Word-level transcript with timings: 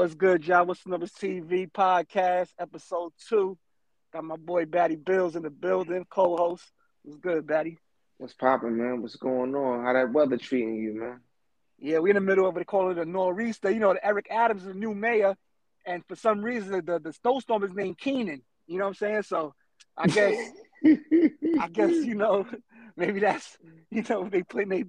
What's 0.00 0.14
good, 0.14 0.46
y'all? 0.46 0.64
What's 0.64 0.82
the 0.82 0.88
Numbers 0.88 1.12
TV 1.12 1.70
podcast, 1.70 2.48
episode 2.58 3.12
two. 3.28 3.58
Got 4.14 4.24
my 4.24 4.36
boy 4.36 4.64
Batty 4.64 4.96
Billz 4.96 5.36
in 5.36 5.42
the 5.42 5.50
building, 5.50 6.06
co-host. 6.08 6.64
What's 7.02 7.18
good, 7.18 7.46
Batty? 7.46 7.76
What's 8.16 8.32
popping, 8.32 8.78
man? 8.78 9.02
What's 9.02 9.16
going 9.16 9.54
on? 9.54 9.84
How 9.84 9.92
that 9.92 10.10
weather 10.10 10.38
treating 10.38 10.76
you, 10.76 10.98
man? 10.98 11.20
Yeah, 11.78 11.98
we're 11.98 12.08
in 12.08 12.14
the 12.14 12.22
middle 12.22 12.48
of 12.48 12.56
it. 12.56 12.60
They 12.60 12.64
call 12.64 12.90
it 12.90 12.96
a 12.96 13.04
nor'easter. 13.04 13.70
You 13.70 13.80
know, 13.80 13.94
Eric 14.02 14.28
Adams 14.30 14.62
is 14.62 14.68
the 14.68 14.72
new 14.72 14.94
mayor, 14.94 15.36
and 15.84 16.02
for 16.08 16.16
some 16.16 16.40
reason, 16.40 16.82
the, 16.82 16.98
the 16.98 17.12
snowstorm 17.12 17.62
is 17.62 17.74
named 17.74 17.98
Kenan. 17.98 18.40
You 18.66 18.78
know 18.78 18.84
what 18.84 18.88
I'm 18.88 18.94
saying? 18.94 19.24
So 19.24 19.52
I 19.98 20.06
guess, 20.06 20.34
I 21.60 21.68
guess 21.70 21.90
you 21.90 22.14
know, 22.14 22.46
maybe 22.96 23.20
that's 23.20 23.58
you 23.90 24.02
know 24.08 24.30
they 24.30 24.44
play 24.44 24.64
they. 24.64 24.84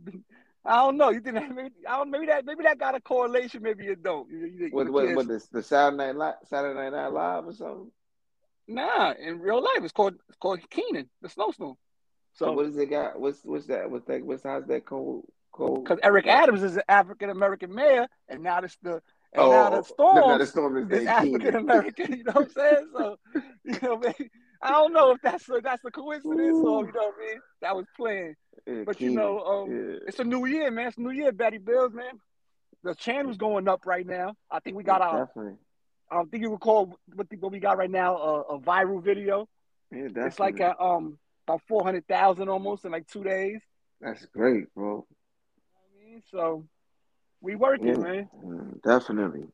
I 0.64 0.76
don't 0.78 0.98
know. 0.98 1.10
You 1.10 1.22
think 1.22 1.36
that 1.36 1.50
maybe 1.50 1.72
I 1.88 1.98
don't 1.98 2.12
maybe 2.12 2.28
that 2.28 2.46
maybe 2.46 2.64
that 2.64 2.78
got 2.78 2.96
a 2.96 3.02
correlation. 3.02 3.64
Maybe 3.64 3.86
you 3.86 3.96
don't. 3.96 4.30
You, 4.30 4.46
you 4.46 4.70
With, 4.72 4.90
with, 4.90 5.16
with 5.16 5.28
the, 5.28 5.44
the 5.52 5.64
Saturday 5.64 5.98
Night 5.98 6.16
Live, 6.16 6.36
Saturday 6.46 6.92
Night 6.92 7.08
Live 7.08 7.48
or 7.48 7.54
something? 7.54 7.92
Nah, 8.68 9.14
in 9.14 9.40
real 9.40 9.62
life, 9.62 9.84
it's 9.84 9.92
called 9.92 10.16
it's 10.30 10.38
called 10.38 10.60
Kenan, 10.70 11.10
the 11.22 11.30
snowstorm. 11.30 11.76
So, 12.34 12.46
So 12.46 12.52
what 12.54 12.66
does 12.68 12.78
it 12.78 12.90
got? 12.90 13.20
What's 13.20 13.44
what's 13.44 13.66
that? 13.68 13.90
What's 13.90 14.06
that? 14.06 14.24
What's 14.24 14.44
how's 14.44 14.66
that 14.68 14.86
called? 14.86 15.26
Because 15.54 16.00
Eric 16.02 16.28
Adams 16.28 16.64
is 16.64 16.78
an 16.78 16.84
African 16.88 17.30
American 17.30 17.74
mayor, 17.74 18.08
and 18.30 18.44
now 18.44 18.62
this 18.62 18.78
the 18.82 19.02
and 19.34 19.46
Oh, 19.46 19.50
now 19.52 19.70
the 19.70 19.84
storm 19.84 20.28
now 20.28 20.38
the 20.38 20.46
storm 20.46 20.78
is 20.78 21.02
is 21.02 21.08
African 21.08 21.56
American. 21.56 22.14
You 22.14 22.24
know 22.24 22.32
what 22.34 22.44
I'm 22.44 22.50
saying? 22.52 22.88
So 22.96 23.18
you 23.66 23.80
know, 23.82 23.98
maybe, 23.98 24.30
I 24.64 24.72
don't 24.72 24.94
know 24.94 25.12
if 25.12 25.22
that's 25.22 25.48
a, 25.50 25.60
that's 25.64 25.84
a 25.86 25.92
coincidence 25.92 26.40
or 26.40 26.86
you 26.86 26.92
know 26.94 27.02
what 27.08 27.16
I 27.20 27.26
mean. 27.32 27.40
That 27.62 27.76
was 27.76 27.86
planned, 27.98 28.36
Yeah, 28.68 28.84
but 28.86 29.02
you 29.02 29.10
know, 29.12 29.40
um, 29.40 29.72
yeah. 29.72 29.98
it's 30.08 30.20
a 30.20 30.24
new 30.24 30.46
year, 30.46 30.70
man. 30.70 30.88
It's 30.88 30.98
a 30.98 31.02
new 31.02 31.12
year, 31.12 31.32
Batty 31.32 31.60
Billz, 31.60 31.94
man. 31.94 32.20
The 32.84 32.96
channel's 32.96 33.38
going 33.38 33.68
up 33.68 33.86
right 33.86 34.06
now. 34.06 34.36
I 34.50 34.60
think 34.60 34.76
we 34.76 34.84
got 34.84 35.02
our. 35.02 35.26
definitely. 35.26 35.58
I 36.12 36.24
think 36.30 36.44
you 36.44 36.52
recall 36.52 36.98
what, 37.16 37.30
the, 37.30 37.38
what 37.38 37.52
we 37.52 37.60
got 37.60 37.78
right 37.78 37.90
now 37.90 38.18
a, 38.18 38.42
a 38.56 38.60
viral 38.60 39.02
video. 39.04 39.48
Yeah, 39.92 40.08
definitely. 40.08 40.28
It's 40.28 40.40
like 40.40 40.60
at, 40.62 40.76
um 40.80 41.18
about 41.48 41.62
four 41.68 41.84
hundred 41.84 42.08
thousand 42.08 42.50
almost 42.50 42.86
in 42.86 42.92
like 42.92 43.08
two 43.08 43.24
days. 43.24 43.62
That's 44.00 44.26
great, 44.28 44.74
bro. 44.74 45.06
I 45.76 46.06
mean, 46.06 46.22
so 46.32 46.66
we 47.40 47.56
working, 47.56 47.88
Yeah, 47.88 47.98
man. 47.98 48.30
mm, 48.44 48.82
definitely. 48.84 49.48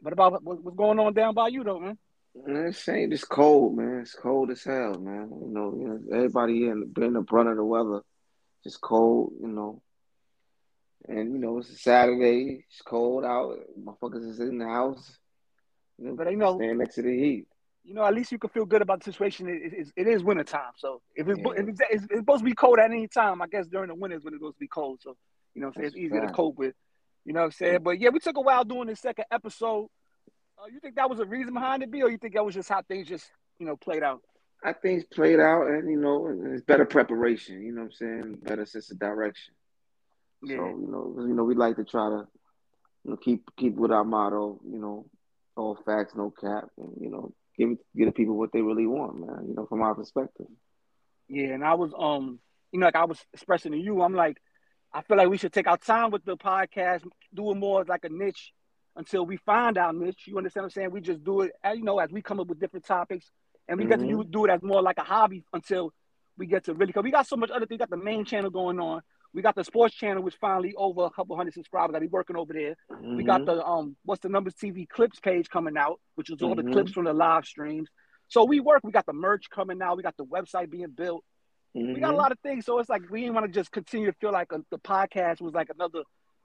What 0.00 0.12
about 0.12 0.42
what's 0.42 0.76
going 0.76 0.98
on 0.98 1.12
down 1.14 1.34
by 1.34 1.48
you, 1.48 1.64
though, 1.64 1.80
man? 1.80 1.98
Man, 2.34 2.66
it's 2.66 2.88
ain't 2.88 3.12
it's 3.12 3.24
cold, 3.24 3.76
man. 3.76 4.00
It's 4.00 4.14
cold 4.14 4.50
as 4.50 4.64
hell, 4.64 4.94
man. 4.98 5.30
You 5.40 5.50
know, 5.52 5.74
you 5.78 5.88
know, 5.88 6.16
everybody 6.16 6.66
in 6.66 6.88
been 6.92 7.12
the 7.12 7.20
brunt 7.20 7.48
of 7.48 7.56
the 7.56 7.64
weather. 7.64 8.00
Just 8.64 8.80
cold, 8.80 9.32
you 9.40 9.48
know. 9.48 9.82
And 11.08 11.32
you 11.32 11.38
know, 11.38 11.58
it's 11.58 11.70
a 11.70 11.76
Saturday. 11.76 12.64
It's 12.68 12.82
cold 12.82 13.24
out. 13.24 13.56
Motherfuckers 13.80 14.28
is 14.28 14.40
in 14.40 14.58
the 14.58 14.66
house. 14.66 15.16
You 15.98 16.08
know, 16.08 16.14
But, 16.16 16.30
you 16.30 16.36
know- 16.36 16.56
staying 16.56 16.78
next 16.78 16.96
to 16.96 17.02
the 17.02 17.16
heat. 17.16 17.46
You 17.86 17.92
know, 17.92 18.02
at 18.02 18.14
least 18.14 18.32
you 18.32 18.38
can 18.38 18.48
feel 18.48 18.64
good 18.64 18.80
about 18.80 19.00
the 19.04 19.12
situation. 19.12 19.46
It, 19.46 19.72
it, 19.74 19.88
it 19.94 20.08
is 20.08 20.24
winter 20.24 20.42
time, 20.42 20.72
so 20.74 21.02
if 21.14 21.28
it's, 21.28 21.38
Yeah. 21.38 21.52
if 21.58 21.68
it's, 21.68 21.80
it's, 21.90 22.04
it's 22.04 22.16
supposed 22.20 22.38
to 22.38 22.44
be 22.46 22.54
cold 22.54 22.78
at 22.78 22.90
any 22.90 23.06
time, 23.08 23.42
I 23.42 23.46
guess 23.46 23.66
during 23.66 23.88
the 23.88 23.94
winter 23.94 24.16
is 24.16 24.24
when 24.24 24.32
it's 24.32 24.40
supposed 24.40 24.56
to 24.56 24.60
be 24.60 24.68
cold. 24.68 25.00
So 25.02 25.18
you 25.54 25.60
know, 25.60 25.66
what 25.68 25.76
I'm 25.76 25.82
saying 25.82 25.86
it's 25.88 25.96
easier 25.98 26.26
to 26.26 26.32
cope 26.32 26.56
with. 26.56 26.74
You 27.26 27.34
know 27.34 27.40
what 27.40 27.44
I'm 27.46 27.52
saying? 27.52 27.80
But 27.82 28.00
yeah, 28.00 28.08
we 28.08 28.20
took 28.20 28.38
a 28.38 28.40
while 28.40 28.64
doing 28.64 28.86
this 28.88 29.00
second 29.00 29.26
episode. 29.30 29.88
Uh, 30.64 30.68
you 30.72 30.80
think 30.80 30.96
that 30.96 31.10
was 31.10 31.20
a 31.20 31.24
reason 31.24 31.52
behind 31.52 31.82
it, 31.82 31.90
B, 31.90 32.02
or 32.02 32.10
you 32.10 32.18
think 32.18 32.34
that 32.34 32.44
was 32.44 32.54
just 32.54 32.68
how 32.68 32.80
things 32.82 33.08
just 33.08 33.26
you 33.58 33.66
know 33.66 33.76
played 33.76 34.02
out? 34.02 34.22
I 34.62 34.72
think 34.72 35.02
it's 35.02 35.14
played 35.14 35.40
out, 35.40 35.66
and 35.66 35.90
you 35.90 35.98
know, 35.98 36.34
it's 36.52 36.64
better 36.64 36.86
preparation. 36.86 37.62
You 37.62 37.72
know 37.72 37.82
what 37.82 37.92
I'm 38.02 38.22
saying? 38.22 38.38
Better 38.42 38.64
sense 38.64 38.90
of 38.90 38.98
direction. 38.98 39.54
Yeah. 40.42 40.56
So 40.56 40.66
you 40.66 40.88
know, 40.90 41.26
you 41.26 41.34
know, 41.34 41.44
we 41.44 41.54
like 41.54 41.76
to 41.76 41.84
try 41.84 42.08
to 42.08 42.26
you 43.04 43.10
know 43.10 43.16
keep 43.16 43.44
keep 43.56 43.74
with 43.74 43.90
our 43.90 44.04
motto. 44.04 44.60
You 44.66 44.78
know, 44.78 45.06
all 45.56 45.76
facts, 45.84 46.14
no 46.16 46.30
cap, 46.30 46.68
and 46.78 46.92
you 46.98 47.10
know, 47.10 47.34
give 47.58 47.70
give 47.94 48.06
the 48.06 48.12
people 48.12 48.38
what 48.38 48.52
they 48.52 48.62
really 48.62 48.86
want, 48.86 49.18
man. 49.18 49.46
You 49.48 49.54
know, 49.54 49.66
from 49.66 49.82
our 49.82 49.94
perspective. 49.94 50.46
Yeah, 51.28 51.48
and 51.48 51.64
I 51.64 51.74
was 51.74 51.92
um, 51.98 52.38
you 52.72 52.80
know, 52.80 52.86
like 52.86 52.96
I 52.96 53.04
was 53.04 53.18
expressing 53.34 53.72
to 53.72 53.78
you, 53.78 54.00
I'm 54.00 54.14
like, 54.14 54.38
I 54.94 55.02
feel 55.02 55.18
like 55.18 55.28
we 55.28 55.36
should 55.36 55.52
take 55.52 55.66
our 55.66 55.76
time 55.76 56.10
with 56.10 56.24
the 56.24 56.36
podcast, 56.36 57.02
do 57.34 57.50
it 57.50 57.56
more 57.56 57.84
like 57.84 58.04
a 58.04 58.08
niche 58.08 58.52
until 58.96 59.26
we 59.26 59.36
find 59.38 59.76
out, 59.78 59.94
niche. 59.96 60.24
You 60.26 60.38
understand 60.38 60.62
what 60.64 60.66
I'm 60.66 60.70
saying? 60.70 60.90
We 60.90 61.00
just 61.00 61.24
do 61.24 61.42
it, 61.42 61.52
as, 61.62 61.76
you 61.78 61.84
know, 61.84 61.98
as 61.98 62.10
we 62.10 62.22
come 62.22 62.40
up 62.40 62.46
with 62.46 62.60
different 62.60 62.86
topics, 62.86 63.30
and 63.68 63.78
we 63.78 63.86
get 63.86 63.98
to 64.00 64.06
Mhm. 64.06 64.30
do 64.30 64.44
it 64.44 64.50
as 64.50 64.62
more 64.62 64.82
like 64.82 64.98
a 64.98 65.02
hobby 65.04 65.44
until 65.52 65.92
we 66.36 66.46
get 66.46 66.64
to 66.64 66.74
really. 66.74 66.86
Because 66.86 67.04
we 67.04 67.10
got 67.10 67.26
so 67.26 67.36
much 67.36 67.50
other 67.50 67.66
things. 67.66 67.76
We 67.76 67.78
got 67.78 67.90
the 67.90 67.96
main 67.96 68.24
channel 68.24 68.50
going 68.50 68.78
on. 68.78 69.02
We 69.32 69.42
got 69.42 69.54
the 69.56 69.64
sports 69.64 69.94
channel, 69.94 70.22
which 70.22 70.36
finally 70.36 70.74
over 70.76 71.04
a 71.04 71.10
couple 71.10 71.36
hundred 71.36 71.54
subscribers. 71.54 71.96
I 71.96 71.98
be 71.98 72.06
working 72.06 72.36
over 72.36 72.52
there. 72.52 72.76
We 73.16 73.24
got 73.24 73.40
Mhm. 73.42 73.46
the 73.46 73.66
um, 73.66 73.96
what's 74.04 74.20
the 74.20 74.28
numbers 74.28 74.54
TV 74.54 74.86
clips 74.86 75.18
page 75.18 75.48
coming 75.48 75.76
out, 75.76 76.00
which 76.14 76.30
is 76.30 76.40
all 76.42 76.54
the 76.54 76.62
Mhm. 76.62 76.72
clips 76.72 76.92
from 76.92 77.04
the 77.04 77.12
live 77.14 77.44
streams. 77.46 77.88
So 78.28 78.44
we 78.44 78.60
work. 78.60 78.82
We 78.84 78.92
got 78.92 79.06
the 79.06 79.12
merch 79.12 79.50
coming 79.50 79.82
out. 79.82 79.96
We 79.96 80.02
got 80.02 80.16
the 80.16 80.24
website 80.26 80.70
being 80.70 80.90
built 80.90 81.24
we 81.76 81.98
got 81.98 82.10
a 82.10 82.16
Mhm. 82.16 82.18
lot 82.18 82.30
of 82.30 82.38
things. 82.38 82.64
So 82.64 82.78
it's 82.78 82.88
like 82.88 83.02
we 83.10 83.22
didn't 83.22 83.34
want 83.34 83.46
to 83.46 83.52
just 83.52 83.72
continue 83.72 84.06
to 84.06 84.16
feel 84.20 84.30
like 84.30 84.52
a, 84.52 84.64
the 84.70 84.78
podcast 84.78 85.40
was 85.40 85.54
like 85.54 85.70
another 85.70 86.04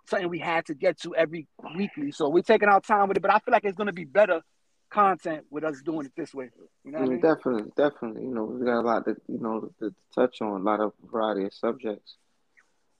something 0.09 0.29
we 0.29 0.39
had 0.39 0.65
to 0.65 0.73
get 0.73 0.99
to 1.01 1.15
every 1.15 1.47
weekly. 1.75 2.11
So 2.11 2.29
we're 2.29 2.43
taking 2.43 2.69
our 2.69 2.81
time 2.81 3.07
with 3.07 3.17
it, 3.17 3.21
but 3.21 3.31
I 3.33 3.39
feel 3.39 3.51
like 3.51 3.65
it's 3.65 3.77
going 3.77 3.87
to 3.87 3.93
be 3.93 4.05
better 4.05 4.41
content 4.89 5.45
with 5.51 5.63
us 5.63 5.81
doing 5.83 6.05
it 6.07 6.13
this 6.17 6.33
way. 6.33 6.49
You 6.83 6.91
know 6.91 6.99
what 6.99 7.05
I 7.05 7.07
Mm, 7.07 7.11
mean? 7.11 7.21
definitely, 7.21 7.71
definitely. 7.77 8.23
You 8.23 8.33
know, 8.33 8.43
we 8.45 8.65
got 8.65 8.79
a 8.79 8.81
lot 8.81 9.05
to 9.05 9.15
you 9.27 9.39
know 9.39 9.61
to, 9.61 9.89
to 9.89 9.95
touch 10.13 10.41
on, 10.41 10.61
a 10.61 10.63
lot 10.63 10.79
of 10.79 10.93
variety 11.11 11.45
of 11.45 11.53
subjects. 11.53 12.15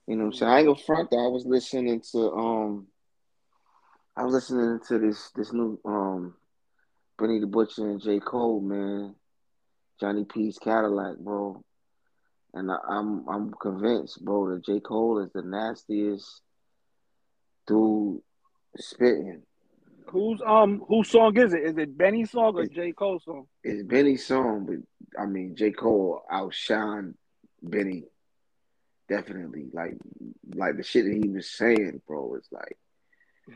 You 0.06 0.16
know, 0.16 0.24
what 0.24 0.34
I'm 0.34 0.38
saying 0.38 0.52
I 0.52 0.58
ain't 0.58 0.66
gonna 0.66 0.78
front 0.78 1.10
though. 1.10 1.24
I 1.24 1.28
was 1.28 1.44
listening 1.46 2.00
to 2.12 2.32
um, 2.32 2.86
I 4.16 4.24
was 4.24 4.34
listening 4.34 4.80
to 4.88 4.98
this 4.98 5.30
this 5.34 5.52
new 5.52 5.78
um, 5.84 6.34
Benny 7.18 7.40
the 7.40 7.46
Butcher 7.46 7.88
and 7.90 8.00
J 8.00 8.20
Cole 8.20 8.60
man, 8.60 9.14
Johnny 10.00 10.24
P's 10.24 10.58
Cadillac, 10.58 11.18
bro. 11.18 11.62
And 12.54 12.70
I, 12.70 12.76
I'm 12.88 13.28
I'm 13.28 13.52
convinced, 13.60 14.24
bro, 14.24 14.50
that 14.50 14.64
J 14.64 14.80
Cole 14.80 15.20
is 15.20 15.30
the 15.32 15.42
nastiest 15.42 16.42
dude 17.70 18.20
spitting. 18.76 19.42
Whose 20.06 20.40
um 20.44 20.82
whose 20.88 21.08
song 21.08 21.36
is 21.36 21.54
it? 21.54 21.62
Is 21.62 21.78
it 21.78 21.96
Benny's 21.96 22.32
song 22.32 22.56
or 22.56 22.66
J 22.66 22.92
Cole's 22.92 23.24
song? 23.24 23.46
It's 23.62 23.84
Benny's 23.84 24.26
song, 24.26 24.66
but 24.66 25.20
I 25.20 25.26
mean 25.26 25.54
J. 25.54 25.70
Cole 25.70 26.22
outshined 26.32 27.14
Benny. 27.62 28.04
Definitely. 29.08 29.66
Like 29.72 29.94
like 30.54 30.76
the 30.76 30.82
shit 30.82 31.04
that 31.04 31.14
he 31.14 31.28
was 31.28 31.48
saying, 31.48 32.02
bro, 32.08 32.34
it's 32.34 32.50
like 32.50 32.76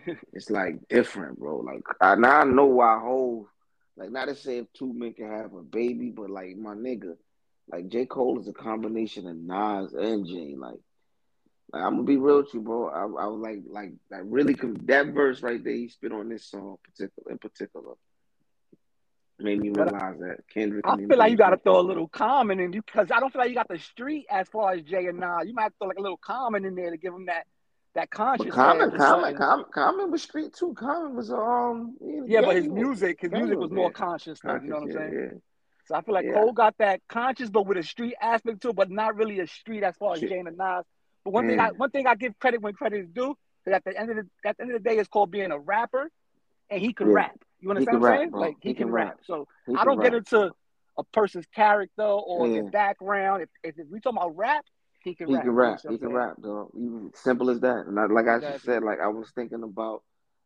it's 0.33 0.51
like 0.51 0.89
different, 0.89 1.41
bro. 1.41 1.59
Like 1.59 1.83
I 2.01 2.15
now 2.15 2.41
I 2.41 2.45
know 2.45 2.67
why 2.67 3.01
whole 3.01 3.49
like 3.97 4.11
not 4.11 4.27
to 4.27 4.37
say 4.37 4.59
if 4.59 4.73
two 4.75 4.93
men 4.93 5.15
can 5.15 5.31
have 5.31 5.55
a 5.55 5.63
baby, 5.63 6.11
but 6.11 6.31
like 6.31 6.57
my 6.57 6.75
nigga, 6.75 7.17
like 7.69 7.89
J. 7.89 8.07
Cole 8.07 8.39
is 8.39 8.47
a 8.47 8.53
combination 8.53 9.27
of 9.27 9.37
Nas 9.37 9.93
and 9.93 10.25
Jay. 10.27 10.55
Like, 10.57 10.71
like 10.71 10.81
I'm 11.75 11.95
gonna 11.97 12.03
be 12.05 12.17
real 12.17 12.39
with 12.39 12.55
you, 12.55 12.61
bro. 12.61 12.89
I, 12.89 13.03
I 13.03 13.27
was 13.27 13.41
like 13.41 13.63
like 13.69 13.93
like 14.11 14.23
really 14.25 14.57
that 14.85 15.09
verse 15.09 15.43
right 15.43 15.63
there 15.63 15.73
he 15.73 15.89
spit 15.89 16.13
on 16.13 16.29
this 16.29 16.47
song 16.47 16.77
particular 16.85 17.33
in 17.33 17.39
particular 17.39 17.95
made 19.39 19.61
me 19.61 19.71
realize 19.71 20.19
that 20.21 20.39
Kendrick. 20.53 20.87
I 20.87 20.97
feel 20.97 21.19
like 21.19 21.31
you 21.31 21.37
got 21.37 21.51
to 21.51 21.57
throw 21.57 21.81
a 21.81 21.83
little 21.83 22.09
Common 22.09 22.61
in 22.61 22.73
you, 22.73 22.83
because 22.83 23.11
I 23.11 23.21
don't 23.21 23.33
feel 23.33 23.41
like 23.41 23.49
you 23.49 23.55
got 23.55 23.69
the 23.69 23.79
street 23.79 24.27
as 24.31 24.49
far 24.49 24.73
as 24.73 24.83
Jay 24.83 25.07
and 25.07 25.19
Nas. 25.19 25.47
You 25.47 25.55
might 25.55 25.73
throw 25.79 25.89
like 25.89 25.99
a 25.99 26.03
little 26.03 26.17
Common 26.17 26.65
in 26.65 26.75
there 26.75 26.91
to 26.91 26.97
give 26.97 27.13
them 27.13 27.27
that 27.27 27.47
that 27.95 28.11
conscious. 28.11 28.47
But 28.47 28.55
Common, 28.55 28.91
Common. 28.97 29.37
Common, 29.37 29.67
Common 29.73 30.11
was 30.11 30.23
street 30.23 30.53
too. 30.55 30.75
Common 30.75 31.15
was 31.17 31.31
um. 31.31 31.97
Yeah, 32.27 32.43
but 32.43 32.57
his 32.57 32.69
music, 32.69 33.21
his 33.21 33.31
music 33.31 33.59
was 33.59 33.71
more 33.71 33.91
conscious 33.91 34.41
though. 34.41 34.55
You 34.55 34.69
know 34.69 34.77
what 34.77 34.85
I'm 34.85 34.93
saying? 34.93 35.43
So 35.87 35.95
I 35.95 36.03
feel 36.03 36.15
like. 36.15 36.33
Cole 36.33 36.53
got 36.53 36.77
that 36.79 37.01
conscious, 37.09 37.51
but 37.51 37.67
with 37.67 37.79
a 37.79 37.83
street 37.83 38.15
aspect 38.21 38.63
to 38.63 38.71
it, 38.71 38.77
but 38.77 38.91
not 38.91 39.17
really 39.17 39.41
a 39.41 39.47
street 39.47 39.83
as 39.83 39.97
far 39.97 40.15
as 40.15 40.21
Jay 40.21 40.39
and 40.39 40.57
Nas. 40.57 40.85
But 41.25 41.33
one 41.33 41.47
thing, 41.47 41.59
I, 41.59 41.71
Mm. 41.71 41.77
one 41.77 41.91
thing 41.91 42.07
I 42.07 42.15
give 42.15 42.39
credit 42.39 42.61
when 42.63 42.75
credit 42.75 43.01
is 43.01 43.09
due. 43.09 43.37
That 43.67 43.75
at 43.75 43.85
the 43.85 43.99
end 43.99 44.11
of 44.11 44.17
the 44.17 44.49
at 44.49 44.57
the 44.57 44.63
end 44.65 44.73
of 44.75 44.83
the 44.83 44.89
day, 44.89 44.99
it's 44.99 45.09
called 45.09 45.31
being 45.31 45.51
a 45.51 45.59
rapper, 45.59 46.11
and 46.71 46.81
he 46.81 46.93
can 46.93 47.09
Yeah. 47.09 47.13
rap. 47.13 47.37
You 47.61 47.71
understand 47.71 48.01
what 48.01 48.09
I'm 48.11 48.19
saying? 48.19 48.31
bro. 48.31 48.41
Like 48.41 48.57
he, 48.61 48.71
He 48.71 48.75
can, 48.75 48.87
can 48.87 48.93
rap. 48.93 49.09
rap. 49.09 49.19
So 49.25 49.47
He 49.67 49.75
I 49.75 49.85
don't 49.85 50.01
get 50.01 50.13
rap. 50.13 50.19
into 50.19 50.53
a 50.99 51.05
person's 51.05 51.47
character 51.47 52.03
or 52.03 52.49
their 52.49 52.63
background. 52.65 53.43
If, 53.43 53.49
if, 53.63 53.79
if 53.79 53.89
we 53.89 54.01
talking 54.01 54.19
about 54.19 54.37
rap, 54.37 54.65
he 55.01 55.15
can 55.15 55.29
He 55.29 55.33
rap. 55.33 55.45
can 55.45 55.51
You 55.51 55.53
rap. 55.53 55.81
He 55.89 55.99
can 55.99 56.11
rap, 56.13 56.37
dog. 56.43 56.71
Even 56.77 57.11
simple 57.15 57.51
as 57.51 57.61
that. 57.61 57.87
And 57.87 57.99
I, 57.99 58.07
like 58.07 58.29
I 58.29 58.41
just 58.41 58.65
said, 58.65 58.83
like 58.83 59.01
I 59.01 59.09
was 59.09 59.31
thinking 59.35 59.63
about, 59.63 60.03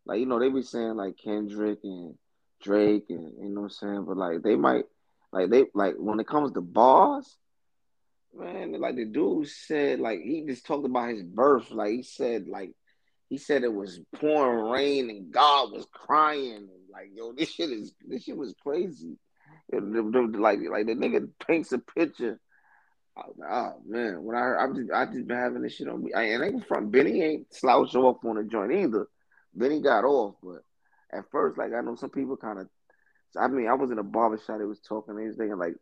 like 0.06 0.20
you 0.20 0.26
know, 0.26 0.38
they 0.38 0.48
be 0.48 0.62
saying 0.62 0.96
like 0.96 1.16
Kendrick 1.22 1.80
and 1.84 2.14
Drake 2.62 3.06
and 3.10 3.32
you 3.42 3.48
know 3.50 3.62
what 3.62 3.64
I'm 3.64 3.70
saying, 3.70 4.04
but 4.06 4.16
like 4.16 4.42
they 4.42 4.56
might, 4.56 4.84
like 5.32 5.50
they 5.50 5.66
like 5.74 5.94
when 5.98 6.20
it 6.20 6.26
comes 6.28 6.52
to 6.52 6.60
bars, 6.60 7.36
man, 8.38 8.80
like 8.80 8.96
the 8.96 9.04
dude 9.04 9.48
said, 9.48 10.00
like 10.00 10.20
he 10.20 10.44
just 10.46 10.66
talked 10.66 10.86
about 10.86 11.10
his 11.10 11.22
birth, 11.22 11.70
like 11.70 11.90
he 11.90 12.02
said, 12.02 12.46
like 12.48 12.72
he 13.28 13.38
said 13.38 13.64
it 13.64 13.72
was 13.72 14.00
pouring 14.16 14.70
rain 14.70 15.10
and 15.10 15.32
God 15.32 15.72
was 15.72 15.86
crying, 15.92 16.68
like 16.92 17.10
yo, 17.14 17.32
this 17.32 17.50
shit 17.52 17.70
is 17.70 17.94
this 18.06 18.24
shit 18.24 18.36
was 18.36 18.54
crazy. 18.62 19.18
The- 19.70 19.80
the- 19.80 20.28
the- 20.32 20.38
like 20.38 20.60
like 20.70 20.86
the 20.86 20.94
nigga 20.94 21.28
paints 21.46 21.72
a 21.72 21.78
picture. 21.78 22.40
Oh, 23.16 23.34
oh, 23.50 23.72
man, 23.84 24.22
when 24.22 24.36
I 24.36 24.40
heard, 24.40 24.58
I've 24.58 24.76
just 24.76 24.92
I 24.92 25.06
just 25.06 25.26
been 25.26 25.36
having 25.36 25.62
this 25.62 25.74
shit 25.74 25.88
on 25.88 26.04
me. 26.04 26.12
I, 26.12 26.22
and 26.22 26.44
ain't 26.44 26.68
from 26.68 26.90
Benny 26.90 27.20
ain't 27.22 27.52
slouch 27.52 27.94
off 27.96 28.24
on 28.24 28.38
a 28.38 28.44
joint 28.44 28.72
either. 28.72 29.08
Benny 29.54 29.80
got 29.80 30.04
off, 30.04 30.36
but 30.42 30.62
at 31.12 31.24
first, 31.32 31.58
like 31.58 31.72
I 31.76 31.80
know 31.80 31.96
some 31.96 32.10
people 32.10 32.36
kind 32.36 32.60
of. 32.60 32.68
I 33.36 33.48
mean, 33.48 33.68
I 33.68 33.74
was 33.74 33.90
in 33.90 33.98
a 33.98 34.02
barbershop. 34.04 34.58
They 34.58 34.64
was 34.64 34.80
talking. 34.80 35.16
They 35.16 35.26
was 35.26 35.36
thinking 35.36 35.58
like, 35.58 35.74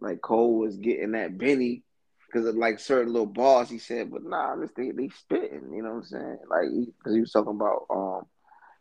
like 0.00 0.20
Cole 0.20 0.58
was 0.58 0.76
getting 0.76 1.12
that 1.12 1.38
Benny 1.38 1.82
because 2.26 2.46
of 2.46 2.56
like 2.56 2.78
certain 2.78 3.12
little 3.12 3.26
bars 3.26 3.68
he 3.70 3.78
said, 3.78 4.10
but 4.10 4.22
nah, 4.24 4.56
this 4.56 4.70
they 4.76 4.90
they 4.90 5.08
spitting. 5.08 5.72
You 5.72 5.82
know 5.82 5.90
what 5.90 5.96
I'm 5.96 6.04
saying? 6.04 6.38
Like 6.48 6.68
because 6.98 7.12
he, 7.12 7.16
he 7.16 7.20
was 7.20 7.32
talking 7.32 7.54
about 7.54 7.86
um 7.90 8.26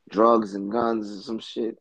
drugs 0.09 0.53
and 0.55 0.71
guns 0.71 1.11
and 1.11 1.23
some 1.23 1.39
shit. 1.39 1.77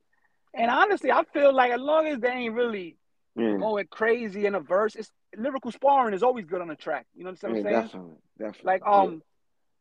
And 0.54 0.70
honestly, 0.70 1.10
I 1.10 1.24
feel 1.32 1.54
like 1.54 1.72
as 1.72 1.80
long 1.80 2.06
as 2.06 2.20
they 2.20 2.28
ain't 2.30 2.54
really 2.54 2.96
Yeah, 3.36 3.58
going 3.58 3.86
crazy 3.90 4.46
in 4.46 4.54
a 4.54 4.60
verse, 4.60 4.94
it's 4.94 5.10
lyrical 5.36 5.70
sparring 5.72 6.14
is 6.14 6.22
always 6.22 6.46
good 6.46 6.60
on 6.60 6.68
the 6.68 6.76
track. 6.76 7.06
You 7.14 7.24
know 7.24 7.30
what 7.30 7.44
I'm 7.44 7.56
yeah, 7.56 7.62
saying? 7.62 7.74
definitely, 7.82 8.16
definitely. 8.38 8.62
Like 8.62 8.82
um, 8.86 9.22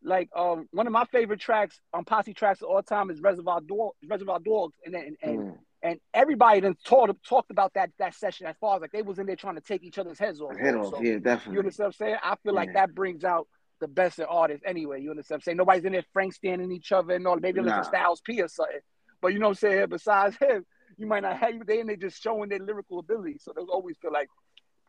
like 0.03 0.29
um, 0.35 0.67
one 0.71 0.87
of 0.87 0.93
my 0.93 1.05
favorite 1.05 1.39
tracks 1.39 1.79
on 1.93 2.05
Posse 2.05 2.33
tracks 2.33 2.61
of 2.61 2.69
all 2.69 2.81
time 2.83 3.09
is 3.09 3.21
Reservoir 3.21 3.61
Dog, 3.61 3.91
Reservoir 4.07 4.39
Dogs, 4.39 4.75
and 4.85 4.93
then 4.93 5.15
and 5.21 5.45
Mm. 5.45 5.57
And 5.83 5.99
everybody 6.13 6.61
then 6.61 6.75
talked 6.85 7.11
talked 7.27 7.51
about 7.51 7.73
that 7.75 7.91
that 7.99 8.15
session 8.15 8.47
as 8.47 8.55
far 8.59 8.77
as 8.77 8.81
like 8.81 8.91
they 8.91 9.01
was 9.01 9.19
in 9.19 9.25
there 9.25 9.35
trying 9.35 9.55
to 9.55 9.61
take 9.61 9.83
each 9.83 9.99
other's 9.99 10.17
heads 10.17 10.41
off. 10.41 10.57
head 10.57 10.75
off, 10.75 10.89
So, 10.91 11.01
yeah, 11.01 11.17
You 11.51 11.59
understand 11.59 11.77
what 11.77 11.85
I'm 11.87 11.91
saying? 11.93 12.15
I 12.23 12.35
feel 12.43 12.53
like 12.53 12.69
Yeah. 12.69 12.85
that 12.85 12.95
brings 12.95 13.23
out 13.23 13.47
the 13.79 13.87
best 13.87 14.17
in 14.19 14.25
artists 14.25 14.63
anyway. 14.65 15.01
You 15.01 15.11
understand 15.11 15.35
what 15.37 15.41
I'm 15.41 15.41
saying? 15.43 15.57
Nobody's 15.57 15.83
in 15.85 15.91
there 15.91 16.05
Frank 16.13 16.33
standing 16.33 16.71
each 16.71 16.91
other 16.93 17.13
and 17.15 17.27
all. 17.27 17.37
Maybe 17.37 17.61
Nah. 17.61 17.81
Styles 17.81 18.21
P 18.21 18.41
or 18.41 18.47
something. 18.47 18.79
But 19.21 19.33
you 19.33 19.39
know 19.39 19.47
what 19.47 19.63
I'm 19.63 19.69
saying? 19.69 19.87
Besides 19.89 20.37
him, 20.41 20.65
you 20.97 21.05
might 21.05 21.23
not 21.23 21.37
have 21.37 21.65
they 21.67 21.81
and 21.81 21.89
they 21.89 21.97
just 21.97 22.21
showing 22.21 22.49
their 22.49 22.59
lyrical 22.59 22.99
ability. 22.99 23.37
So 23.39 23.51
they'll 23.53 23.65
always 23.65 23.97
feel 23.97 24.11
like 24.13 24.29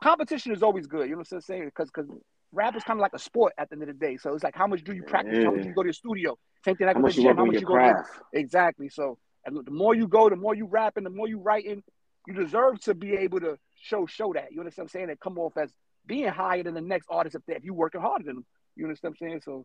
competition 0.02 0.52
is 0.52 0.62
always 0.62 0.87
good. 0.87 1.08
You 1.08 1.17
know 1.17 1.19
what 1.19 1.32
I'm 1.32 1.41
saying? 1.41 1.64
Because 1.67 1.91
because 1.91 2.08
rap 2.52 2.76
is 2.76 2.85
kind 2.85 2.99
of 3.00 3.02
like 3.02 3.14
a 3.14 3.19
sport 3.19 3.52
at 3.58 3.69
the 3.69 3.75
end 3.75 3.82
of 3.82 3.88
the 3.88 3.94
day. 3.94 4.17
So 4.17 4.32
it's 4.35 4.44
like 4.44 4.55
how 4.55 4.67
much 4.67 4.85
do 4.85 4.93
you 4.94 5.02
practice? 5.02 5.38
How 5.43 5.50
much 5.50 5.62
do 5.62 5.69
you 5.69 5.75
go 5.75 5.82
to 5.82 5.88
your 5.88 5.93
studio? 5.94 6.38
Same 6.64 6.76
thing 6.76 6.87
like 6.87 6.96
How 6.96 7.02
much 7.02 7.17
the 7.17 7.23
you 7.23 7.29
gym. 7.29 7.37
How 7.37 7.44
much 7.44 7.61
you 7.61 7.67
go 7.67 7.76
to 7.76 8.05
exactly. 8.32 8.88
So 8.88 9.19
the 9.46 9.70
more 9.70 9.94
you 9.94 10.08
go, 10.08 10.29
the 10.29 10.37
more 10.37 10.55
you 10.55 10.67
rapping, 10.67 11.05
the 11.05 11.11
more 11.11 11.29
you 11.29 11.38
writing, 11.38 11.82
you 12.26 12.35
deserve 12.35 12.81
to 12.82 12.94
be 12.94 13.12
able 13.14 13.41
to 13.41 13.58
show 13.81 14.06
show 14.06 14.32
that. 14.32 14.52
You 14.52 14.61
understand 14.61 14.85
what 14.85 14.94
I'm 14.94 15.00
saying? 15.00 15.11
And 15.11 15.20
come 15.20 15.38
off 15.38 15.56
as 15.56 15.70
being 16.06 16.29
higher 16.29 16.62
than 16.62 16.75
the 16.75 16.81
next 16.81 17.06
artist 17.11 17.35
if 17.37 17.43
they, 17.46 17.55
if 17.55 17.64
you 17.64 17.75
working 17.75 18.00
harder 18.00 18.25
than 18.25 18.37
them. 18.37 18.46
You 18.76 18.85
understand 18.87 19.14
what 19.19 19.26
I'm 19.26 19.31
saying? 19.31 19.41
So 19.44 19.64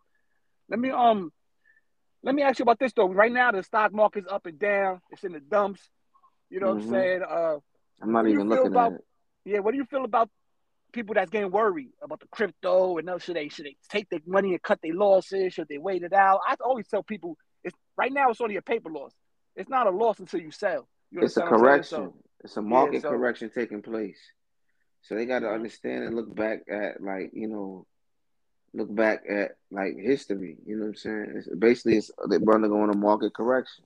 let 0.70 0.80
me 0.80 0.92
um 0.92 1.32
let 2.24 2.36
me 2.36 2.42
ask 2.42 2.60
you 2.60 2.64
about 2.64 2.80
this 2.80 2.92
though. 2.94 3.08
Right 3.08 3.32
now 3.32 3.52
the 3.52 3.64
stock 3.64 3.94
market's 3.94 4.28
up 4.30 4.46
and 4.46 4.60
down. 4.60 5.00
It's 5.12 5.24
in 5.24 5.32
the 5.34 5.40
dumps. 5.40 5.82
You 6.50 6.60
know 6.60 6.68
what 6.74 6.84
I'm 6.84 6.88
Mhm. 6.88 6.90
saying? 6.92 7.22
Uh 7.24 7.58
I'm 8.02 8.12
not 8.12 8.20
What 8.20 8.24
do 8.24 8.30
you 8.30 8.36
even 8.36 8.50
looking 8.50 8.68
about- 8.68 8.94
at 8.94 9.00
it. 9.00 9.06
yeah, 9.46 9.60
what 9.60 9.72
do 9.72 9.78
you 9.78 9.86
feel 9.86 10.04
about 10.06 10.30
people 10.92 11.14
that's 11.14 11.30
getting 11.30 11.52
worried 11.52 11.92
about 12.02 12.20
the 12.20 12.28
crypto 12.28 12.98
and 12.98 13.06
know 13.06 13.18
should 13.20 13.36
they 13.36 13.48
should 13.50 13.66
they 13.66 13.76
take 13.90 14.10
their 14.10 14.20
money 14.26 14.52
and 14.54 14.62
cut 14.62 14.80
their 14.82 14.94
losses? 14.94 15.54
Should 15.54 15.68
they 15.70 15.78
wait 15.78 16.04
it 16.04 16.14
out? 16.14 16.42
I 16.48 16.56
always 16.62 16.88
tell 16.88 17.04
people 17.04 17.38
it's 17.64 17.76
right 17.98 18.12
now 18.12 18.30
it's 18.32 18.42
only 18.42 18.56
a 18.58 18.62
paper 18.62 18.90
loss. 18.90 19.14
It's 19.60 19.70
not 19.70 19.88
a 19.88 19.92
loss 19.92 20.20
until 20.20 20.40
you 20.40 20.52
sell. 20.52 20.88
You 21.12 21.22
It's 21.22 21.38
a 21.38 21.44
understand 21.44 21.62
what 21.62 21.70
I'm 21.72 21.84
saying? 21.84 22.02
correction. 22.04 22.14
So, 22.14 22.24
it's 22.46 22.58
a 22.58 22.62
market 22.62 23.02
so- 23.04 23.10
correction 23.10 23.52
taking 23.54 23.82
place. 23.82 24.20
So 25.02 25.16
they 25.16 25.26
got 25.26 25.40
to 25.40 25.50
understand 25.50 26.04
and 26.04 26.16
look 26.16 26.34
back 26.36 26.60
at 26.70 27.02
like 27.02 27.32
you 27.34 27.48
know, 27.48 27.86
look 28.74 28.94
back 28.94 29.24
at 29.30 29.52
like 29.72 29.96
history. 29.98 30.58
You 30.66 30.76
know 30.76 30.82
what 30.84 30.88
I'm 30.90 30.96
saying? 30.96 31.34
It's, 31.36 31.48
basically, 31.58 31.98
it's 31.98 32.12
they're 32.28 32.40
undergoing 32.54 32.90
a 32.94 32.98
market 32.98 33.34
correction. 33.34 33.86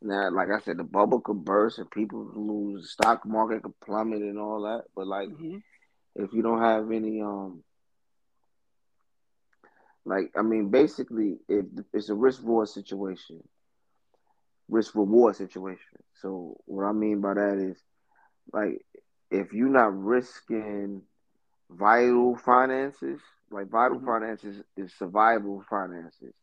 Now, 0.00 0.30
like 0.30 0.48
I 0.50 0.60
said, 0.60 0.78
the 0.78 0.84
bubble 0.84 1.20
could 1.20 1.44
burst 1.44 1.78
and 1.78 1.90
people 1.90 2.30
lose, 2.34 2.82
the 2.82 2.88
stock 2.88 3.26
market 3.26 3.62
could 3.62 3.78
plummet 3.80 4.22
and 4.22 4.38
all 4.38 4.62
that. 4.62 4.84
But 4.96 5.06
like, 5.06 5.28
mhm. 5.28 5.62
if 6.16 6.32
you 6.32 6.42
don't 6.42 6.60
have 6.62 6.90
any 6.90 7.20
um 7.20 7.62
like 10.06 10.30
I 10.36 10.42
mean 10.42 10.70
basically 10.70 11.38
it, 11.48 11.66
it's 11.92 12.08
a 12.08 12.14
risk 12.14 12.40
reward 12.40 12.68
situation. 12.68 13.42
Risk 14.68 14.94
reward 14.94 15.36
situation. 15.36 15.98
So 16.20 16.56
what 16.66 16.84
I 16.84 16.92
mean 16.92 17.20
by 17.20 17.34
that 17.34 17.58
is 17.58 17.78
like 18.52 18.84
if 19.30 19.52
you're 19.52 19.68
not 19.68 19.96
risking 19.96 21.02
vital 21.70 22.36
finances, 22.36 23.20
like 23.50 23.68
vital 23.68 24.00
Mhm. 24.00 24.04
finances 24.04 24.62
is 24.76 24.92
survival 24.94 25.62
finances. 25.68 26.34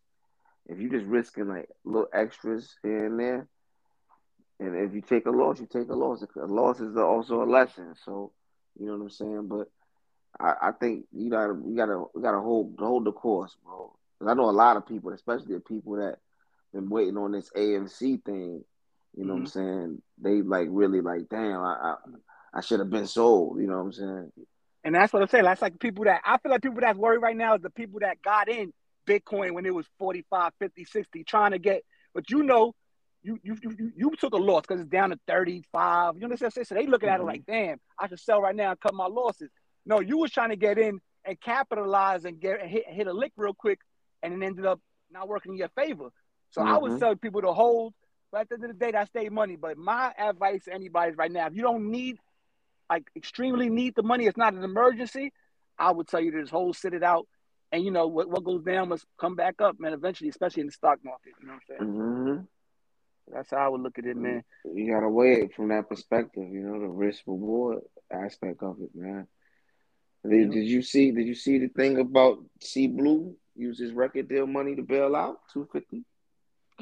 If 0.68 0.80
you're 0.80 0.92
just 0.92 1.06
risking 1.06 1.48
like 1.48 1.70
little 1.84 2.10
extras 2.14 2.76
here 2.84 3.06
and 3.06 3.20
there, 3.20 3.48
and 4.60 4.76
if 4.76 4.94
you 4.94 5.02
take 5.02 5.26
a 5.26 5.32
loss, 5.32 5.60
you 5.60 5.68
take 5.68 5.90
a 5.90 5.96
loss. 5.96 6.24
A 6.36 6.46
loss 6.46 6.80
is 6.80 6.96
also 6.98 7.44
a 7.44 7.46
lesson. 7.46 7.94
So 8.06 8.32
you 8.80 8.86
know 8.86 8.94
what 8.94 9.02
I'm 9.04 9.10
saying. 9.10 9.48
But 9.48 9.68
I, 10.40 10.70
I 10.70 10.72
think 10.72 11.06
you 11.12 11.30
gotta 11.30 11.54
you 11.66 11.76
gotta 11.76 12.04
you 12.16 12.22
gotta 12.22 12.40
hold 12.40 12.76
hold 12.80 13.06
the 13.06 13.12
course, 13.12 13.56
bro. 13.64 13.94
'Cause 14.20 14.28
I 14.30 14.34
know 14.34 14.50
a 14.50 14.52
lot 14.52 14.78
of 14.78 14.86
people, 14.88 15.12
especially 15.14 15.56
the 15.56 15.62
people 15.62 15.96
that 15.96 16.18
been 16.74 16.90
waiting 16.90 17.18
on 17.18 17.32
this 17.32 17.50
AMC 17.56 18.24
thing. 18.24 18.64
You 19.16 19.26
know 19.26 19.34
what 19.34 19.40
I'm 19.40 19.46
saying? 19.48 20.02
They 20.22 20.42
like 20.42 20.68
really 20.70 21.02
like, 21.02 21.28
damn, 21.30 21.60
I 21.62 21.94
I, 21.94 21.96
I 22.56 22.62
should 22.62 22.80
have 22.80 22.90
been 22.90 23.08
sold. 23.08 23.60
You 23.60 23.68
know 23.68 23.78
what 23.78 23.84
I'm 23.86 23.94
saying? 23.94 24.32
And 24.84 24.96
that's 24.96 25.14
what 25.14 25.22
I'm 25.22 25.28
saying. 25.28 25.44
That's 25.44 25.62
like 25.62 25.80
people 25.80 26.06
that 26.06 26.22
I 26.26 26.38
feel 26.38 26.52
like 26.52 26.62
people 26.62 26.80
that's 26.82 26.98
worried 26.98 27.22
right 27.22 27.36
now 27.36 27.56
is 27.56 27.62
the 27.62 27.70
people 27.70 28.00
that 28.02 28.22
got 28.22 28.50
in 28.50 28.74
Bitcoin 29.08 29.52
when 29.54 29.66
it 29.66 29.74
was 29.76 29.86
45, 30.00 30.54
50, 30.60 30.86
60, 30.86 31.24
trying 31.24 31.52
to 31.52 31.60
get, 31.60 31.84
but 32.14 32.30
you 32.30 32.44
know, 32.44 32.74
you 33.24 33.38
you 33.44 33.56
you, 33.62 33.92
you 33.96 34.12
took 34.18 34.34
a 34.34 34.38
loss 34.38 34.62
because 34.62 34.82
it's 34.82 34.90
down 34.90 35.10
to 35.12 35.20
35. 35.28 36.16
You 36.18 36.24
understand? 36.24 36.32
what 36.32 36.46
I'm 36.46 36.52
saying? 36.52 36.66
So 36.66 36.76
they 36.76 36.88
looking 36.88 37.10
at 37.10 37.20
it 37.20 37.24
Mhm. 37.24 37.28
like, 37.28 37.46
damn, 37.46 37.80
I 38.00 38.08
should 38.08 38.20
sell 38.20 38.42
right 38.42 38.56
now 38.56 38.72
and 38.72 38.80
cut 38.80 38.94
my 38.94 39.06
losses. 39.08 39.52
No, 39.86 40.00
you 40.00 40.18
was 40.18 40.32
trying 40.32 40.50
to 40.50 40.56
get 40.56 40.78
in 40.78 41.00
and 41.26 41.40
capitalize 41.40 42.26
and 42.26 42.40
get 42.40 42.62
and 42.62 42.70
hit, 42.70 42.88
hit 42.88 43.08
a 43.08 43.14
lick 43.14 43.34
real 43.36 43.54
quick, 43.54 43.80
and 44.24 44.34
it 44.34 44.46
ended 44.46 44.66
up 44.66 44.80
not 45.12 45.28
working 45.28 45.52
in 45.52 45.58
your 45.60 45.70
favor. 45.70 46.10
So 46.52 46.62
I 46.62 46.78
would 46.78 46.94
Mhm. 46.94 47.00
tell 47.00 47.16
people 47.16 47.42
to 47.42 47.54
hold, 47.54 47.94
but 48.32 48.42
at 48.42 48.50
the 48.50 48.56
end 48.56 48.66
of 48.66 48.70
the 48.72 48.86
day, 48.86 48.92
that's 48.92 49.10
their 49.12 49.32
money. 49.32 49.56
But 49.56 49.78
my 49.78 50.14
advice 50.18 50.66
to 50.66 50.74
anybody 50.74 51.12
is 51.12 51.18
right 51.18 51.32
now, 51.32 51.48
if 51.48 51.56
you 51.56 51.62
don't 51.64 51.90
need 51.92 52.18
like 52.90 53.10
extremely 53.16 53.70
need 53.70 53.96
the 53.96 54.04
money, 54.04 54.26
it's 54.26 54.38
not 54.38 54.54
an 54.54 54.64
emergency, 54.64 55.32
I 55.78 55.92
would 55.92 56.08
tell 56.08 56.20
you 56.20 56.32
to 56.32 56.42
just 56.42 56.52
hold, 56.52 56.76
sit 56.76 56.94
it 56.94 57.04
out, 57.04 57.28
and 57.72 57.84
you 57.84 57.90
know 57.90 58.08
what, 58.08 58.30
what 58.30 58.44
goes 58.44 58.64
down 58.64 58.90
must 58.90 59.06
come 59.18 59.36
back 59.36 59.62
up, 59.62 59.80
man. 59.80 59.94
Eventually, 59.94 60.30
especially 60.30 60.62
in 60.62 60.68
the 60.68 60.74
stock 60.74 61.00
market. 61.04 61.34
You 61.40 61.48
know 61.48 61.54
what 61.54 61.80
I'm 61.80 61.88
saying? 61.88 62.46
hmm 63.28 63.34
That's 63.34 63.52
how 63.52 63.58
I 63.58 63.68
would 63.70 63.82
look 63.82 63.98
at 63.98 64.06
it, 64.06 64.18
man. 64.18 64.44
You 64.66 64.94
gotta 64.94 65.10
weigh 65.10 65.42
it 65.44 65.56
from 65.56 65.70
that 65.70 65.88
perspective. 65.88 66.50
You 66.52 66.62
know 66.62 66.80
the 66.82 66.88
risk 66.88 67.24
reward 67.26 67.80
aspect 68.12 68.62
of 68.62 68.82
it, 68.82 68.90
man. 68.94 69.28
Did, 70.28 70.50
Yeah. 70.50 70.54
did 70.54 70.66
you 70.66 70.82
see? 70.82 71.12
Did 71.12 71.28
you 71.28 71.34
see 71.34 71.60
the 71.60 71.70
thing 71.70 71.98
about 71.98 72.40
C 72.62 72.88
Blu 72.88 73.36
use 73.56 73.80
his 73.80 73.94
record 73.94 74.28
deal 74.28 74.48
money 74.48 74.76
to 74.76 74.84
bail 74.84 75.16
out 75.16 75.38
two 75.52 75.68
fifty? 75.72 76.04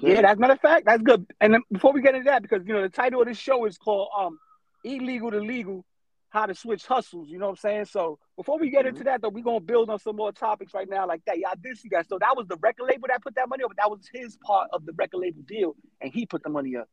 Yeah, 0.01 0.21
that's 0.21 0.39
matter 0.39 0.53
of 0.53 0.59
fact, 0.59 0.85
that's 0.85 1.01
good. 1.01 1.25
And 1.41 1.53
then 1.53 1.61
before 1.71 1.93
we 1.93 2.01
get 2.01 2.15
into 2.15 2.29
that, 2.29 2.41
because 2.41 2.65
you 2.65 2.73
know 2.73 2.81
the 2.81 2.89
title 2.89 3.21
of 3.21 3.27
this 3.27 3.37
show 3.37 3.65
is 3.65 3.77
called 3.77 4.09
um 4.17 4.39
"Illegal 4.83 5.31
to 5.31 5.39
Legal: 5.39 5.85
How 6.29 6.45
to 6.45 6.55
Switch 6.55 6.85
Hustles." 6.85 7.29
You 7.29 7.39
know 7.39 7.45
what 7.45 7.51
I'm 7.51 7.57
saying? 7.57 7.85
So 7.85 8.19
before 8.37 8.59
we 8.59 8.69
get 8.69 8.85
into 8.85 9.03
that, 9.05 9.21
though, 9.21 9.29
we're 9.29 9.43
gonna 9.43 9.59
build 9.59 9.89
on 9.89 9.99
some 9.99 10.15
more 10.15 10.31
topics 10.31 10.73
right 10.73 10.89
now, 10.89 11.07
like 11.07 11.23
that. 11.25 11.39
Yeah, 11.39 11.49
I 11.49 11.55
did 11.55 11.77
see 11.77 11.89
that. 11.91 12.07
So 12.07 12.17
that 12.19 12.35
was 12.35 12.47
the 12.47 12.57
record 12.57 12.85
label 12.85 13.07
that 13.09 13.21
put 13.21 13.35
that 13.35 13.49
money 13.49 13.63
up, 13.63 13.69
but 13.71 13.77
that 13.77 13.89
was 13.89 14.07
his 14.13 14.37
part 14.37 14.69
of 14.73 14.85
the 14.85 14.93
record 14.93 15.19
label 15.19 15.41
deal, 15.47 15.75
and 16.01 16.11
he 16.13 16.25
put 16.25 16.43
the 16.43 16.49
money 16.49 16.75
up. 16.75 16.87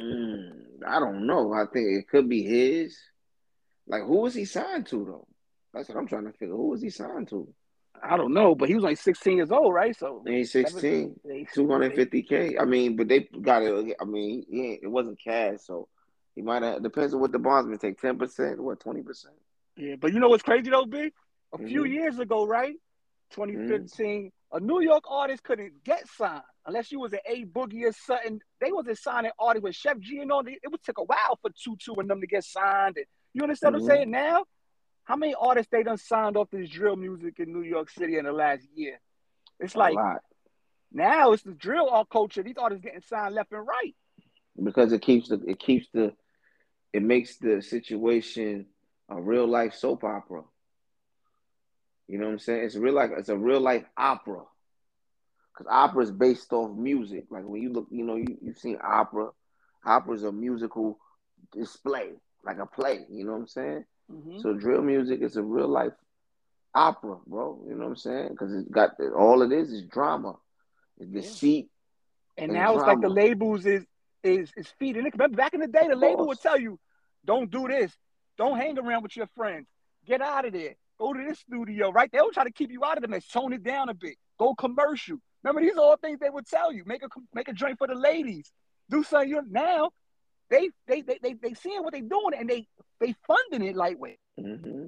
Mm, 0.00 0.52
I 0.86 1.00
don't 1.00 1.26
know. 1.26 1.52
I 1.52 1.64
think 1.72 1.88
it 1.88 2.08
could 2.08 2.28
be 2.28 2.42
his. 2.42 2.96
Like, 3.86 4.02
who 4.02 4.18
was 4.18 4.34
he 4.34 4.44
signed 4.44 4.86
to 4.86 5.04
though? 5.04 5.28
That's 5.74 5.88
what 5.88 5.98
I'm 5.98 6.06
trying 6.06 6.24
to 6.24 6.32
figure. 6.32 6.54
Who 6.54 6.68
was 6.68 6.82
he 6.82 6.90
signed 6.90 7.28
to? 7.30 7.52
I 8.02 8.16
don't 8.16 8.34
know, 8.34 8.54
but 8.54 8.68
he 8.68 8.74
was 8.74 8.84
only 8.84 8.96
16 8.96 9.36
years 9.36 9.52
old, 9.52 9.72
right? 9.72 9.96
So 9.96 10.22
He's 10.26 10.50
16, 10.52 11.20
250k. 11.56 12.60
I 12.60 12.64
mean, 12.64 12.96
but 12.96 13.08
they 13.08 13.20
got 13.20 13.62
it. 13.62 13.96
I 14.00 14.04
mean, 14.04 14.44
ain't, 14.52 14.82
it 14.82 14.88
wasn't 14.88 15.20
cash, 15.22 15.58
so 15.60 15.88
he 16.34 16.42
might 16.42 16.62
have. 16.62 16.82
Depends 16.82 17.14
on 17.14 17.20
what 17.20 17.32
the 17.32 17.38
bondsman 17.38 17.78
take. 17.78 18.00
10 18.00 18.18
percent, 18.18 18.60
what 18.60 18.80
20 18.80 19.02
percent? 19.02 19.34
Yeah, 19.76 19.94
but 20.00 20.12
you 20.12 20.20
know 20.20 20.28
what's 20.28 20.42
crazy 20.42 20.70
though, 20.70 20.84
B? 20.84 21.12
A 21.54 21.58
few 21.58 21.82
Mhm. 21.82 21.92
years 21.92 22.18
ago, 22.18 22.44
right? 22.46 22.74
2015, 23.30 24.30
a 24.52 24.60
New 24.60 24.80
York 24.80 25.04
artist 25.08 25.42
couldn't 25.42 25.82
get 25.84 26.06
signed 26.08 26.42
unless 26.66 26.92
you 26.92 27.00
was 27.00 27.12
an 27.12 27.20
A 27.26 27.44
Boogie 27.44 27.88
or 27.88 27.92
something. 27.92 28.40
They 28.60 28.72
wasn't 28.72 28.98
signing 28.98 29.30
artists 29.38 29.62
with 29.62 29.74
Sheff 29.74 29.98
G 30.00 30.18
and 30.18 30.30
all. 30.30 30.42
It 30.46 30.70
would 30.70 30.82
take 30.82 30.98
a 30.98 31.04
while 31.04 31.38
for 31.40 31.50
Tutu 31.50 31.94
and 31.94 32.10
them 32.10 32.20
to 32.20 32.26
get 32.26 32.44
signed. 32.44 32.96
And 32.96 33.06
you 33.32 33.42
understand 33.42 33.74
what 33.74 33.82
Mhm. 33.82 33.84
I'm 33.84 33.96
saying? 33.96 34.10
Now, 34.10 34.44
how 35.04 35.16
many 35.16 35.34
artists 35.34 35.70
they 35.70 35.82
done 35.82 35.98
signed 35.98 36.36
off 36.36 36.50
this 36.50 36.68
drill 36.68 36.96
music 36.96 37.40
in 37.40 37.52
New 37.52 37.62
York 37.62 37.90
City 37.90 38.18
in 38.18 38.24
the 38.24 38.32
last 38.32 38.62
year? 38.74 39.00
It's 39.58 39.76
like 39.76 39.94
now 40.92 41.32
it's 41.32 41.42
the 41.42 41.52
drill 41.52 41.88
art 41.90 42.08
culture. 42.10 42.42
These 42.42 42.58
artists 42.58 42.84
getting 42.84 43.02
signed 43.02 43.34
left 43.34 43.52
and 43.52 43.66
right. 43.66 43.94
because 44.62 44.92
it 44.92 45.02
keeps 45.02 45.28
the 45.28 45.42
it 45.46 45.58
keeps 45.58 45.86
the 45.92 46.12
it 46.92 47.02
makes 47.02 47.36
the 47.38 47.62
situation 47.62 48.66
a 49.08 49.20
real 49.20 49.46
life 49.46 49.74
soap 49.74 50.04
opera. 50.04 50.42
You 52.08 52.18
know 52.18 52.26
what 52.26 52.32
I'm 52.32 52.38
saying? 52.38 52.64
It's 52.64 52.76
real 52.76 52.94
life. 52.94 53.10
It's 53.16 53.28
a 53.28 53.36
real 53.36 53.60
life 53.60 53.84
opera. 53.96 54.42
Because 55.52 55.70
opera 55.70 56.04
is 56.04 56.10
based 56.10 56.52
off 56.52 56.76
music. 56.76 57.24
Like 57.30 57.44
when 57.44 57.62
you 57.62 57.72
look, 57.72 57.86
you 57.90 58.04
know, 58.04 58.16
you 58.16 58.38
you've 58.40 58.58
seen 58.58 58.78
opera. 58.82 59.30
Opera 59.84 60.14
is 60.14 60.22
a 60.22 60.32
musical 60.32 60.98
display, 61.52 62.10
like 62.44 62.58
a 62.58 62.66
play. 62.66 63.04
You 63.10 63.24
know 63.24 63.32
what 63.32 63.38
I'm 63.38 63.48
saying? 63.48 63.84
Mhm. 64.10 64.40
So 64.40 64.52
drill 64.54 64.82
music 64.82 65.20
is 65.22 65.36
a 65.36 65.42
real 65.42 65.68
life 65.68 65.92
opera, 66.74 67.18
bro. 67.26 67.62
You 67.66 67.74
know 67.74 67.84
what 67.84 67.90
I'm 67.90 67.96
saying? 67.96 68.28
Because 68.30 68.52
it's 68.54 68.68
got 68.68 68.90
all 69.16 69.42
it 69.42 69.52
is 69.52 69.72
is 69.72 69.82
drama, 69.86 70.38
it's 70.98 71.10
Yeah. 71.10 71.20
deceit. 71.20 71.68
And 72.36 72.50
and 72.50 72.54
now 72.54 72.74
it's 72.76 72.86
like 72.86 73.00
the 73.00 73.08
labels 73.08 73.66
is 73.66 73.84
is 74.22 74.52
is 74.56 74.68
feeding 74.78 75.06
it. 75.06 75.12
Remember 75.14 75.36
back 75.36 75.54
in 75.54 75.60
the 75.60 75.66
day, 75.68 75.86
the 75.88 75.96
label 75.96 76.26
would 76.28 76.40
tell 76.40 76.58
you, 76.58 76.78
don't 77.24 77.50
do 77.50 77.68
this, 77.68 77.96
don't 78.36 78.56
hang 78.56 78.78
around 78.78 79.02
with 79.02 79.16
your 79.16 79.26
friends, 79.36 79.66
get 80.06 80.20
out 80.20 80.46
of 80.46 80.52
there, 80.52 80.74
go 80.98 81.12
to 81.12 81.24
this 81.24 81.40
studio, 81.40 81.90
right? 81.90 82.10
They 82.10 82.20
would 82.20 82.32
try 82.32 82.44
to 82.44 82.52
keep 82.52 82.70
you 82.70 82.84
out 82.84 82.96
of 82.96 83.02
them 83.02 83.12
and 83.12 83.22
tone 83.30 83.52
it 83.52 83.62
down 83.62 83.88
a 83.88 83.94
bit, 83.94 84.16
go 84.38 84.54
commercial. 84.54 85.18
Remember, 85.42 85.60
these 85.60 85.76
are 85.76 85.82
all 85.82 85.96
things 85.96 86.18
they 86.20 86.30
would 86.30 86.46
tell 86.46 86.72
you. 86.72 86.84
Make 86.86 87.02
a 87.02 87.08
make 87.34 87.48
a 87.48 87.52
drink 87.52 87.78
for 87.78 87.86
the 87.86 87.94
ladies. 87.94 88.52
Do 88.88 89.02
something. 89.02 89.28
You 89.28 89.42
now 89.48 89.90
they 90.52 90.70
they 90.86 91.00
they 91.00 91.18
they, 91.22 91.32
they 91.32 91.54
seeing 91.54 91.82
what 91.82 91.92
they 91.92 92.02
doing 92.02 92.34
and 92.38 92.48
they 92.48 92.66
they 93.00 93.14
funding 93.26 93.66
it 93.68 93.74
lightweight. 93.74 94.18
Mm-hmm. 94.38 94.86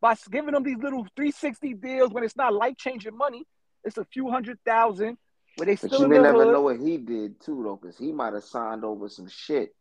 By 0.00 0.16
giving 0.30 0.54
them 0.54 0.62
these 0.62 0.78
little 0.78 1.06
360 1.14 1.74
deals 1.74 2.10
when 2.10 2.24
it's 2.24 2.36
not 2.36 2.54
life 2.54 2.76
changing 2.78 3.16
money, 3.16 3.44
it's 3.84 3.98
a 3.98 4.04
few 4.06 4.30
hundred 4.30 4.58
thousand. 4.64 5.18
Where 5.56 5.66
they 5.66 5.76
still 5.76 5.90
but 5.90 6.00
you 6.00 6.08
may 6.08 6.18
never 6.18 6.44
hood. 6.44 6.54
know 6.54 6.62
what 6.62 6.80
he 6.80 6.96
did 6.96 7.40
too, 7.40 7.62
though, 7.62 7.76
because 7.76 7.98
he 7.98 8.12
might 8.12 8.32
have 8.32 8.44
signed 8.44 8.82
over 8.82 9.08
some 9.10 9.28
shit 9.28 9.74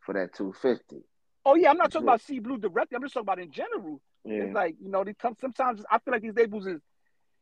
for 0.00 0.12
that 0.12 0.34
250. 0.34 1.02
Oh 1.46 1.54
yeah, 1.54 1.70
I'm 1.70 1.78
not 1.78 1.90
talking 1.90 2.06
about 2.06 2.20
C 2.20 2.38
Blu 2.38 2.58
directly. 2.58 2.96
I'm 2.96 3.02
just 3.02 3.14
talking 3.14 3.24
about 3.24 3.38
in 3.38 3.50
general. 3.50 4.00
Yeah. 4.24 4.42
It's 4.42 4.54
like 4.54 4.76
you 4.80 4.90
know, 4.90 5.04
they 5.04 5.14
come 5.14 5.36
sometimes. 5.40 5.82
I 5.90 5.98
feel 6.00 6.12
like 6.12 6.22
these 6.22 6.36
labels 6.36 6.66
is, 6.66 6.80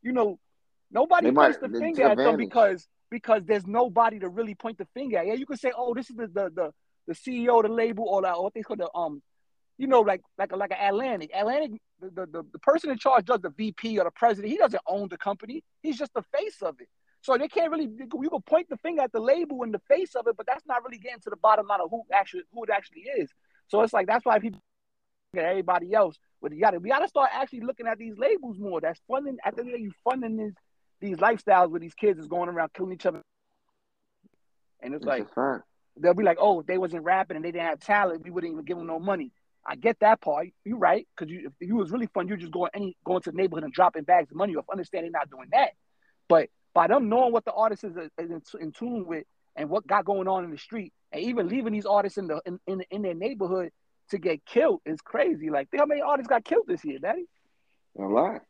you 0.03 0.13
know, 0.13 0.39
nobody 0.91 1.29
they 1.29 1.35
points 1.35 1.59
might, 1.61 1.73
the 1.73 1.79
finger 1.81 2.05
at 2.05 2.17
them 2.17 2.37
because 2.37 2.87
because 3.11 3.43
there's 3.45 3.67
nobody 3.67 4.19
to 4.19 4.29
really 4.29 4.55
point 4.55 4.79
the 4.79 4.87
finger 4.95 5.19
at. 5.19 5.27
Yeah, 5.27 5.35
you 5.35 5.47
could 5.47 5.61
say, 5.61 5.73
oh, 5.77 5.95
this 5.95 6.11
is 6.11 6.17
the 6.17 6.27
the 6.27 6.51
the, 6.55 6.71
the 7.09 7.15
CEO 7.15 7.63
the 7.63 7.69
label 7.69 8.05
or 8.09 8.23
like, 8.23 8.39
what 8.39 8.55
they 8.55 8.63
call 8.63 8.77
the 8.77 8.89
um, 8.95 9.23
you 9.79 9.87
know, 9.87 10.01
like 10.01 10.23
like 10.39 10.55
like 10.55 10.73
an 10.73 10.79
Atlantic. 10.81 11.31
Atlantic, 11.35 11.81
the, 12.01 12.11
the 12.11 12.27
the 12.27 12.45
the 12.53 12.59
person 12.59 12.91
in 12.91 12.99
charge 12.99 13.25
does 13.25 13.41
the 13.41 13.51
VP 13.51 13.99
or 13.99 14.05
the 14.05 14.11
president. 14.11 14.53
He 14.53 14.59
doesn't 14.59 14.83
own 14.87 15.09
the 15.09 15.19
company. 15.19 15.63
He's 15.83 15.99
just 15.99 16.15
the 16.15 16.23
face 16.35 16.63
of 16.63 16.77
it. 16.81 16.89
So 17.23 17.37
they 17.37 17.49
can't 17.49 17.71
really 17.71 17.89
you 17.99 18.31
can 18.31 18.43
point 18.43 18.69
the 18.69 18.77
finger 18.79 19.03
at 19.03 19.13
the 19.13 19.21
label 19.21 19.63
and 19.63 19.75
the 19.75 19.81
face 19.89 20.15
of 20.15 20.27
it, 20.27 20.37
but 20.37 20.47
that's 20.47 20.67
not 20.67 20.83
really 20.85 20.99
getting 20.99 21.21
to 21.21 21.31
the 21.31 21.37
bottom 21.37 21.67
line 21.67 21.81
of 21.81 21.91
who 21.91 22.03
actually 22.13 22.43
who 22.53 22.65
it 22.65 22.71
actually 22.71 23.03
is. 23.03 23.31
So 23.69 23.83
it's 23.83 23.93
like 23.93 24.07
that's 24.07 24.25
why 24.25 24.39
people 24.39 24.61
everybody 25.37 25.95
else. 25.95 26.17
But 26.41 26.53
you 26.53 26.61
gotta 26.61 26.79
we 26.79 26.89
gotta 26.89 27.09
start 27.09 27.31
actually 27.33 27.61
looking 27.61 27.87
at 27.87 27.99
these 27.99 28.17
labels 28.17 28.59
more. 28.59 28.81
That's 28.81 29.01
funding 29.07 29.39
at 29.45 29.55
the 29.55 29.61
end 29.61 29.69
of 29.69 29.73
the 29.73 29.79
day, 29.79 29.85
you 29.85 29.93
funding 30.03 30.37
these 30.37 30.55
these 31.01 31.17
lifestyles 31.17 31.71
where 31.71 31.81
these 31.81 31.95
kids 31.95 32.19
is 32.19 32.27
going 32.27 32.49
around 32.49 32.73
killing 32.75 32.93
each 32.93 33.07
other. 33.07 33.23
And 34.83 34.95
it's 34.95 35.05
like 35.05 35.27
they'll 35.99 36.15
be 36.15 36.25
like, 36.25 36.39
oh, 36.41 36.61
if 36.61 36.67
they 36.67 36.79
wasn't 36.79 37.05
rapping 37.05 37.37
and 37.37 37.45
they 37.45 37.53
didn't 37.53 37.67
have 37.67 37.81
talent, 37.81 38.25
we 38.25 38.31
wouldn't 38.31 38.53
even 38.53 38.65
give 38.65 38.77
them 38.77 38.87
no 38.87 38.99
money. 38.99 39.33
I 39.67 39.77
get 39.77 40.01
that 40.01 40.21
part. 40.21 40.49
You're 40.65 40.79
right, 40.79 41.07
because 41.15 41.31
you 41.31 41.47
if 41.61 41.69
you 41.69 41.77
was 41.77 41.91
really 41.91 42.09
fun, 42.15 42.29
you're 42.29 42.39
just 42.39 42.53
going 42.53 42.71
any 42.75 42.97
going 43.05 43.21
to 43.23 43.31
the 43.31 43.37
neighborhood 43.37 43.65
and 43.65 43.73
dropping 43.73 44.05
bags 44.05 44.31
of 44.31 44.37
money 44.37 44.57
off. 44.57 44.65
Understanding 44.71 45.13
not 45.13 45.31
doing 45.31 45.49
that, 45.53 45.73
but 46.29 46.49
by 46.73 46.87
them 46.87 47.09
knowing 47.09 47.33
what 47.33 47.45
the 47.45 47.53
artist 47.53 47.85
is, 47.85 47.97
uh, 47.97 48.09
is 48.19 48.31
in, 48.31 48.43
in, 48.61 48.73
tune 48.73 49.05
with 49.07 49.25
and 49.57 49.69
what 49.69 49.87
got 49.87 50.05
going 50.05 50.29
on 50.29 50.45
in 50.45 50.51
the 50.51 50.59
street, 50.59 50.95
and 51.13 51.23
even 51.23 51.49
leaving 51.49 51.75
these 51.75 51.85
artists 51.85 52.17
in 52.17 52.27
the 52.27 52.41
in, 52.47 52.59
in, 52.67 52.83
in 52.91 53.03
their 53.03 53.15
neighborhood 53.15 53.71
to 54.11 54.19
get 54.19 54.45
killed 54.47 54.81
is 54.87 55.01
crazy. 55.03 55.51
Like, 55.51 55.69
how 55.77 55.85
many 55.87 56.01
artists 56.01 56.29
got 56.29 56.45
killed 56.45 56.65
this 56.67 56.85
year, 56.85 56.99
Daddy? 56.99 57.27
A 57.99 58.03
lot. 58.03 58.41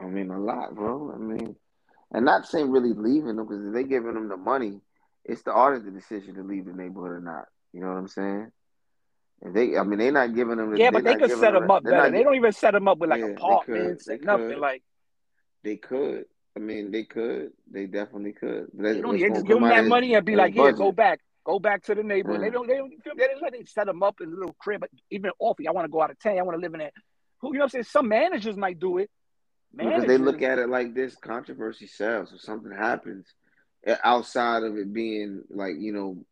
I 0.00 0.04
mean, 0.04 0.30
a 0.30 0.38
lot, 0.38 0.74
bro. 0.74 1.12
I 1.14 1.18
mean, 1.18 1.56
and 2.16 2.24
not 2.24 2.46
saying 2.46 2.70
really 2.70 2.94
leaving 2.94 3.36
them 3.36 3.46
because 3.46 3.66
if 3.66 3.74
they 3.74 3.84
giving 3.84 4.14
them 4.14 4.28
the 4.28 4.38
money, 4.38 4.80
it's 5.22 5.42
the 5.42 5.52
artist's 5.52 5.92
decision 5.92 6.34
to 6.36 6.42
leave 6.42 6.64
the 6.64 6.72
neighborhood 6.72 7.10
or 7.10 7.20
not. 7.20 7.44
You 7.74 7.80
know 7.80 7.88
what 7.88 7.98
I'm 7.98 8.08
saying? 8.08 8.50
If 9.42 9.52
they, 9.52 9.76
I 9.76 9.82
mean, 9.82 9.98
they're 9.98 10.12
not 10.12 10.34
giving 10.34 10.56
them. 10.56 10.72
The, 10.72 10.78
yeah, 10.78 10.90
but 10.90 11.04
they 11.04 11.16
could 11.16 11.30
set 11.30 11.52
them, 11.52 11.64
them 11.64 11.70
up 11.70 11.84
better. 11.84 11.96
Not, 11.96 12.12
they 12.12 12.22
don't 12.22 12.34
even 12.34 12.52
set 12.52 12.70
them 12.70 12.88
up 12.88 12.96
with 12.96 13.10
like 13.10 13.20
yeah, 13.20 13.26
apartments 13.26 14.08
and 14.08 14.22
nothing. 14.22 14.58
Like 14.58 14.82
they 15.62 15.76
could. 15.76 16.24
I 16.56 16.58
mean, 16.58 16.90
they 16.90 17.04
could. 17.04 17.50
They 17.70 17.84
definitely 17.84 18.32
could. 18.32 18.68
They, 18.72 18.94
they 18.94 19.00
don't 19.02 19.18
just 19.18 19.46
give 19.46 19.60
them 19.60 19.68
that 19.68 19.84
money 19.84 20.14
and 20.14 20.24
be 20.24 20.36
like, 20.36 20.54
"Here, 20.54 20.72
go 20.72 20.92
back, 20.92 21.20
go 21.44 21.58
back 21.58 21.82
to 21.84 21.94
the 21.94 22.02
neighborhood." 22.02 22.40
Yeah. 22.40 22.48
They 22.48 22.50
mm. 22.50 22.52
don't. 22.54 22.66
They 22.66 22.76
don't. 22.76 23.18
They 23.18 23.26
don't 23.26 23.42
let 23.42 23.68
set 23.68 23.84
them 23.84 24.02
up 24.02 24.22
in 24.22 24.32
a 24.32 24.34
little 24.34 24.56
crib. 24.58 24.80
But 24.80 24.90
even 25.10 25.32
off, 25.38 25.58
I 25.68 25.70
want 25.70 25.84
to 25.84 25.92
go 25.92 26.00
out 26.00 26.10
of 26.10 26.18
town. 26.18 26.38
I 26.38 26.42
want 26.42 26.56
to 26.56 26.62
live 26.62 26.72
in 26.72 26.80
it. 26.80 26.94
Who 27.42 27.48
you 27.48 27.58
know? 27.58 27.58
what 27.58 27.64
I'm 27.64 27.68
saying 27.68 27.84
some 27.84 28.08
managers 28.08 28.56
might 28.56 28.80
do 28.80 28.96
it. 28.96 29.10
Because 29.76 30.06
they 30.06 30.18
look 30.18 30.42
at 30.42 30.58
it 30.58 30.68
like 30.68 30.94
this: 30.94 31.16
controversy 31.16 31.86
sells. 31.86 32.32
If 32.32 32.40
something 32.40 32.72
happens 32.72 33.26
eh, 33.86 33.96
outside 34.02 34.62
of 34.62 34.76
it 34.76 34.92
being 34.92 35.42
like 35.50 35.74
you 35.78 35.92
know 35.92 36.24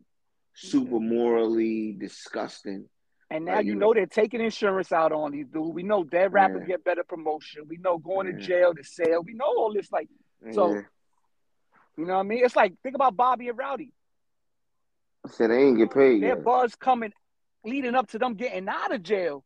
super 0.54 1.00
morally 1.00 1.92
disgusting. 1.92 2.88
And 3.30 3.46
now 3.46 3.56
like, 3.56 3.66
you 3.66 3.74
know, 3.74 3.88
know, 3.88 3.94
they're 3.94 4.06
taking 4.06 4.40
insurance 4.40 4.92
out 4.92 5.12
on 5.12 5.32
these 5.32 5.48
dudes. 5.48 5.74
We 5.74 5.82
know 5.82 6.04
dead 6.04 6.32
rappers 6.32 6.62
yeah. 6.62 6.76
get 6.76 6.84
better 6.84 7.04
promotion. 7.04 7.62
We 7.68 7.78
know 7.78 7.98
going 7.98 8.26
yeah. 8.26 8.32
to 8.34 8.38
jail 8.38 8.74
to 8.74 8.84
sell. 8.84 9.22
We 9.22 9.34
know 9.34 9.46
all 9.46 9.72
this. 9.74 9.90
Like 9.90 10.08
so, 10.52 10.74
yeah. 10.74 10.80
you 11.96 12.06
know 12.06 12.14
what 12.14 12.20
I 12.20 12.22
mean? 12.22 12.44
It's 12.44 12.56
like 12.56 12.74
think 12.82 12.94
about 12.94 13.16
Bobby 13.16 13.48
and 13.48 13.58
Rowdy. 13.58 13.92
I 15.26 15.30
said 15.30 15.50
they 15.50 15.62
ain't 15.62 15.78
get 15.78 15.92
paid. 15.92 16.22
Their 16.22 16.36
yet. 16.36 16.44
buzz 16.44 16.74
coming, 16.74 17.12
leading 17.64 17.94
up 17.94 18.08
to 18.10 18.18
them 18.18 18.34
getting 18.34 18.68
out 18.68 18.94
of 18.94 19.02
jail, 19.02 19.44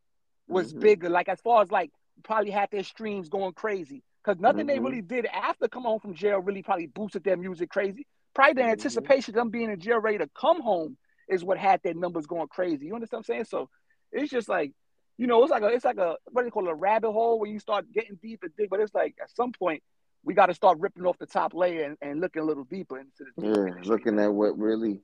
was 0.48 0.72
mm-hmm. 0.72 0.80
bigger. 0.80 1.08
Like 1.08 1.28
as 1.28 1.40
far 1.40 1.62
as 1.62 1.70
like 1.70 1.90
probably 2.22 2.50
had 2.50 2.70
their 2.70 2.84
streams 2.84 3.28
going 3.28 3.52
crazy 3.52 4.02
because 4.24 4.40
nothing 4.40 4.66
mm-hmm. 4.66 4.68
they 4.68 4.78
really 4.78 5.02
did 5.02 5.26
after 5.26 5.68
coming 5.68 5.88
home 5.88 6.00
from 6.00 6.14
jail 6.14 6.38
really 6.38 6.62
probably 6.62 6.86
boosted 6.86 7.24
their 7.24 7.36
music 7.36 7.70
crazy. 7.70 8.06
Probably 8.34 8.54
the 8.54 8.60
mm-hmm. 8.62 8.70
anticipation 8.72 9.32
of 9.32 9.36
them 9.36 9.50
being 9.50 9.70
in 9.70 9.80
jail 9.80 10.00
ready 10.00 10.18
to 10.18 10.28
come 10.38 10.60
home 10.60 10.96
is 11.28 11.44
what 11.44 11.58
had 11.58 11.80
their 11.82 11.94
numbers 11.94 12.26
going 12.26 12.48
crazy. 12.48 12.86
You 12.86 12.94
understand 12.94 13.24
what 13.26 13.34
I'm 13.34 13.34
saying? 13.34 13.44
So 13.44 13.68
it's 14.12 14.30
just 14.30 14.48
like, 14.48 14.72
you 15.16 15.26
know, 15.26 15.42
it's 15.42 15.50
like 15.50 15.62
a 15.62 15.66
it's 15.68 15.84
like 15.84 15.98
a 15.98 16.16
what 16.30 16.42
do 16.42 16.46
you 16.46 16.50
call 16.50 16.68
it, 16.68 16.70
a 16.70 16.74
rabbit 16.74 17.10
hole 17.12 17.38
where 17.38 17.50
you 17.50 17.58
start 17.58 17.92
getting 17.92 18.18
deep 18.22 18.40
and 18.42 18.52
deep. 18.56 18.70
But 18.70 18.80
it's 18.80 18.94
like 18.94 19.16
at 19.22 19.30
some 19.34 19.52
point 19.52 19.82
we 20.24 20.34
got 20.34 20.46
to 20.46 20.54
start 20.54 20.78
ripping 20.78 21.06
off 21.06 21.18
the 21.18 21.26
top 21.26 21.54
layer 21.54 21.84
and, 21.84 21.96
and 22.00 22.20
looking 22.20 22.42
a 22.42 22.44
little 22.44 22.64
deeper 22.64 22.98
into 22.98 23.24
the 23.36 23.46
yeah, 23.46 23.82
looking 23.84 24.18
at 24.18 24.32
what 24.32 24.58
really 24.58 25.00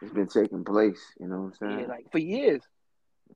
has 0.00 0.10
been 0.10 0.26
taking 0.26 0.64
place. 0.64 1.00
You 1.20 1.28
know 1.28 1.38
what 1.38 1.44
I'm 1.44 1.54
saying? 1.54 1.80
Yeah, 1.80 1.86
like 1.86 2.10
for 2.12 2.18
years. 2.18 2.62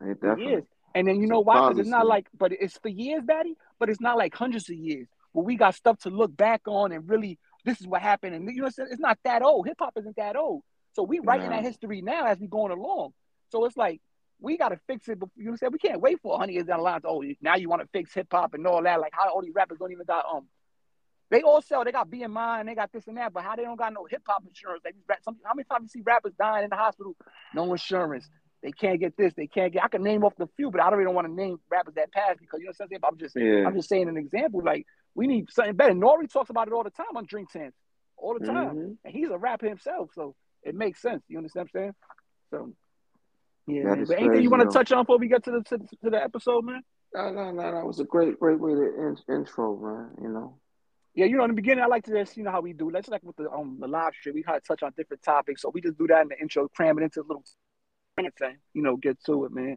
Yeah, 0.04 0.14
for 0.20 0.38
years. 0.38 0.64
And 0.94 1.06
then 1.08 1.20
you 1.20 1.26
know 1.26 1.40
why? 1.40 1.68
Because 1.68 1.80
it's 1.80 1.88
not 1.88 2.06
like, 2.06 2.26
but 2.38 2.52
it's 2.52 2.78
for 2.78 2.88
years, 2.88 3.22
Daddy. 3.26 3.56
But 3.78 3.88
it's 3.88 4.00
not 4.00 4.16
like 4.18 4.34
hundreds 4.34 4.68
of 4.68 4.76
years. 4.76 5.08
But 5.34 5.44
we 5.44 5.56
got 5.56 5.74
stuff 5.74 5.98
to 6.00 6.10
look 6.10 6.36
back 6.36 6.62
on 6.66 6.92
and 6.92 7.08
really, 7.08 7.38
this 7.64 7.80
is 7.80 7.86
what 7.86 8.02
happened. 8.02 8.34
And 8.34 8.48
you 8.54 8.62
know, 8.62 8.66
it's 8.66 9.00
not 9.00 9.18
that 9.24 9.42
old. 9.42 9.66
Hip 9.66 9.76
hop 9.78 9.94
isn't 9.96 10.16
that 10.16 10.36
old. 10.36 10.62
So 10.94 11.02
we 11.02 11.20
writing 11.20 11.50
that 11.50 11.62
history 11.62 12.02
now 12.02 12.26
as 12.26 12.38
we 12.38 12.46
going 12.46 12.72
along. 12.72 13.12
So 13.50 13.64
it's 13.64 13.76
like 13.76 14.00
we 14.40 14.58
got 14.58 14.70
to 14.70 14.80
fix 14.86 15.08
it. 15.08 15.18
But 15.18 15.30
you 15.36 15.50
know, 15.50 15.68
we 15.70 15.78
can't 15.78 16.00
wait 16.00 16.20
for 16.20 16.38
hundred 16.38 16.52
years 16.52 16.66
down 16.66 16.78
the 16.78 16.84
line. 16.84 17.00
oh, 17.04 17.22
now 17.40 17.56
you 17.56 17.68
want 17.68 17.82
to 17.82 17.88
fix 17.92 18.12
hip 18.12 18.28
hop 18.30 18.54
and 18.54 18.66
all 18.66 18.82
that. 18.82 19.00
Like 19.00 19.12
how 19.14 19.30
all 19.30 19.42
these 19.42 19.54
rappers 19.54 19.78
don't 19.78 19.92
even 19.92 20.04
got 20.06 20.24
um. 20.30 20.46
They 21.30 21.40
all 21.40 21.62
sell. 21.62 21.82
They 21.82 21.92
got 21.92 22.10
BMI 22.10 22.60
and 22.60 22.68
they 22.68 22.74
got 22.74 22.92
this 22.92 23.06
and 23.06 23.16
that. 23.16 23.32
But 23.32 23.44
how 23.44 23.56
they 23.56 23.62
don't 23.62 23.78
got 23.78 23.94
no 23.94 24.04
hip 24.04 24.22
hop 24.26 24.44
insurance? 24.46 24.82
Like 24.84 24.96
some, 25.22 25.38
how 25.44 25.54
many 25.54 25.64
times 25.64 25.84
you 25.94 26.00
see 26.00 26.04
rappers 26.04 26.34
dying 26.38 26.64
in 26.64 26.70
the 26.70 26.76
hospital, 26.76 27.16
no 27.54 27.72
insurance? 27.72 28.28
They 28.62 28.70
can't 28.70 29.00
get 29.00 29.16
this. 29.16 29.32
They 29.36 29.48
can't 29.48 29.72
get. 29.72 29.82
I 29.82 29.88
can 29.88 30.02
name 30.02 30.24
off 30.24 30.34
the 30.38 30.48
few, 30.56 30.70
but 30.70 30.80
I 30.80 30.88
don't 30.90 31.00
even 31.00 31.14
want 31.14 31.26
to 31.26 31.32
name 31.32 31.58
rappers 31.70 31.94
that 31.94 32.12
passed 32.12 32.38
because 32.40 32.60
you 32.60 32.66
know 32.66 32.72
what 32.76 32.84
I'm 32.84 32.88
saying. 32.88 33.00
I'm 33.04 33.18
just, 33.18 33.36
yeah. 33.36 33.66
I'm 33.66 33.74
just 33.74 33.88
saying 33.88 34.08
an 34.08 34.16
example. 34.16 34.62
Like 34.64 34.86
we 35.14 35.26
need 35.26 35.50
something 35.50 35.74
better. 35.74 35.90
N.O.R.E. 35.90 36.28
talks 36.28 36.50
about 36.50 36.68
it 36.68 36.74
all 36.74 36.84
the 36.84 36.90
time 36.90 37.16
on 37.16 37.26
Drink 37.26 37.50
Champs, 37.50 37.76
all 38.16 38.38
the 38.38 38.46
time, 38.46 38.68
mm-hmm. 38.68 38.92
and 39.04 39.14
he's 39.14 39.30
a 39.30 39.38
rapper 39.38 39.68
himself, 39.68 40.10
so 40.14 40.36
it 40.62 40.74
makes 40.76 41.02
sense. 41.02 41.22
You 41.28 41.38
understand 41.38 41.68
what 41.72 41.80
I'm 41.80 41.84
saying? 41.84 41.94
So 42.50 42.72
yeah. 43.66 43.82
But 43.84 43.92
anything 43.92 44.28
crazy, 44.28 44.42
you 44.42 44.50
want 44.50 44.62
to 44.62 44.76
touch 44.76 44.92
on 44.92 45.04
before 45.04 45.18
we 45.18 45.28
get 45.28 45.44
to 45.44 45.50
the 45.50 45.62
to, 45.62 45.78
to, 45.78 46.10
the 46.10 46.22
episode, 46.22 46.64
man? 46.64 46.82
No, 47.14 47.30
no, 47.30 47.50
no. 47.50 47.72
That 47.72 47.84
was 47.84 48.00
a 48.00 48.04
great, 48.04 48.38
great 48.38 48.58
way 48.58 48.72
to 48.72 48.80
in, 48.80 49.16
intro, 49.28 49.76
man. 49.76 50.10
You 50.22 50.28
know. 50.28 50.58
Yeah, 51.14 51.26
you 51.26 51.36
know, 51.36 51.44
in 51.44 51.50
the 51.50 51.54
beginning, 51.56 51.84
I 51.84 51.88
like 51.88 52.04
to 52.04 52.10
just, 52.10 52.38
you 52.38 52.42
know, 52.42 52.50
how 52.50 52.62
we 52.62 52.72
do. 52.72 52.90
Let's 52.90 53.08
like 53.08 53.22
with 53.22 53.36
the 53.36 53.50
um 53.50 53.76
the 53.80 53.86
live 53.86 54.14
stream, 54.18 54.34
we 54.34 54.42
kind 54.42 54.56
of 54.56 54.64
touch 54.64 54.82
on 54.82 54.92
different 54.96 55.22
topics. 55.22 55.62
So 55.62 55.70
we 55.72 55.80
just 55.80 55.98
do 55.98 56.06
that 56.06 56.22
in 56.22 56.28
the 56.28 56.40
intro, 56.40 56.68
cram 56.68 56.98
it 56.98 57.02
into 57.02 57.20
a 57.20 57.26
little 57.26 57.44
anything, 58.18 58.56
you 58.74 58.82
know, 58.82 58.96
get 58.96 59.22
to 59.24 59.44
it, 59.44 59.52
man. 59.52 59.76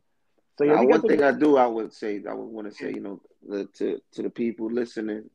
So 0.57 0.63
yeah, 0.63 0.81
one 0.81 1.01
thing 1.01 1.21
I 1.21 1.31
do, 1.31 1.57
I 1.57 1.67
would 1.67 1.93
say, 1.93 2.21
I 2.29 2.33
would 2.33 2.45
want 2.45 2.67
to 2.67 2.73
say, 2.73 2.91
you 2.91 3.01
know, 3.01 3.21
the, 3.47 3.65
to 3.77 3.99
to 4.13 4.23
the 4.23 4.29
people 4.29 4.71
listening, 4.71 5.29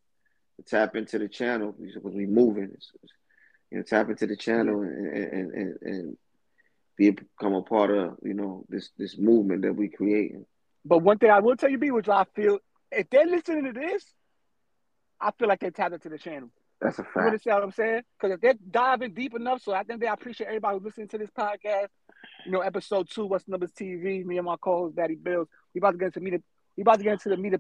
tap 0.67 0.97
into 0.97 1.19
the 1.19 1.29
channel 1.29 1.75
because 1.79 2.15
we 2.15 2.27
moving. 2.27 2.71
It's, 2.73 2.91
it's, 3.03 3.13
you 3.71 3.79
know, 3.79 3.85
tap 3.85 4.09
into 4.09 4.27
the 4.27 4.37
channel 4.37 4.81
and 4.81 5.15
and 5.15 5.53
and, 5.53 5.77
and 5.83 6.17
be 6.97 7.11
become 7.11 7.55
a 7.55 7.63
part 7.63 7.91
of 7.91 8.17
you 8.23 8.35
know 8.35 8.65
this 8.69 8.91
this 8.97 9.19
movement 9.19 9.63
that 9.63 9.75
we 9.75 9.89
creating. 9.89 10.47
But 10.85 10.99
one 10.99 11.19
thing 11.19 11.31
I 11.31 11.41
will 11.41 11.57
tell 11.57 11.69
you, 11.71 11.77
B, 11.77 11.91
which 11.91 12.09
I 12.09 12.25
feel, 12.35 12.59
if 12.91 13.11
they're 13.11 13.27
listening 13.27 13.65
to 13.65 13.79
this, 13.79 14.03
I 15.21 15.31
feel 15.33 15.49
like 15.49 15.61
they 15.61 15.71
tapped 15.71 15.93
into 15.93 16.09
the 16.09 16.17
channel. 16.17 16.49
That's 16.81 16.99
a 16.99 17.03
fact. 17.03 17.17
You 17.17 17.23
understand 17.23 17.57
what 17.57 17.65
I'm 17.65 17.73
saying? 17.73 18.03
Because 18.19 18.35
if 18.37 18.41
they're 18.41 18.55
diving 18.71 19.13
deep 19.13 19.35
enough, 19.35 19.61
so 19.61 19.75
I 19.75 19.83
think 19.83 20.01
they 20.01 20.07
appreciate 20.07 20.47
everybody 20.47 20.79
who's 20.79 20.85
listening 20.85 21.09
to 21.09 21.19
this 21.19 21.31
podcast. 21.31 21.89
You 22.45 22.53
know, 22.53 22.61
episode 22.61 23.09
two, 23.11 23.27
What's 23.27 23.47
Numbers 23.49 23.73
TV, 23.73 24.25
me 24.25 24.37
and 24.39 24.47
my 24.47 24.57
co-host 24.61 24.95
Batty 24.95 25.17
Billz. 25.17 25.47
We 25.75 25.81
about 25.81 25.93
to 25.93 25.99
get 25.99 26.07
into 26.07 26.21
meat. 26.21 26.43
We 26.77 26.83
about 26.83 26.99
to 26.99 27.05
get 27.05 27.13
into 27.15 27.29
the 27.29 27.37
meat 27.37 27.55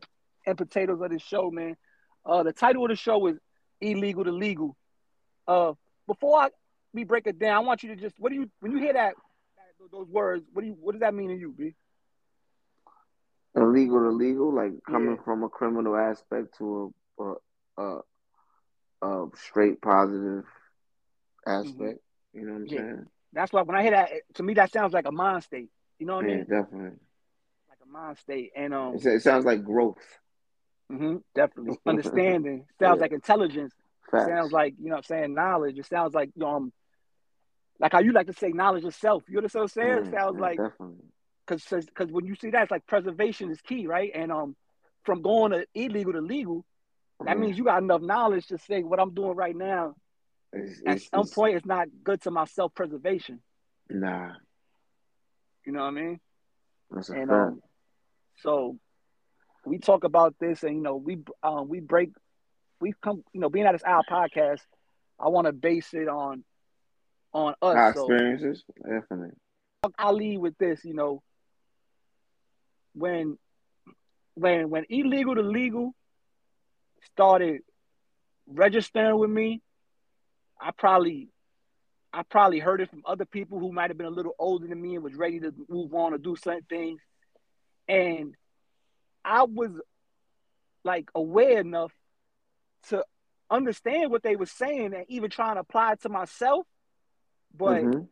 and 0.46 0.58
potatoes 0.58 1.00
of 1.00 1.10
this 1.10 1.22
show, 1.22 1.50
man. 1.50 1.76
Uh, 2.24 2.42
the 2.42 2.52
title 2.52 2.84
of 2.84 2.90
the 2.90 2.96
show 2.96 3.26
is 3.26 3.36
Illegal 3.80 4.24
to 4.24 4.32
Legal. 4.32 4.76
Uh, 5.46 5.72
before 6.06 6.40
I, 6.40 6.48
we 6.92 7.04
break 7.04 7.26
it 7.26 7.38
down, 7.38 7.56
I 7.56 7.58
want 7.60 7.82
you 7.82 7.94
to 7.94 7.96
just 7.96 8.16
what 8.18 8.30
do 8.30 8.36
you 8.36 8.50
when 8.60 8.72
you 8.72 8.78
hear 8.78 8.92
that, 8.92 9.14
that 9.56 9.90
those 9.92 10.08
words? 10.08 10.44
What 10.52 10.62
do 10.62 10.68
you 10.68 10.76
what 10.80 10.92
does 10.92 11.00
that 11.00 11.14
mean 11.14 11.28
to 11.28 11.36
you, 11.36 11.52
B? 11.56 11.74
Illegal 13.56 14.00
to 14.00 14.10
legal, 14.10 14.54
like 14.54 14.72
coming 14.88 15.16
yeah. 15.16 15.24
from 15.24 15.42
a 15.42 15.48
criminal 15.48 15.96
aspect 15.96 16.56
to 16.58 16.94
a, 17.18 17.24
a, 17.78 18.00
a, 19.02 19.06
a 19.06 19.26
straight 19.34 19.82
positive 19.82 20.44
aspect. 21.46 21.78
Mm-hmm. 21.78 22.38
You 22.38 22.46
know 22.46 22.52
what 22.52 22.58
I'm 22.58 22.66
yeah. 22.66 22.78
saying? 22.78 23.06
That's 23.32 23.52
why 23.52 23.62
when 23.62 23.76
I 23.76 23.82
hear 23.82 23.92
that, 23.92 24.10
to 24.34 24.42
me 24.42 24.54
that 24.54 24.72
sounds 24.72 24.92
like 24.92 25.06
a 25.06 25.12
mind 25.12 25.44
state. 25.44 25.68
You 25.98 26.06
know 26.06 26.16
what 26.16 26.24
yeah, 26.24 26.32
I 26.32 26.36
mean? 26.36 26.46
definitely. 26.48 26.98
Like 27.68 27.78
a 27.82 27.86
mind 27.90 28.18
state, 28.18 28.52
and 28.56 28.74
um, 28.74 28.94
It, 28.96 29.06
it 29.06 29.22
sounds 29.22 29.44
like 29.44 29.64
growth. 29.64 29.98
hmm 30.90 31.16
definitely 31.34 31.78
understanding 31.86 32.66
sounds 32.80 32.98
Yeah. 32.98 33.02
like 33.02 33.12
intelligence. 33.12 33.74
Facts. 34.10 34.26
Sounds 34.26 34.52
like 34.52 34.74
you 34.78 34.86
know 34.86 34.92
what 34.96 34.98
I'm 34.98 35.02
saying 35.04 35.34
knowledge. 35.34 35.78
It 35.78 35.86
sounds 35.86 36.14
like 36.14 36.30
um, 36.44 36.72
like 37.80 37.92
how 37.92 38.00
you 38.00 38.12
like 38.12 38.26
to 38.26 38.32
say 38.32 38.50
knowledge 38.50 38.84
yourself. 38.84 39.24
You 39.28 39.38
understand 39.38 39.62
what 39.62 39.72
I'm 39.76 39.82
saying? 39.82 39.98
It 39.98 40.10
sounds 40.10 40.36
yeah, 40.36 40.40
like 40.40 40.56
definitely. 40.56 41.04
because 41.46 41.64
because 41.86 42.10
when 42.12 42.26
you 42.26 42.34
see 42.36 42.50
that, 42.50 42.62
it's 42.62 42.70
like 42.70 42.86
preservation 42.86 43.50
is 43.50 43.60
key, 43.60 43.86
right? 43.86 44.10
And 44.14 44.32
um, 44.32 44.56
from 45.04 45.22
going 45.22 45.52
to 45.52 45.66
illegal 45.74 46.12
to 46.12 46.20
legal, 46.20 46.64
that 47.24 47.36
Yeah. 47.36 47.40
means 47.40 47.58
you 47.58 47.64
got 47.64 47.82
enough 47.82 48.02
knowledge 48.02 48.46
to 48.48 48.58
say 48.58 48.82
what 48.82 49.00
I'm 49.00 49.14
doing 49.14 49.36
right 49.36 49.56
now. 49.56 49.94
It's, 50.52 50.80
At 50.86 50.96
it's, 50.96 51.08
some 51.08 51.20
it's- 51.20 51.34
point, 51.34 51.56
it's 51.56 51.66
not 51.66 51.88
good 52.02 52.20
to 52.22 52.30
my 52.30 52.44
self 52.44 52.74
preservation. 52.74 53.40
nah, 53.88 54.32
You 55.66 55.72
know 55.72 55.80
what 55.80 55.86
I 55.88 55.90
mean? 55.90 56.20
that's 56.90 57.10
a 57.10 57.14
And 57.14 57.30
um, 57.30 57.60
so 58.38 58.78
we 59.64 59.78
talk 59.78 60.04
about 60.04 60.34
this, 60.40 60.62
and 60.64 60.74
you 60.74 60.82
know, 60.82 60.96
we 60.96 61.18
um 61.42 61.68
we 61.68 61.80
break, 61.80 62.10
we 62.80 62.92
come, 63.02 63.22
you 63.32 63.40
know, 63.40 63.48
being 63.48 63.66
at 63.66 63.72
this 63.72 63.82
our 63.84 64.02
podcast, 64.10 64.60
I 65.18 65.28
want 65.28 65.46
to 65.46 65.52
base 65.52 65.92
it 65.94 66.08
on 66.08 66.44
on 67.32 67.54
us. 67.62 67.76
Our 67.76 67.94
so 67.94 68.00
experiences, 68.10 68.64
definitely. 68.82 69.36
I'll 69.98 70.14
lead 70.14 70.38
with 70.38 70.56
this. 70.58 70.84
You 70.84 70.94
know, 70.94 71.22
when 72.94 73.38
when 74.34 74.70
when 74.70 74.84
illegal 74.88 75.34
to 75.34 75.42
legal 75.42 75.92
started 77.12 77.60
registering 78.46 79.18
with 79.18 79.30
me, 79.30 79.60
I 80.60 80.70
probably 80.72 81.28
I 82.12 82.22
probably 82.24 82.58
heard 82.58 82.80
it 82.80 82.90
from 82.90 83.02
other 83.06 83.24
people 83.24 83.58
who 83.60 83.72
might 83.72 83.90
have 83.90 83.96
been 83.96 84.06
a 84.06 84.10
little 84.10 84.34
older 84.38 84.66
than 84.66 84.82
me 84.82 84.96
and 84.96 85.04
was 85.04 85.14
ready 85.14 85.38
to 85.40 85.54
move 85.68 85.94
on 85.94 86.12
or 86.12 86.18
do 86.18 86.34
certain 86.36 86.66
things. 86.68 87.00
And 87.88 88.34
I 89.24 89.44
was 89.44 89.70
like 90.82 91.08
aware 91.14 91.60
enough 91.60 91.92
to 92.88 93.04
understand 93.50 94.10
what 94.10 94.22
they 94.22 94.36
were 94.36 94.46
saying 94.46 94.92
and 94.94 95.04
even 95.08 95.30
trying 95.30 95.54
to 95.54 95.60
apply 95.60 95.92
it 95.92 96.02
to 96.02 96.08
myself, 96.08 96.66
but 97.56 97.82
Mhm. 97.84 98.08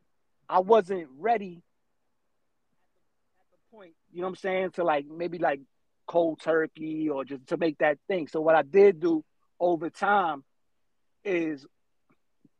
I 0.49 0.61
wasn't 0.61 1.09
ready 1.19 1.63
at 3.41 3.47
the 3.51 3.77
point, 3.77 3.95
you 4.13 4.21
know 4.21 4.27
what 4.27 4.31
I'm 4.31 4.37
saying, 4.37 4.71
to 4.73 4.85
like 4.85 5.07
maybe 5.07 5.39
like 5.39 5.61
cold 6.07 6.41
turkey 6.41 7.09
or 7.11 7.25
just 7.25 7.47
to 7.49 7.57
make 7.57 7.79
that 7.79 7.99
thing. 8.09 8.29
So 8.29 8.41
what 8.41 8.55
I 8.55 8.63
did 8.63 9.01
do 9.01 9.25
over 9.61 9.91
time 9.91 10.45
is 11.25 11.67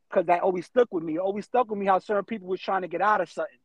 because 0.09 0.25
that 0.27 0.41
always 0.41 0.65
stuck 0.65 0.87
with 0.91 1.03
me. 1.03 1.15
It 1.15 1.19
always 1.19 1.45
stuck 1.45 1.69
with 1.69 1.79
me 1.79 1.85
how 1.85 1.99
certain 1.99 2.25
people 2.25 2.47
was 2.47 2.61
trying 2.61 2.81
to 2.81 2.87
get 2.87 3.01
out 3.01 3.21
of 3.21 3.29
something. 3.31 3.57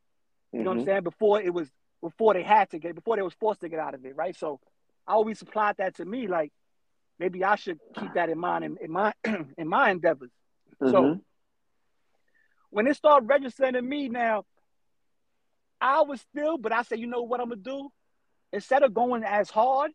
You 0.57 0.63
know 0.65 0.71
what 0.71 0.75
I'm 0.75 0.79
Mhm. 0.79 0.85
saying? 0.85 1.03
Before 1.03 1.41
it 1.41 1.53
was 1.53 1.69
before 2.01 2.33
they 2.33 2.43
had 2.43 2.69
to 2.71 2.79
get 2.79 2.95
before 2.95 3.15
they 3.15 3.21
was 3.21 3.33
forced 3.33 3.61
to 3.61 3.69
get 3.69 3.79
out 3.79 3.93
of 3.95 4.05
it, 4.05 4.15
right? 4.15 4.35
So 4.35 4.59
I 5.07 5.13
always 5.13 5.41
applied 5.41 5.77
that 5.77 5.95
to 5.95 6.05
me, 6.05 6.27
like 6.27 6.51
maybe 7.19 7.43
I 7.43 7.55
should 7.55 7.79
keep 7.95 8.13
that 8.13 8.29
in 8.29 8.37
mind 8.39 8.63
in, 8.63 8.77
in 8.81 8.91
my 8.91 9.13
in 9.57 9.67
my 9.67 9.89
endeavors. 9.91 10.31
So 10.83 11.13
Mhm. 11.13 11.23
when 12.69 12.87
it 12.87 12.95
started 12.95 13.27
registering 13.27 13.73
to 13.73 13.81
me 13.81 14.09
now, 14.09 14.45
I 15.81 16.01
was 16.01 16.21
still, 16.21 16.57
but 16.57 16.71
I 16.71 16.83
said, 16.83 16.99
you 16.99 17.07
know 17.07 17.23
what 17.23 17.39
I'm 17.39 17.49
gonna 17.49 17.61
do? 17.61 17.89
Instead 18.51 18.83
of 18.83 18.93
going 18.93 19.23
as 19.23 19.49
hard, 19.49 19.91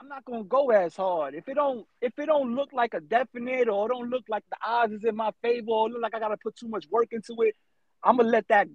I'm 0.00 0.08
not 0.08 0.24
gonna 0.24 0.44
go 0.44 0.70
as 0.70 0.96
hard. 0.96 1.34
If 1.34 1.46
it 1.48 1.54
don't, 1.54 1.86
if 2.00 2.18
it 2.18 2.26
don't 2.26 2.54
look 2.54 2.72
like 2.72 2.94
a 2.94 3.00
definite, 3.00 3.68
or 3.68 3.86
don't 3.88 4.08
look 4.08 4.24
like 4.28 4.44
the 4.48 4.56
odds 4.64 4.94
is 4.94 5.04
in 5.04 5.14
my 5.14 5.30
favor, 5.42 5.70
or 5.70 5.90
look 5.90 6.00
like 6.00 6.14
I 6.14 6.18
gotta 6.18 6.38
put 6.38 6.56
too 6.56 6.68
much 6.68 6.86
work 6.90 7.08
into 7.12 7.36
it, 7.42 7.54
I'm 8.02 8.16
gonna 8.16 8.30
let 8.30 8.48
that 8.48 8.68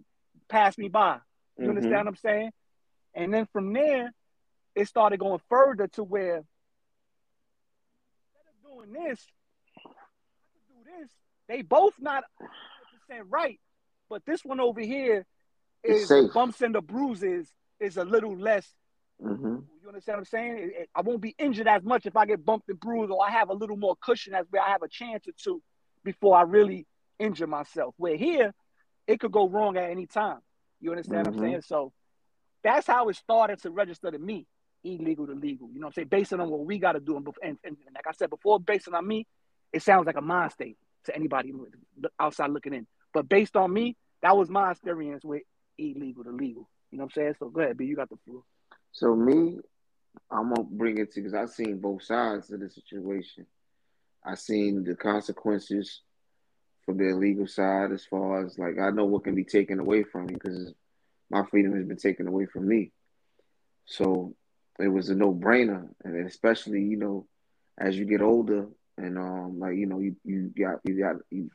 pass 0.47 0.77
me 0.77 0.87
by. 0.87 1.19
You 1.57 1.65
Mhm. 1.65 1.69
understand 1.69 2.05
what 2.05 2.07
I'm 2.07 2.15
saying? 2.17 2.53
And 3.15 3.33
then 3.33 3.47
from 3.47 3.73
there, 3.73 4.13
it 4.75 4.87
started 4.87 5.19
going 5.19 5.39
further 5.49 5.87
to 5.87 6.03
where 6.03 6.43
instead 8.33 8.45
of 8.47 8.61
doing 8.61 8.93
this, 8.93 9.25
I 9.77 9.81
could 9.81 10.67
do 10.67 10.83
this. 10.99 11.09
They 11.47 11.63
both 11.63 11.99
not 11.99 12.23
100% 12.39 13.25
right, 13.29 13.59
but 14.09 14.23
this 14.25 14.45
one 14.45 14.59
over 14.59 14.81
here 14.81 15.25
is 15.83 16.07
bumps 16.33 16.61
and 16.61 16.75
the 16.75 16.81
bruises 16.81 17.51
is 17.79 17.97
a 17.97 18.05
little 18.05 18.37
less. 18.37 18.75
Mhm. 19.21 19.65
You 19.81 19.87
understand 19.87 20.17
what 20.17 20.19
I'm 20.19 20.25
saying? 20.25 20.71
I 20.95 21.01
won't 21.01 21.21
be 21.21 21.35
injured 21.37 21.67
as 21.67 21.83
much 21.83 22.05
if 22.05 22.15
I 22.15 22.25
get 22.25 22.43
bumped 22.43 22.69
and 22.69 22.79
bruised, 22.79 23.11
or 23.11 23.25
I 23.25 23.31
have 23.31 23.49
a 23.49 23.53
little 23.53 23.77
more 23.77 23.95
cushion 23.95 24.33
as 24.33 24.45
where 24.49 24.61
I 24.61 24.69
have 24.69 24.81
a 24.83 24.87
chance 24.87 25.27
or 25.27 25.31
two 25.37 25.61
before 26.03 26.35
I 26.35 26.41
really 26.41 26.85
injure 27.19 27.47
myself. 27.47 27.93
Where 27.97 28.15
here, 28.17 28.53
it 29.07 29.19
could 29.19 29.31
go 29.31 29.47
wrong 29.47 29.77
at 29.77 29.89
any 29.89 30.07
time. 30.07 30.39
You 30.81 30.91
understand 30.91 31.27
what 31.27 31.35
Mhm. 31.35 31.37
I'm 31.37 31.43
saying? 31.49 31.61
So 31.61 31.93
that's 32.63 32.87
how 32.87 33.09
it 33.09 33.15
started 33.15 33.61
to 33.61 33.71
register 33.71 34.11
to 34.11 34.17
me, 34.19 34.47
illegal 34.83 35.27
to 35.27 35.33
legal. 35.33 35.69
You 35.71 35.79
know 35.79 35.87
what 35.87 35.91
I'm 35.91 35.93
saying? 35.93 36.07
Based 36.09 36.33
on 36.33 36.49
what 36.49 36.65
we 36.65 36.79
got 36.79 36.93
to 36.93 36.99
do. 36.99 37.15
And, 37.15 37.25
and, 37.41 37.57
and 37.63 37.77
like 37.93 38.07
I 38.07 38.11
said 38.11 38.29
before, 38.29 38.59
based 38.59 38.89
on 38.89 39.07
me, 39.07 39.27
it 39.71 39.81
sounds 39.81 40.05
like 40.05 40.17
a 40.17 40.21
mind 40.21 40.51
state 40.51 40.77
to 41.05 41.15
anybody 41.15 41.53
outside 42.19 42.49
looking 42.49 42.73
in. 42.73 42.87
But 43.13 43.29
based 43.29 43.55
on 43.55 43.71
me, 43.71 43.95
that 44.21 44.35
was 44.35 44.49
my 44.49 44.71
experience 44.71 45.23
with 45.23 45.43
illegal 45.77 46.23
to 46.23 46.31
legal. 46.31 46.69
You 46.91 46.97
know 46.97 47.03
what 47.05 47.17
I'm 47.17 47.21
saying? 47.21 47.35
So 47.39 47.49
go 47.49 47.61
ahead, 47.61 47.77
B. 47.77 47.85
You 47.85 47.95
got 47.95 48.09
the 48.09 48.17
floor. 48.25 48.43
So 48.95 49.13
me, 49.13 49.59
I'm 50.31 50.53
gonna 50.53 50.63
bring 50.63 50.99
it 50.99 51.11
to 51.11 51.19
because 51.21 51.33
I've 51.33 51.49
seen 51.49 51.79
both 51.79 52.03
sides 52.03 52.49
of 52.49 52.61
the 52.61 52.69
situation. 52.69 53.45
I've 54.23 54.39
seen 54.39 54.85
the 54.85 54.95
consequences 54.95 55.99
from 56.85 56.99
the 56.99 57.09
illegal 57.09 57.45
side, 57.45 57.91
as 57.91 58.05
far 58.05 58.45
as 58.45 58.57
like 58.57 58.79
I 58.79 58.91
know 58.91 59.03
what 59.03 59.25
can 59.25 59.35
be 59.35 59.43
taken 59.43 59.79
away 59.81 60.03
from 60.03 60.27
me 60.27 60.35
because 60.35 60.73
my 61.29 61.43
freedom 61.43 61.75
has 61.75 61.85
been 61.85 61.97
taken 61.97 62.25
away 62.25 62.45
from 62.45 62.69
me. 62.69 62.93
So 63.83 64.33
it 64.79 64.87
was 64.87 65.09
a 65.09 65.15
no 65.15 65.33
brainer, 65.33 65.89
and 66.05 66.25
especially 66.25 66.81
you 66.81 66.95
know 66.95 67.27
as 67.77 67.97
you 67.97 68.05
get 68.05 68.21
older 68.21 68.69
and 68.97 69.17
um 69.17 69.59
like 69.59 69.75
you 69.75 69.87
know 69.87 69.99
you 69.99 70.15
you 70.23 70.53
got 70.57 70.79
you 70.85 70.97
got 70.97 71.17
you 71.31 71.51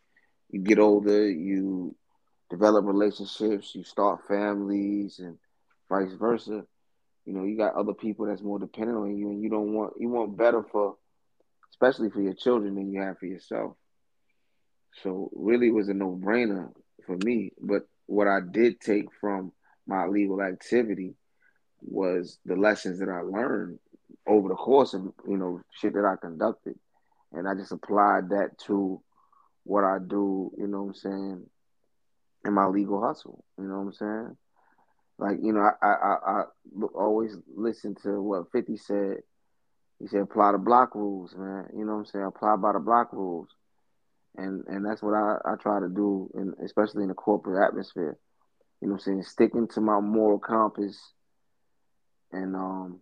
you 0.51 0.61
get 0.61 0.79
older, 0.79 1.27
you 1.27 1.97
develop 2.51 2.85
relationships, 2.85 3.75
you 3.75 3.83
start 3.83 4.29
families, 4.29 5.21
and 5.21 5.39
vice 5.89 6.13
versa 6.13 6.67
you 7.31 7.37
know, 7.37 7.45
you 7.45 7.57
got 7.57 7.77
other 7.77 7.95
people 7.95 8.27
that's 8.27 8.43
more 8.43 8.59
dependent 8.59 8.99
on 8.99 9.17
you, 9.17 9.29
and 9.29 9.41
you 9.41 9.49
don't 9.49 9.73
want 9.73 9.93
you 10.01 10.09
want 10.09 10.37
better 10.37 10.65
for, 10.65 10.97
especially 11.71 12.11
for 12.11 12.21
your 12.21 12.35
children 12.35 12.75
than 12.75 12.91
you 12.91 13.01
have 13.01 13.19
for 13.19 13.27
yourself. 13.27 13.75
So 15.05 15.31
really, 15.33 15.69
it 15.69 15.75
was 15.75 15.89
a 15.89 15.95
no 15.95 16.21
brainer 16.21 16.73
for 17.07 17.17
me. 17.19 17.53
But 17.61 17.83
what 18.07 18.27
I 18.27 18.41
did 18.51 18.81
take 18.81 19.05
from 19.21 19.53
my 19.87 20.07
legal 20.07 20.43
activity 20.43 21.15
was 21.81 22.41
the 22.45 22.57
lessons 22.57 22.99
that 22.99 23.09
I 23.09 23.21
learned 23.21 23.79
over 24.27 24.49
the 24.49 24.57
course 24.57 24.93
of 24.93 25.03
you 25.29 25.37
know 25.37 25.61
shit 25.81 25.95
that 25.95 26.05
I 26.05 26.17
conducted, 26.21 26.75
and 27.33 27.49
I 27.49 27.55
just 27.55 27.71
applied 27.71 28.31
that 28.31 28.59
to 28.67 29.01
what 29.63 29.85
I 29.85 29.99
do. 30.05 30.51
You 30.59 30.67
know 30.67 30.83
what 30.83 30.89
I'm 30.89 30.95
saying? 30.95 31.47
In 32.45 32.55
my 32.55 32.67
legal 32.67 33.01
hustle. 33.01 33.45
You 33.57 33.67
know 33.67 33.83
what 33.83 33.87
I'm 33.87 33.93
saying? 33.93 34.37
Like 35.21 35.37
you 35.43 35.53
know, 35.53 35.61
I 35.61 35.87
I, 35.87 36.17
I, 36.27 36.43
always 36.95 37.37
listen 37.55 37.95
to 38.03 38.23
what 38.23 38.51
Fifty 38.53 38.79
said. 38.79 39.19
He 40.01 40.07
said 40.07 40.23
apply 40.23 40.53
the 40.53 40.59
block 40.59 40.95
rules, 40.95 41.35
man. 41.37 41.67
You 41.77 41.85
know 41.85 41.93
what 41.93 41.99
I'm 41.99 42.07
saying? 42.07 42.25
Apply 42.25 42.57
by 42.57 42.73
the 42.73 42.79
block 42.79 43.13
rules, 43.13 43.49
and 44.37 44.65
and 44.67 44.85
that's 44.85 45.03
what 45.03 45.13
I, 45.13 45.37
I 45.45 45.57
try 45.61 45.79
to 45.79 45.91
do, 45.91 46.31
and 46.33 46.55
especially 46.65 47.03
in 47.03 47.11
the 47.11 47.15
corporate 47.15 47.63
atmosphere. 47.63 48.17
You 48.81 48.89
know 48.89 48.95
what 48.95 49.03
I'm 49.03 49.05
saying? 49.05 49.23
Sticking 49.25 49.69
to 49.75 49.83
my 49.83 50.01
moral 50.01 50.39
compass, 50.39 50.99
and 52.33 52.57
um, 52.57 53.01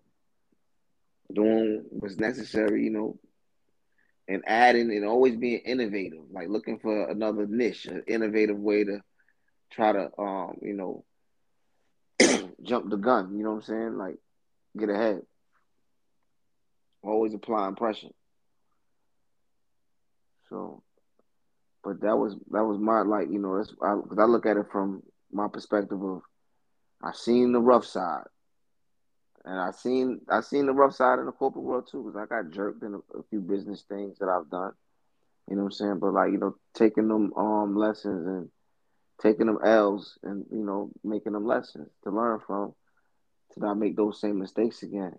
doing 1.32 1.84
what's 1.90 2.16
necessary. 2.16 2.82
You 2.82 2.90
know, 2.90 3.18
and 4.26 4.42
adding 4.44 4.90
and 4.90 5.04
always 5.04 5.36
being 5.36 5.60
innovative, 5.60 6.24
like 6.32 6.48
looking 6.48 6.80
for 6.80 7.08
another 7.08 7.46
niche, 7.46 7.86
an 7.86 8.02
innovative 8.08 8.58
way 8.58 8.82
to 8.82 9.02
try 9.70 9.92
to 9.92 10.10
um, 10.18 10.56
you 10.62 10.74
know 10.74 11.04
jump 12.62 12.90
the 12.90 12.96
gun. 12.96 13.36
You 13.36 13.44
know 13.44 13.50
what 13.50 13.56
I'm 13.56 13.62
saying? 13.62 13.98
Like 13.98 14.16
get 14.78 14.90
ahead. 14.90 15.22
Always 17.02 17.34
applying 17.34 17.76
pressure. 17.76 18.08
So, 20.48 20.82
but 21.84 22.00
that 22.00 22.16
was 22.16 22.36
that 22.50 22.64
was 22.64 22.78
my 22.78 23.02
like 23.02 23.28
you 23.30 23.38
know 23.38 23.56
that's 23.56 23.70
because 23.70 24.18
I, 24.18 24.22
I, 24.22 24.26
look 24.26 24.46
at 24.46 24.56
it 24.56 24.66
from 24.72 25.02
my 25.30 25.46
perspective 25.48 26.02
of 26.02 26.22
I've 27.02 27.16
seen 27.16 27.52
the 27.52 27.60
rough 27.60 27.84
side, 27.84 28.24
and 29.44 29.60
I 29.60 29.70
seen 29.72 30.20
I 30.30 30.40
seen 30.40 30.66
the 30.66 30.72
rough 30.72 30.94
side 30.94 31.18
in 31.18 31.26
the 31.26 31.32
corporate 31.32 31.64
world 31.64 31.88
too 31.90 32.02
because 32.02 32.16
I 32.16 32.26
got 32.26 32.50
jerked 32.50 32.82
in 32.82 32.94
a, 32.94 33.18
a 33.18 33.22
few 33.30 33.40
business 33.40 33.84
things 33.88 34.18
that 34.18 34.28
I've 34.28 34.50
done. 34.50 34.72
You 35.48 35.56
know 35.56 35.62
what 35.62 35.68
I'm 35.68 35.72
saying? 35.72 35.98
But 36.00 36.14
like 36.14 36.32
you 36.32 36.38
know 36.38 36.56
taking 36.74 37.08
them 37.08 37.32
um 37.36 37.76
lessons 37.76 38.26
and 38.26 38.50
taking 39.20 39.46
them 39.46 39.58
L's 39.64 40.18
and 40.22 40.44
you 40.50 40.64
know 40.64 40.90
making 41.04 41.32
them 41.32 41.46
lessons 41.46 41.88
to 42.04 42.10
learn 42.10 42.40
from 42.46 42.74
to 43.54 43.60
not 43.60 43.78
make 43.78 43.96
those 43.96 44.20
same 44.20 44.38
mistakes 44.38 44.82
again. 44.82 45.16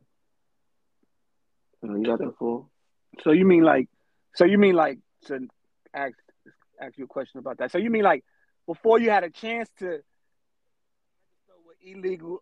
You, 1.82 1.90
know, 1.90 1.96
you 1.96 2.06
got 2.06 2.20
the 2.20 2.32
full. 2.38 2.70
So 3.24 3.32
you 3.32 3.46
mean 3.46 3.64
like, 3.64 3.88
so 4.36 4.46
you 4.46 4.58
mean 4.58 4.76
like 4.76 5.00
to 5.26 5.48
ask 5.94 6.16
ask 6.82 6.98
you 6.98 7.06
a 7.06 7.08
question 7.08 7.40
about 7.40 7.58
that? 7.58 7.72
So 7.72 7.78
you 7.78 7.90
mean 7.90 8.04
like 8.04 8.24
before 8.68 9.00
you 9.00 9.10
had 9.10 9.24
a 9.24 9.30
chance 9.30 9.70
to 9.80 9.86
register 9.86 11.54
what 11.64 11.78
illegal 11.82 12.42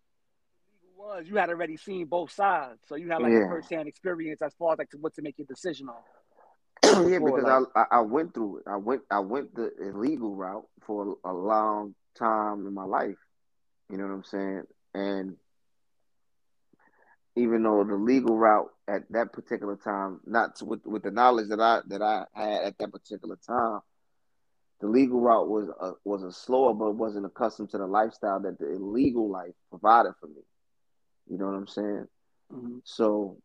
was, 0.96 1.26
you 1.28 1.36
had 1.36 1.48
already 1.48 1.76
seen 1.76 2.06
both 2.06 2.30
sides, 2.32 2.80
so 2.86 2.96
you 2.96 3.10
had 3.10 3.22
like 3.22 3.32
Yeah. 3.32 3.44
a 3.44 3.48
first 3.48 3.70
hand 3.70 3.88
experience 3.88 4.42
as 4.42 4.54
far 4.54 4.72
as 4.72 4.78
like 4.78 4.88
what 5.00 5.14
to 5.14 5.22
make 5.22 5.38
your 5.38 5.46
decision 5.46 5.88
on. 5.88 5.96
yeah, 6.84 7.18
because 7.18 7.44
like- 7.44 7.86
I, 7.90 7.98
I 7.98 8.00
went 8.00 8.34
through 8.34 8.58
it. 8.58 8.64
I 8.66 8.76
went 8.76 9.02
I 9.10 9.20
went 9.20 9.54
the 9.54 9.70
illegal 9.80 10.34
route 10.34 10.66
for 10.86 11.16
a 11.24 11.32
long 11.32 11.94
time 12.16 12.66
in 12.66 12.74
my 12.74 12.84
life. 12.84 13.16
You 13.90 13.96
know 13.98 14.04
what 14.04 14.12
I'm 14.12 14.24
saying? 14.24 14.62
And 14.94 15.36
even 17.36 17.62
though 17.62 17.84
the 17.84 17.94
legal 17.94 18.36
route 18.36 18.70
at 18.88 19.02
that 19.10 19.32
particular 19.32 19.76
time, 19.76 20.20
not 20.26 20.56
to, 20.56 20.64
with 20.64 20.84
with 20.84 21.02
the 21.02 21.10
knowledge 21.10 21.48
that 21.48 21.60
I 21.60 21.80
that 21.88 22.02
I 22.02 22.24
had 22.34 22.62
at 22.64 22.78
that 22.78 22.92
particular 22.92 23.38
time, 23.46 23.80
the 24.80 24.88
legal 24.88 25.20
route 25.20 25.48
was 25.48 25.68
a, 25.80 25.92
was 26.04 26.22
a 26.22 26.32
slower, 26.32 26.74
but 26.74 26.92
wasn't 26.92 27.26
accustomed 27.26 27.70
to 27.70 27.78
the 27.78 27.86
lifestyle 27.86 28.40
that 28.40 28.58
the 28.58 28.72
illegal 28.74 29.30
life 29.30 29.54
provided 29.70 30.12
for 30.20 30.26
me. 30.26 30.42
You 31.28 31.38
know 31.38 31.46
what 31.46 31.54
I'm 31.54 31.66
saying? 31.66 32.06
Mhm. 32.52 32.80
So 32.84 33.38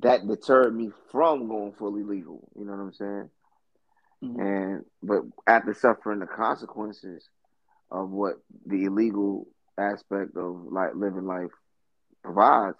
that 0.00 0.26
deterred 0.26 0.74
me 0.74 0.90
from 1.10 1.48
going 1.48 1.72
fully 1.72 2.02
legal. 2.02 2.48
You 2.56 2.64
know 2.64 2.72
what 2.72 2.80
I'm 2.80 2.92
saying? 2.92 3.30
Mhm. 4.22 4.40
And 4.40 4.84
but 5.02 5.22
after 5.46 5.74
suffering 5.74 6.20
the 6.20 6.26
consequences 6.26 7.28
of 7.90 8.10
what 8.10 8.34
the 8.66 8.84
illegal 8.84 9.46
aspect 9.78 10.36
of 10.36 10.66
like 10.70 10.94
living 10.94 11.26
life 11.26 11.50
provides, 12.22 12.76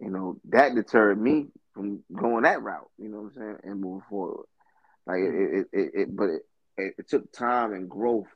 you 0.00 0.10
know, 0.10 0.40
that 0.50 0.74
deterred 0.74 1.20
me 1.20 1.48
from 1.74 2.02
going 2.12 2.42
that 2.42 2.62
route. 2.62 2.90
You 2.98 3.08
know 3.08 3.18
what 3.22 3.26
I'm 3.28 3.34
saying? 3.34 3.58
And 3.64 3.80
moving 3.80 4.02
forward. 4.08 4.46
Like 5.06 5.18
it, 5.20 5.34
it, 5.34 5.66
it, 5.72 5.90
it 5.94 6.16
but 6.16 6.24
it, 6.30 6.42
it, 6.76 6.94
it 6.98 7.08
took 7.08 7.32
time 7.32 7.72
and 7.72 7.88
growth 7.88 8.28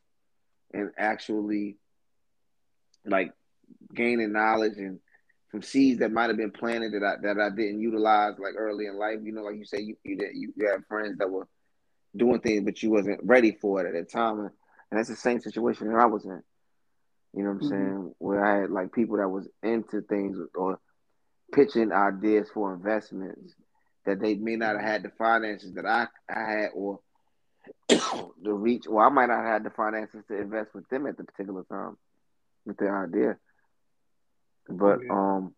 and 0.72 0.90
actually 0.98 1.76
like 3.04 3.32
gaining 3.94 4.32
knowledge 4.32 4.76
and 4.78 5.00
from 5.50 5.62
seeds 5.62 6.00
that 6.00 6.12
might 6.12 6.28
have 6.28 6.36
been 6.36 6.50
planted 6.52 6.92
that 6.92 7.04
I 7.04 7.14
that 7.22 7.40
I 7.40 7.50
didn't 7.50 7.80
utilize 7.80 8.34
like 8.38 8.54
early 8.56 8.86
in 8.86 8.98
life. 8.98 9.18
You 9.22 9.32
know, 9.32 9.42
like 9.42 9.56
you 9.56 9.64
say, 9.64 9.80
you 9.80 9.96
you, 10.04 10.18
you, 10.32 10.52
you 10.56 10.68
had 10.70 10.84
friends 10.86 11.18
that 11.18 11.30
were 11.30 11.46
doing 12.16 12.40
things, 12.40 12.64
but 12.64 12.82
you 12.82 12.90
wasn't 12.90 13.20
ready 13.24 13.52
for 13.60 13.80
it 13.84 13.88
at 13.88 13.94
that 13.94 14.10
time, 14.10 14.40
and, 14.40 14.50
and 14.90 14.98
that's 14.98 15.08
the 15.08 15.16
same 15.16 15.40
situation 15.40 15.88
that 15.88 15.98
I 15.98 16.06
was 16.06 16.24
in. 16.24 16.42
You 17.34 17.42
know 17.44 17.50
what 17.50 17.56
I'm 17.56 17.62
Mhm. 17.62 17.62
saying? 17.62 18.14
Where 18.18 18.44
I 18.44 18.60
had 18.62 18.70
like 18.70 18.92
people 18.92 19.16
that 19.18 19.28
was 19.28 19.48
into 19.62 20.02
things 20.02 20.38
or 20.54 20.78
pitching 21.52 21.92
ideas 21.92 22.48
for 22.52 22.74
investments 22.74 23.54
that 24.06 24.20
they 24.20 24.34
may 24.34 24.56
not 24.56 24.76
have 24.76 24.84
had 24.84 25.02
the 25.02 25.10
finances 25.18 25.74
that 25.74 25.86
I, 25.86 26.06
I 26.28 26.40
had 26.50 26.70
or 26.74 27.00
the 27.88 28.52
reach, 28.52 28.86
or 28.88 29.04
I 29.04 29.08
might 29.10 29.26
not 29.26 29.38
have 29.42 29.46
had 29.52 29.64
the 29.64 29.70
finances 29.70 30.22
to 30.28 30.38
invest 30.38 30.74
with 30.74 30.88
them 30.88 31.06
at 31.06 31.16
the 31.16 31.24
particular 31.24 31.64
time 31.64 31.96
with 32.66 32.76
their 32.78 33.04
idea. 33.04 33.36
But 34.68 34.98
Okay. 34.98 35.08
um, 35.10 35.54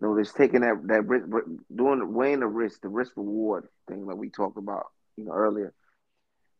you 0.00 0.08
know, 0.08 0.18
just 0.20 0.36
taking 0.36 0.60
that 0.60 0.80
that 0.86 1.06
risk, 1.06 1.26
doing 1.74 2.12
weighing 2.14 2.40
the 2.40 2.46
risk, 2.46 2.80
the 2.82 2.88
risk 2.88 3.12
reward 3.16 3.68
thing 3.88 4.06
that 4.06 4.16
we 4.16 4.30
talked 4.30 4.58
about, 4.58 4.86
you 5.16 5.24
know, 5.24 5.32
earlier. 5.32 5.74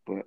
But 0.07 0.27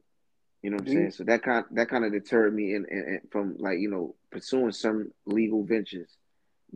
you 0.62 0.70
know 0.70 0.76
what 0.78 0.82
I'm 0.82 0.88
you- 0.88 0.94
saying. 0.94 1.12
So 1.12 1.24
that 1.26 1.44
kind 1.44 1.66
that 1.72 1.90
kind 1.90 2.06
of 2.06 2.12
deterred 2.12 2.54
me 2.54 2.74
in, 2.76 2.86
in, 2.86 2.98
in- 2.98 3.22
from 3.32 3.58
like 3.58 3.80
you 3.80 3.90
know 3.90 4.16
pursuing 4.32 4.72
some 4.72 5.12
legal 5.26 5.64
ventures 5.64 6.10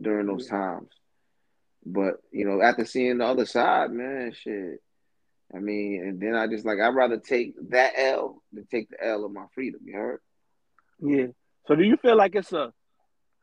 during 0.00 0.26
those 0.26 0.46
times. 0.48 0.88
But 1.84 2.16
you 2.32 2.44
know, 2.44 2.60
after 2.62 2.84
seeing 2.84 3.18
the 3.18 3.26
other 3.26 3.46
side, 3.46 3.90
man, 3.92 4.32
shit. 4.32 4.82
I 5.54 5.58
mean, 5.58 6.02
and 6.02 6.20
then 6.20 6.34
I 6.34 6.48
just 6.48 6.66
like 6.66 6.80
I'd 6.80 6.94
rather 6.94 7.18
take 7.18 7.54
that 7.70 7.92
L 7.96 8.42
than 8.52 8.66
take 8.66 8.88
the 8.90 9.04
L 9.06 9.24
of 9.24 9.32
my 9.32 9.44
freedom. 9.54 9.80
You 9.84 9.94
heard? 9.94 10.20
Yeah. 11.00 11.26
So 11.68 11.76
do 11.76 11.84
you 11.84 11.96
feel 11.98 12.16
like 12.16 12.34
it's 12.34 12.52
a 12.52 12.72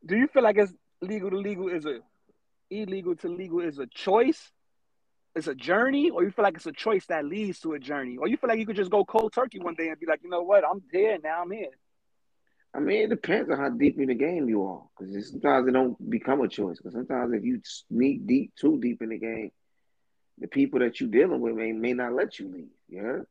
do 0.06 0.18
you 0.18 0.28
feel 0.28 0.44
like 0.44 0.58
it's 0.58 0.74
legal 1.04 1.30
to 1.30 1.38
legal 1.38 1.68
is 1.70 1.86
a 1.86 2.00
illegal 2.70 3.16
to 3.18 3.28
legal 3.30 3.60
is 3.60 3.80
a 3.80 3.88
choice? 3.88 4.52
It's 5.36 5.48
a 5.48 5.56
journey, 5.56 6.12
or 6.12 6.24
you 6.24 6.32
feel 6.32 6.44
like 6.44 6.56
it's 6.56 6.68
a 6.68 6.72
choice 6.72 7.06
that 7.08 7.26
leads 7.26 7.60
to 7.62 7.74
a 7.74 7.80
journey? 7.80 8.18
Or 8.18 8.28
you 8.28 8.38
feel 8.38 8.50
like 8.50 8.60
you 8.60 8.68
could 8.68 8.76
just 8.76 8.92
go 8.92 9.04
cold 9.04 9.34
turkey 9.34 9.60
one 9.60 9.74
day 9.74 9.90
and 9.90 10.00
be 10.00 10.06
like, 10.06 10.22
you 10.24 10.30
know 10.30 10.44
what, 10.44 10.64
I'm 10.64 10.82
here 10.92 11.18
now, 11.24 11.42
I'm 11.42 11.52
here. 11.52 11.72
I 12.76 12.80
mean, 12.80 13.04
it 13.04 13.10
depends 13.10 13.50
on 13.52 13.58
how 13.58 13.70
deep 13.70 14.00
in 14.00 14.08
the 14.08 14.16
game 14.16 14.48
you 14.48 14.64
are, 14.64 14.84
because 14.98 15.32
sometimes 15.32 15.68
it 15.68 15.72
don't 15.72 16.10
become 16.10 16.42
a 16.42 16.48
choice. 16.48 16.78
Because 16.78 16.94
sometimes 16.94 17.34
if 17.34 17.44
you 17.44 17.62
sneak 17.64 18.26
deep, 18.28 18.54
too 18.56 18.80
deep 18.80 19.02
in 19.02 19.10
the 19.10 19.18
game, 19.18 19.52
the 20.40 20.48
people 20.48 20.80
that 20.80 21.00
you're 21.00 21.10
dealing 21.10 21.42
with 21.42 21.56
may, 21.56 21.72
may 21.72 21.94
not 21.94 22.14
let 22.14 22.40
you 22.40 22.48
leave. 22.52 22.70
You 22.90 23.00
heard? 23.00 23.28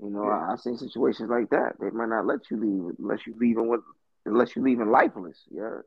You 0.00 0.10
know, 0.10 0.24
Yeah. 0.24 0.30
I, 0.30 0.52
I've 0.52 0.60
seen 0.60 0.76
situations 0.76 1.30
like 1.30 1.50
that. 1.50 1.74
They 1.80 1.90
might 1.90 2.08
not 2.08 2.26
let 2.26 2.50
you 2.50 2.56
leave 2.56 2.96
unless 2.98 3.26
you 3.26 3.34
leaving 3.38 3.68
with, 3.68 3.80
unless 4.24 4.54
you 4.54 4.62
leaving 4.62 4.90
lifeless. 4.90 5.38
Heard? 5.56 5.84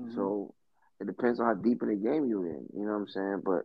Mm-hmm. 0.00 0.14
So 0.14 0.54
it 1.00 1.06
depends 1.06 1.40
on 1.40 1.46
how 1.46 1.54
deep 1.54 1.82
in 1.82 1.88
the 1.88 1.96
game 1.96 2.28
you're 2.28 2.46
in. 2.46 2.66
You 2.74 2.84
know 2.84 2.92
what 2.92 2.98
I'm 2.98 3.08
saying? 3.08 3.42
But 3.44 3.62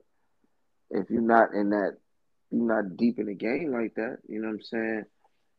if 0.89 1.09
you're 1.09 1.21
not 1.21 1.53
in 1.53 1.69
that, 1.71 1.97
you're 2.51 2.67
not 2.67 2.97
deep 2.97 3.19
in 3.19 3.27
the 3.27 3.35
game 3.35 3.71
like 3.71 3.95
that. 3.95 4.17
You 4.27 4.41
know 4.41 4.47
what 4.47 4.55
I'm 4.55 4.61
saying? 4.61 5.03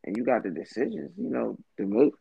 And 0.05 0.17
you 0.17 0.25
got 0.25 0.43
the 0.43 0.51
decisions, 0.51 1.13
you 1.17 1.31
know, 1.31 1.57
to 1.79 1.87
make. 1.87 2.13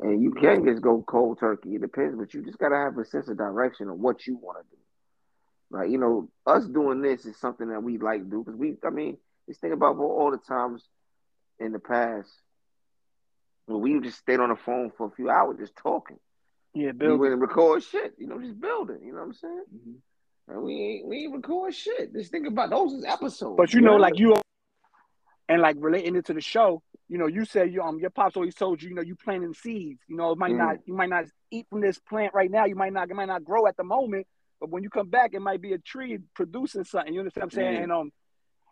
And 0.00 0.22
you 0.22 0.32
can 0.32 0.64
just 0.64 0.80
go 0.80 1.04
cold 1.06 1.38
turkey. 1.38 1.74
It 1.74 1.82
depends, 1.82 2.16
but 2.16 2.32
you 2.32 2.42
just 2.42 2.58
gotta 2.58 2.76
have 2.76 2.96
a 2.96 3.04
sense 3.04 3.28
of 3.28 3.36
direction 3.36 3.88
of 3.88 3.98
what 3.98 4.26
you 4.26 4.36
want 4.36 4.58
to 4.58 4.76
do. 4.76 4.80
Like 5.70 5.90
you 5.90 5.98
know, 5.98 6.30
us 6.46 6.66
doing 6.66 7.02
this 7.02 7.26
is 7.26 7.38
something 7.38 7.68
that 7.68 7.82
we 7.82 7.98
like 7.98 8.24
to 8.24 8.30
do 8.30 8.42
because 8.42 8.58
we. 8.58 8.76
I 8.84 8.90
mean, 8.90 9.18
just 9.46 9.60
think 9.60 9.74
about 9.74 9.98
all 9.98 10.30
the 10.30 10.38
times 10.38 10.82
in 11.58 11.72
the 11.72 11.78
past 11.78 12.30
where 13.66 13.78
we 13.78 14.00
just 14.00 14.18
stayed 14.18 14.40
on 14.40 14.48
the 14.48 14.56
phone 14.56 14.90
for 14.96 15.06
a 15.06 15.10
few 15.10 15.28
hours 15.28 15.58
just 15.58 15.76
talking. 15.76 16.18
Yeah, 16.74 16.86
We 16.88 16.92
Bill. 16.92 17.16
wouldn't 17.16 17.40
record 17.40 17.82
shit, 17.82 18.14
you 18.18 18.26
know, 18.26 18.40
just 18.40 18.60
building. 18.60 18.98
You 19.04 19.12
know 19.12 19.18
what 19.18 19.24
I'm 19.26 19.32
saying? 19.34 19.64
Mhm. 19.74 19.94
And 20.48 20.62
we 20.62 20.74
ain't 20.74 21.06
we 21.06 21.16
ain't 21.24 21.34
record 21.34 21.74
shit. 21.74 22.12
Just 22.12 22.30
think 22.30 22.46
about 22.46 22.70
those 22.70 22.92
as 22.94 23.04
episodes. 23.04 23.56
But 23.56 23.72
you 23.72 23.80
know, 23.80 23.92
heard? 23.92 24.00
like 24.00 24.18
you 24.18 24.34
and 25.48 25.60
like 25.62 25.76
relating 25.78 26.16
it 26.16 26.26
to 26.26 26.34
the 26.34 26.40
show, 26.40 26.82
you 27.08 27.18
know, 27.18 27.26
you 27.26 27.44
said 27.44 27.72
you 27.72 27.82
um 27.82 27.98
your 27.98 28.10
pops 28.10 28.36
always 28.36 28.54
told 28.54 28.82
you, 28.82 28.88
you 28.90 28.94
know, 28.94 29.02
you 29.02 29.16
planting 29.16 29.54
seeds. 29.54 30.00
You 30.08 30.16
know, 30.16 30.32
it 30.32 30.38
might 30.38 30.52
Mm. 30.52 30.58
not 30.58 30.76
you 30.86 30.94
might 30.94 31.08
not 31.10 31.24
eat 31.50 31.66
from 31.70 31.80
this 31.80 31.98
plant 31.98 32.34
right 32.34 32.50
now. 32.50 32.64
You 32.64 32.74
might 32.76 32.92
not 32.92 33.10
it 33.10 33.14
might 33.14 33.26
not 33.28 33.44
grow 33.44 33.66
at 33.66 33.76
the 33.76 33.84
moment, 33.84 34.26
but 34.60 34.70
when 34.70 34.82
you 34.82 34.90
come 34.90 35.08
back, 35.08 35.34
it 35.34 35.40
might 35.40 35.60
be 35.60 35.72
a 35.72 35.78
tree 35.78 36.18
producing 36.34 36.84
something. 36.84 37.12
You 37.14 37.20
understand 37.20 37.44
what 37.44 37.52
I'm 37.52 37.56
saying? 37.56 37.78
Mm. 37.80 37.82
And 37.84 37.92
um 37.92 38.12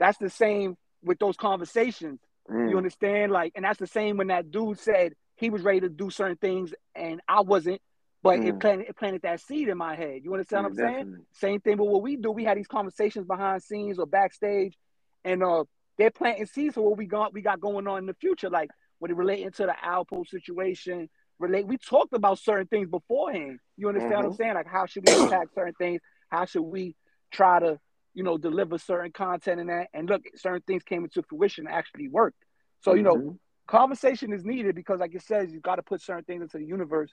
that's 0.01 0.19
the 0.19 0.31
same 0.31 0.77
with 1.03 1.19
those 1.19 1.37
conversations. 1.37 2.21
Mm. 2.51 2.71
You 2.71 2.77
understand? 2.77 3.31
Like, 3.33 3.53
and 3.57 3.65
that's 3.65 3.79
the 3.79 3.87
same 3.87 4.17
when 4.17 4.29
that 4.29 4.51
dude 4.51 4.79
said 4.79 5.15
he 5.37 5.51
was 5.51 5.63
ready 5.63 5.81
to 5.81 5.89
do 5.89 6.11
certain 6.11 6.37
things 6.37 6.73
and 6.95 7.21
I 7.29 7.41
wasn't, 7.43 7.81
but 8.29 8.45
it 8.45 8.57
Mm. 8.57 8.61
planted 8.61 8.89
it 8.89 8.97
planted 8.99 9.23
that 9.23 9.41
seed 9.41 9.69
in 9.69 9.79
my 9.79 9.97
head. 9.97 10.21
You 10.23 10.35
understand 10.35 10.65
what 10.65 10.71
I'm 10.73 10.75
Yeah, 10.79 10.85
saying? 10.93 11.27
Same 11.33 11.61
thing 11.61 11.79
with 11.79 11.89
what 11.89 12.03
we 12.03 12.17
do. 12.17 12.31
We 12.31 12.45
had 12.45 12.59
these 12.59 12.67
conversations 12.69 13.27
behind 13.27 13.63
scenes 13.63 13.99
or 13.99 14.07
backstage, 14.07 14.77
and 15.25 15.43
uh, 15.43 15.65
they're 15.97 16.11
planting 16.11 16.45
seeds 16.47 16.75
for 16.75 16.83
what 16.83 16.99
we 16.99 17.07
got 17.07 17.33
we 17.33 17.41
got 17.41 17.59
going 17.61 17.89
on 17.89 18.01
in 18.01 18.07
the 18.07 18.15
future. 18.21 18.51
Like 18.51 18.71
when 18.99 19.11
it 19.11 19.17
relating 19.17 19.51
to 19.53 19.65
the 19.67 19.75
Alpo 19.83 20.29
situation, 20.29 21.09
relate. 21.39 21.67
We 21.67 21.79
talked 21.79 22.13
about 22.13 22.39
certain 22.39 22.67
things 22.67 22.91
beforehand. 22.91 23.61
You 23.79 23.89
understand 23.89 24.19
what 24.19 24.27
I'm 24.27 24.33
Mhm. 24.33 24.37
saying? 24.37 24.55
Like 24.57 24.69
how 24.69 24.85
should 24.85 25.05
we 25.05 25.15
attack 25.15 25.49
certain 25.55 25.75
things? 25.79 26.03
How 26.29 26.45
should 26.45 26.63
we 26.65 26.97
try 27.33 27.61
to, 27.61 27.79
you 28.13 28.25
know, 28.25 28.37
deliver 28.37 28.77
certain 28.77 29.13
content 29.13 29.61
and 29.61 29.71
that? 29.71 29.89
And 29.95 30.07
look, 30.07 30.23
certain 30.37 30.63
things 30.67 30.83
came 30.83 31.05
into 31.05 31.23
fruition 31.23 31.67
and 31.67 31.75
actually 31.75 32.09
worked. 32.09 32.45
So 32.83 32.93
you 32.93 33.05
know, 33.05 33.17
Mhm. 33.17 33.39
conversation 33.69 34.35
is 34.35 34.45
needed 34.45 34.75
because, 34.75 35.01
like 35.01 35.15
it 35.15 35.23
says, 35.23 35.51
you 35.51 35.61
got 35.61 35.77
to 35.77 35.83
put 35.83 36.03
certain 36.03 36.25
things 36.25 36.43
into 36.43 36.59
the 36.59 36.67
universe. 36.67 37.11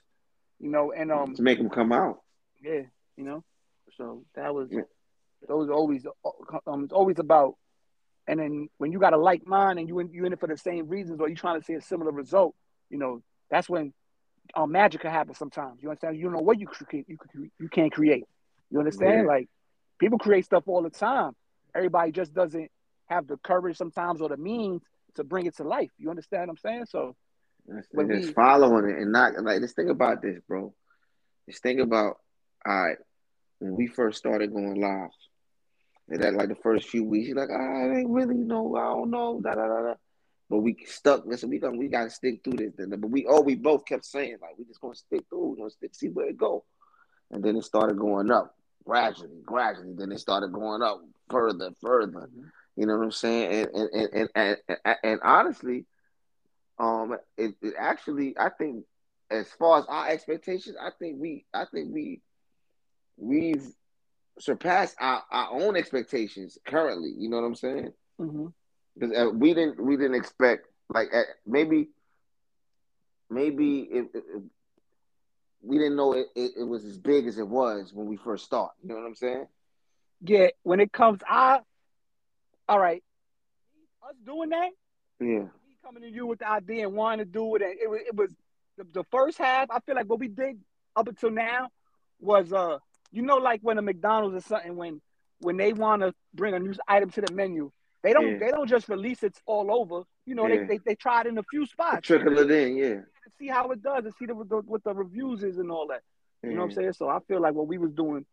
You 0.60 0.70
know, 0.70 0.92
and 0.92 1.12
um, 1.12 1.34
to 1.34 1.42
make 1.42 1.58
them 1.58 1.68
come 1.70 1.92
out. 1.92 2.20
yeah, 2.62 2.82
you 3.16 3.24
know. 3.24 3.44
So 3.96 4.24
that 4.34 4.54
was 4.54 4.68
Yeah. 4.70 4.82
those 5.48 5.70
always 5.70 6.06
um 6.66 6.84
it's 6.84 6.92
always 6.92 7.18
about 7.18 7.54
and 8.26 8.40
then 8.40 8.68
when 8.78 8.90
you 8.90 8.98
got 8.98 9.12
a 9.12 9.16
like 9.16 9.46
mind 9.46 9.78
and 9.78 9.88
you 9.88 9.98
in, 10.00 10.10
you 10.12 10.24
in 10.24 10.32
it 10.32 10.40
for 10.40 10.48
the 10.48 10.56
same 10.56 10.88
reasons 10.88 11.20
or 11.20 11.28
you 11.28 11.36
trying 11.36 11.60
to 11.60 11.64
see 11.64 11.74
a 11.74 11.80
similar 11.80 12.10
result, 12.10 12.54
you 12.90 12.98
know, 12.98 13.22
that's 13.50 13.68
when 13.68 13.92
um 14.54 14.72
magic 14.72 15.02
can 15.02 15.10
happen 15.10 15.34
sometimes. 15.34 15.82
You 15.82 15.88
understand? 15.90 16.16
You 16.16 16.24
don't 16.24 16.32
know 16.32 16.40
what 16.40 16.58
you 16.58 16.66
create 16.66 17.06
you 17.08 17.16
you 17.60 17.68
can't 17.68 17.92
create. 17.92 18.24
You 18.70 18.78
understand? 18.78 19.22
Yeah. 19.22 19.26
Like 19.26 19.48
people 19.98 20.18
create 20.18 20.44
stuff 20.44 20.64
all 20.66 20.82
the 20.82 20.90
time. 20.90 21.32
Everybody 21.74 22.12
just 22.12 22.34
doesn't 22.34 22.70
have 23.06 23.26
the 23.26 23.36
courage 23.38 23.76
sometimes 23.76 24.20
or 24.20 24.28
the 24.28 24.36
means 24.36 24.82
to 25.14 25.24
bring 25.24 25.46
it 25.46 25.56
to 25.56 25.62
life. 25.64 25.90
You 25.98 26.10
understand 26.10 26.48
what 26.48 26.50
I'm 26.50 26.56
saying? 26.56 26.86
So 26.86 27.14
That's, 27.66 27.86
When 27.92 28.08
just 28.08 28.28
we- 28.28 28.32
following 28.34 28.90
it 28.90 28.98
and 28.98 29.12
not 29.12 29.34
like 29.42 29.60
just 29.60 29.76
think 29.76 29.90
about 29.90 30.22
this, 30.22 30.40
bro. 30.48 30.74
Just 31.48 31.62
think 31.62 31.80
about 31.80 32.18
all 32.64 32.82
right, 32.82 32.98
when 33.58 33.76
we 33.76 33.86
first 33.86 34.18
started 34.18 34.52
going 34.52 34.80
live. 34.80 35.10
And 36.08 36.22
that 36.22 36.34
like 36.34 36.48
the 36.48 36.54
first 36.56 36.88
few 36.88 37.02
weeks, 37.04 37.28
you're 37.28 37.36
like, 37.36 37.48
ah, 37.50 37.56
I 37.56 37.98
ain't 37.98 38.10
really 38.10 38.36
know, 38.36 38.76
I 38.76 38.84
don't 38.84 39.10
know, 39.10 39.40
da 39.42 39.54
da 39.54 39.66
da 39.66 39.82
da. 39.82 39.94
But 40.48 40.58
we 40.58 40.76
stuck. 40.86 41.26
Listen, 41.26 41.50
we 41.50 41.58
gonna 41.58 41.76
we 41.76 41.88
gotta 41.88 42.10
stick 42.10 42.44
through 42.44 42.58
this. 42.58 42.72
Then, 42.76 42.90
but 42.90 43.10
we 43.10 43.26
all 43.26 43.42
we 43.42 43.56
both 43.56 43.84
kept 43.84 44.04
saying 44.04 44.36
like 44.40 44.56
we 44.56 44.64
just 44.64 44.80
gonna 44.80 44.94
stick 44.94 45.24
through. 45.28 45.48
We're 45.50 45.56
gonna 45.56 45.70
stick, 45.70 45.94
see 45.94 46.08
where 46.08 46.28
it 46.28 46.36
go. 46.36 46.64
And 47.32 47.42
then 47.42 47.56
it 47.56 47.64
started 47.64 47.98
going 47.98 48.30
up 48.30 48.54
gradually, 48.84 49.40
gradually. 49.44 49.94
Then 49.96 50.12
it 50.12 50.20
started 50.20 50.52
going 50.52 50.82
up 50.82 51.02
further, 51.28 51.70
further. 51.80 52.28
Mm-hmm. 52.28 52.42
You 52.76 52.86
know 52.86 52.96
what 52.96 53.04
I'm 53.04 53.10
saying? 53.10 53.52
And 53.74 53.90
and 53.90 54.10
and, 54.12 54.28
and, 54.36 54.56
and, 54.84 54.96
and 55.02 55.20
honestly, 55.24 55.86
Um, 56.78 57.16
it, 57.36 57.54
it 57.62 57.74
actually, 57.78 58.36
I 58.38 58.50
think, 58.50 58.84
as 59.30 59.48
far 59.58 59.78
as 59.80 59.86
our 59.88 60.08
expectations, 60.08 60.76
I 60.80 60.90
think 60.98 61.18
we, 61.20 61.44
I 61.54 61.64
think 61.72 61.92
we, 61.92 62.20
we've 63.16 63.66
surpassed 64.38 64.96
our, 65.00 65.22
our 65.30 65.50
own 65.52 65.76
expectations 65.76 66.58
currently. 66.66 67.12
You 67.16 67.28
know 67.30 67.36
what 67.40 67.46
I'm 67.46 67.54
saying? 67.54 67.92
Mhm. 68.20 68.52
Because 68.98 69.16
uh, 69.16 69.30
we 69.30 69.54
didn't, 69.54 69.82
we 69.82 69.96
didn't 69.96 70.14
expect 70.14 70.66
like 70.88 71.08
uh, 71.14 71.22
maybe, 71.46 71.88
maybe 73.30 73.80
it, 73.80 74.06
it, 74.14 74.24
it- 74.34 74.42
we 75.62 75.78
didn't 75.78 75.96
know 75.96 76.12
it, 76.12 76.28
it, 76.36 76.52
it 76.58 76.62
was 76.62 76.84
as 76.84 76.96
big 76.96 77.26
as 77.26 77.38
it 77.38 77.48
was 77.48 77.92
when 77.92 78.06
we 78.06 78.16
first 78.16 78.44
started. 78.44 78.74
You 78.82 78.90
know 78.90 78.96
what 78.96 79.06
I'm 79.06 79.14
saying? 79.16 79.46
Yeah, 80.20 80.48
when 80.62 80.78
it 80.78 80.92
comes, 80.92 81.20
I 81.28 81.58
all 82.68 82.78
right, 82.78 83.02
us 84.08 84.14
doing 84.24 84.50
that, 84.50 84.70
Yeah. 85.18 85.46
Coming 85.86 86.02
to 86.02 86.10
you 86.10 86.26
with 86.26 86.40
the 86.40 86.48
idea 86.50 86.86
and 86.86 86.96
wanting 86.96 87.24
to 87.24 87.30
do 87.30 87.54
it, 87.56 87.62
and 87.62 87.72
it 87.80 87.88
was 87.88 88.00
it 88.06 88.14
was 88.16 88.30
the, 88.76 88.84
the 88.92 89.04
first 89.10 89.38
half. 89.38 89.68
I 89.70 89.78
feel 89.80 89.94
like 89.94 90.06
what 90.06 90.18
we 90.18 90.28
did 90.28 90.58
up 90.96 91.08
until 91.08 91.30
now 91.30 91.68
was 92.20 92.52
uh, 92.52 92.78
you 93.12 93.22
know, 93.22 93.36
like 93.36 93.60
when 93.62 93.78
a 93.78 93.82
McDonald's 93.82 94.36
or 94.36 94.40
something 94.48 94.76
when 94.76 95.00
when 95.40 95.56
they 95.56 95.72
want 95.72 96.02
to 96.02 96.12
bring 96.34 96.54
a 96.54 96.58
new 96.58 96.74
item 96.88 97.10
to 97.10 97.20
the 97.20 97.32
menu, 97.32 97.70
they 98.02 98.12
don't 98.12 98.32
Yeah. 98.32 98.38
they 98.38 98.50
don't 98.50 98.68
just 98.68 98.88
release 98.88 99.22
it 99.22 99.36
all 99.46 99.70
over. 99.80 100.02
You 100.24 100.34
know, 100.34 100.46
Yeah. 100.46 100.60
they, 100.60 100.66
they 100.66 100.78
they 100.84 100.94
try 100.96 101.20
it 101.20 101.26
in 101.28 101.38
a 101.38 101.42
few 101.44 101.66
spots. 101.66 102.06
Trickle 102.06 102.38
it 102.38 102.50
in, 102.50 102.76
yeah. 102.76 102.94
to 102.94 103.30
see 103.38 103.48
how 103.48 103.70
it 103.70 103.82
does 103.82 104.04
and 104.04 104.14
see 104.18 104.26
the, 104.26 104.34
the, 104.34 104.56
what 104.66 104.82
the 104.82 104.94
reviews 104.94 105.44
is 105.44 105.58
and 105.58 105.70
all 105.70 105.86
that. 105.88 106.02
You 106.42 106.52
know 106.52 106.60
what 106.60 106.64
I'm 106.66 106.72
saying? 106.72 106.92
So 106.92 107.08
I 107.08 107.18
feel 107.26 107.40
like 107.40 107.54
what 107.54 107.66
we 107.66 107.76
was 107.78 107.92
doing 107.92 108.24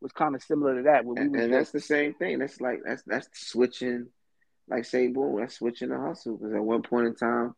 was 0.00 0.12
kind 0.12 0.34
of 0.34 0.42
similar 0.42 0.76
to 0.76 0.82
that. 0.82 1.04
Where 1.04 1.14
we 1.14 1.20
And, 1.20 1.34
and 1.36 1.52
just, 1.52 1.52
that's 1.52 1.70
the 1.72 1.80
same 1.94 2.12
thing. 2.14 2.38
That's 2.40 2.60
like 2.60 2.80
that's 2.84 3.02
that's 3.06 3.28
switching, 3.32 4.08
like 4.68 4.84
say 4.84 5.08
boom, 5.08 5.38
that's 5.40 5.56
switching 5.56 5.90
the 5.90 5.98
hustle. 5.98 6.36
Because 6.36 6.54
at 6.54 6.62
one 6.62 6.82
point 6.82 7.06
in 7.06 7.14
time, 7.14 7.54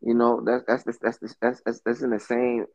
you 0.00 0.14
know, 0.14 0.42
that's 0.44 0.64
that's 0.66 0.82
that's 0.84 0.98
that's 0.98 1.18
that's 1.18 1.34
that's, 1.40 1.62
that's, 1.64 1.80
that's 1.84 2.02
in 2.02 2.10
the 2.10 2.20
same 2.20 2.66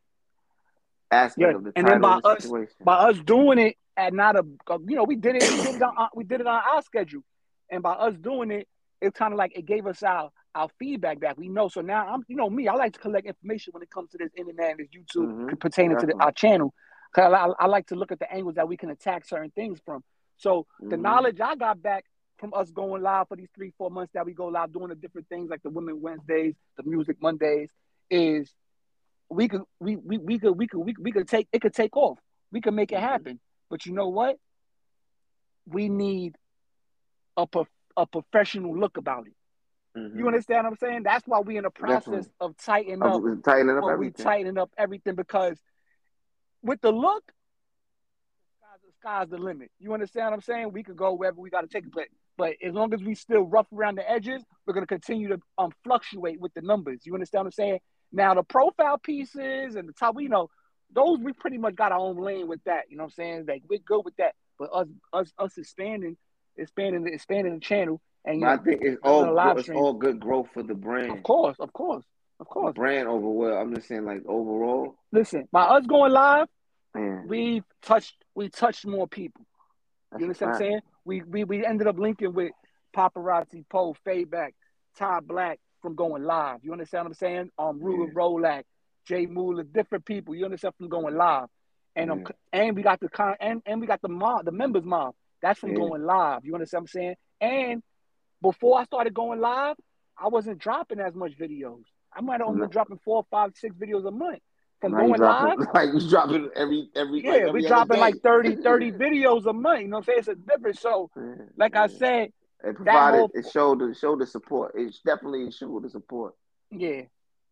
aspect 1.10 1.40
Yeah, 1.42 1.56
of 1.56 1.64
the 1.64 1.72
and 1.76 1.86
then 1.86 2.00
by 2.00 2.20
the 2.20 2.28
us- 2.28 2.42
situation. 2.42 2.76
by 2.84 2.94
us 2.94 3.18
doing 3.20 3.58
it 3.58 3.76
at 3.96 4.12
not 4.14 4.36
a 4.36 4.44
you 4.86 4.96
know 4.96 5.04
we 5.04 5.16
did 5.16 5.36
it 5.36 5.48
we 5.48 5.58
did 5.58 5.74
it 5.74 5.82
on 5.82 6.08
we 6.14 6.24
did 6.24 6.40
it 6.40 6.46
on 6.46 6.60
our 6.72 6.82
schedule, 6.82 7.22
and 7.70 7.82
by 7.82 7.92
us 7.92 8.14
doing 8.16 8.50
it, 8.50 8.68
it's 9.00 9.18
kind 9.18 9.32
of 9.32 9.38
like 9.38 9.56
it 9.56 9.66
gave 9.66 9.86
us 9.86 10.02
our 10.02 10.30
our 10.54 10.68
feedback 10.78 11.20
back. 11.20 11.36
We 11.36 11.48
know 11.48 11.68
so 11.68 11.80
now 11.80 12.06
I'm 12.08 12.22
you 12.28 12.36
know 12.36 12.48
me 12.48 12.68
I 12.68 12.74
like 12.74 12.92
to 12.94 13.00
collect 13.00 13.26
information 13.26 13.72
when 13.72 13.82
it 13.82 13.90
comes 13.90 14.10
to 14.10 14.18
this 14.18 14.30
internet 14.36 14.70
and 14.72 14.80
this 14.80 14.88
YouTube 14.88 15.50
Mhm, 15.50 15.60
pertaining 15.60 15.98
to 15.98 16.06
the, 16.06 16.14
our 16.20 16.32
channel. 16.32 16.72
Cause 17.12 17.32
I, 17.32 17.48
I 17.64 17.66
like 17.66 17.88
to 17.88 17.96
look 17.96 18.12
at 18.12 18.20
the 18.20 18.32
angles 18.32 18.54
that 18.54 18.68
we 18.68 18.76
can 18.76 18.90
attack 18.90 19.24
certain 19.26 19.50
things 19.50 19.80
from. 19.84 20.04
So 20.36 20.66
the 20.90 20.96
Mhm. 20.96 21.02
knowledge 21.02 21.40
I 21.40 21.56
got 21.56 21.82
back 21.82 22.04
from 22.40 22.52
us 22.54 22.70
going 22.70 23.02
live 23.02 23.28
for 23.28 23.36
these 23.36 23.50
three 23.54 23.72
four 23.78 23.90
months 23.90 24.12
that 24.14 24.24
we 24.24 24.32
go 24.32 24.46
live 24.46 24.72
doing 24.72 24.88
the 24.88 24.94
different 24.94 25.28
things 25.28 25.50
like 25.50 25.62
the 25.62 25.70
Women 25.70 26.00
Wednesdays, 26.00 26.54
the 26.76 26.82
Music 26.82 27.18
Mondays, 27.20 27.70
is 28.10 28.52
we 29.28 29.46
could 29.46 29.62
we 29.78 29.96
we, 29.96 30.18
we 30.18 30.38
could 30.38 30.52
we 30.52 30.66
could 30.66 30.80
we, 30.80 30.94
we 30.98 31.12
could 31.12 31.28
take 31.28 31.46
it 31.52 31.60
could 31.60 31.74
take 31.74 31.96
off. 31.96 32.18
We 32.50 32.60
could 32.60 32.74
make 32.74 32.90
it 32.90 32.96
Mhm. 32.96 33.02
happen. 33.02 33.40
But 33.68 33.86
you 33.86 33.92
know 33.92 34.08
what? 34.08 34.36
We 35.66 35.88
need 35.88 36.34
a 37.36 37.46
prof- 37.46 37.68
a 37.96 38.06
professional 38.06 38.76
look 38.76 38.96
about 38.96 39.26
it. 39.28 39.34
Mhm. 39.96 40.18
You 40.18 40.26
understand 40.26 40.64
what 40.64 40.70
I'm 40.72 40.76
saying? 40.78 41.02
That's 41.04 41.26
why 41.28 41.40
we're 41.40 41.58
in 41.58 41.64
the 41.64 41.70
process 41.70 42.26
Definitely. 42.26 42.32
of 42.40 42.56
tightening 42.56 43.02
up 43.02 43.22
tightening 43.44 43.76
up 43.76 43.84
well, 43.84 43.96
we 43.96 44.06
everything. 44.06 44.24
tighten 44.24 44.58
up 44.58 44.70
everything 44.78 45.14
because 45.14 45.60
with 46.62 46.80
the 46.80 46.90
look, 46.90 47.30
sky's, 49.00 49.28
the 49.28 49.38
limit. 49.38 49.70
You 49.78 49.92
understand 49.94 50.26
what 50.26 50.34
I'm 50.34 50.40
saying? 50.42 50.72
We 50.72 50.82
could 50.82 50.96
go 50.96 51.14
wherever 51.14 51.40
we 51.40 51.50
got 51.50 51.62
to 51.62 51.66
take 51.68 51.84
it, 51.84 51.92
but 51.92 52.04
but 52.36 52.54
as 52.64 52.72
long 52.72 52.94
as 52.94 53.02
we 53.02 53.14
still 53.14 53.42
rough 53.42 53.66
around 53.72 53.96
the 53.98 54.10
edges, 54.10 54.42
we're 54.66 54.74
gonna 54.74 54.86
continue 54.86 55.28
to 55.28 55.38
um 55.58 55.72
fluctuate 55.84 56.40
with 56.40 56.52
the 56.54 56.62
numbers. 56.62 57.00
You 57.04 57.14
understand 57.14 57.40
what 57.40 57.46
I'm 57.48 57.52
saying? 57.52 57.78
Now 58.12 58.34
the 58.34 58.42
profile 58.42 58.98
pieces 58.98 59.74
and 59.76 59.88
the 59.88 59.92
top, 59.92 60.16
you 60.20 60.28
know, 60.28 60.48
those 60.92 61.18
we 61.18 61.32
pretty 61.32 61.58
much 61.58 61.74
got 61.76 61.92
our 61.92 61.98
own 61.98 62.16
lane 62.16 62.48
with 62.48 62.62
that. 62.64 62.84
You 62.90 62.96
know 62.96 63.04
what 63.04 63.12
I'm 63.18 63.24
saying? 63.24 63.44
Like 63.48 63.62
we're 63.68 63.78
good 63.78 64.04
with 64.04 64.16
that, 64.16 64.34
but 64.58 64.70
us 64.72 64.86
us 65.12 65.32
us 65.38 65.58
expanding, 65.58 66.16
expanding, 66.56 67.04
the 67.04 67.12
expanding 67.12 67.54
the 67.54 67.60
channel, 67.60 68.00
and 68.24 68.44
I 68.44 68.56
know, 68.56 68.62
think 68.62 68.80
it's 68.82 69.00
all 69.02 69.38
it's 69.56 69.62
stream. 69.64 69.78
all 69.78 69.92
good 69.92 70.18
growth 70.20 70.48
for 70.54 70.62
the 70.62 70.74
brand. 70.74 71.12
of 71.12 71.22
course, 71.22 71.56
of 71.60 71.72
course, 71.72 72.04
of 72.40 72.46
The 72.46 72.52
course. 72.52 72.74
brand 72.74 73.06
overall. 73.08 73.60
I'm 73.60 73.74
just 73.74 73.86
saying, 73.88 74.04
like 74.04 74.22
overall, 74.26 74.96
Listen, 75.12 75.46
by 75.52 75.62
us 75.64 75.86
going 75.86 76.12
live. 76.12 76.48
Man. 76.94 77.28
we've 77.28 77.64
touched 77.82 78.16
we 78.34 78.48
touched 78.48 78.86
more 78.86 79.08
people. 79.08 79.44
That's 80.10 80.20
You 80.20 80.26
understand 80.26 80.50
what 80.50 80.54
I'm 80.56 80.60
saying? 80.60 80.80
We 81.04 81.22
we 81.22 81.44
we 81.44 81.66
ended 81.66 81.86
up 81.86 81.98
linking 81.98 82.32
with 82.34 82.52
paparazzi, 82.96 83.64
Poe, 83.68 83.94
Fayback, 84.06 84.52
Ty 84.96 85.20
Black 85.20 85.58
from 85.82 85.94
going 85.94 86.24
live. 86.24 86.58
You 86.62 86.72
understand 86.72 87.04
what 87.04 87.10
I'm 87.10 87.14
saying? 87.14 87.50
Um 87.58 87.80
Ruben 87.82 88.08
Yeah. 88.08 88.14
Rolak, 88.14 88.64
Jay 89.06 89.26
Moolah, 89.26 89.64
different 89.64 90.04
people. 90.04 90.34
You 90.34 90.44
understand 90.44 90.74
from 90.76 90.88
going 90.88 91.16
live. 91.16 91.46
And 91.96 92.10
um 92.10 92.24
and 92.52 92.76
we 92.76 92.82
got 92.82 93.00
the 93.00 93.08
con 93.08 93.34
and, 93.40 93.62
and 93.66 93.80
we 93.80 93.86
got 93.86 94.02
the 94.02 94.08
mob, 94.08 94.44
the 94.44 94.52
members 94.52 94.84
mob. 94.84 95.14
That's 95.42 95.58
from 95.58 95.70
Yeah. 95.70 95.76
going 95.76 96.02
live. 96.04 96.44
You 96.44 96.54
understand 96.54 96.82
what 96.82 96.90
I'm 96.94 97.00
saying? 97.00 97.14
And 97.40 97.82
before 98.42 98.78
I 98.78 98.84
started 98.84 99.14
going 99.14 99.40
live, 99.40 99.76
I 100.18 100.28
wasn't 100.28 100.58
dropping 100.58 101.00
as 101.00 101.14
much 101.14 101.38
videos. 101.38 101.84
I 102.12 102.20
might 102.20 102.40
have 102.40 102.48
only 102.48 102.60
No. 102.60 102.64
been 102.64 102.70
dropping 102.70 102.98
four, 103.04 103.24
five, 103.30 103.52
six 103.56 103.74
videos 103.76 104.06
a 104.06 104.10
month. 104.10 104.40
From 104.80 104.92
Now 104.92 104.98
going 105.00 105.20
live, 105.20 105.58
like 105.74 105.90
you 105.92 106.08
dropping 106.08 106.48
every 106.56 106.88
every 106.96 107.22
yeah, 107.22 107.30
like 107.32 107.42
every 107.42 107.62
we 107.62 107.68
dropping 107.68 107.96
day. 107.96 108.00
like 108.00 108.14
30, 108.22 108.56
30 108.62 108.92
videos 108.92 109.46
a 109.46 109.52
month. 109.52 109.82
You 109.82 109.88
know 109.88 109.98
what 109.98 109.98
I'm 109.98 110.04
saying? 110.04 110.18
It's 110.20 110.28
a 110.28 110.34
difference. 110.34 110.80
So, 110.80 111.10
Yeah, 111.16 111.44
like 111.56 111.76
I 111.76 111.86
said, 111.86 112.32
it 112.64 112.76
provided 112.76 113.18
whole- 113.18 113.30
it 113.34 113.46
showed 113.52 113.80
the 113.80 113.94
showed 113.94 114.20
the 114.20 114.26
support. 114.26 114.74
It 114.74 114.94
definitely 115.04 115.50
showed 115.50 115.82
the 115.82 115.90
support. 115.90 116.34
yeah. 116.70 117.02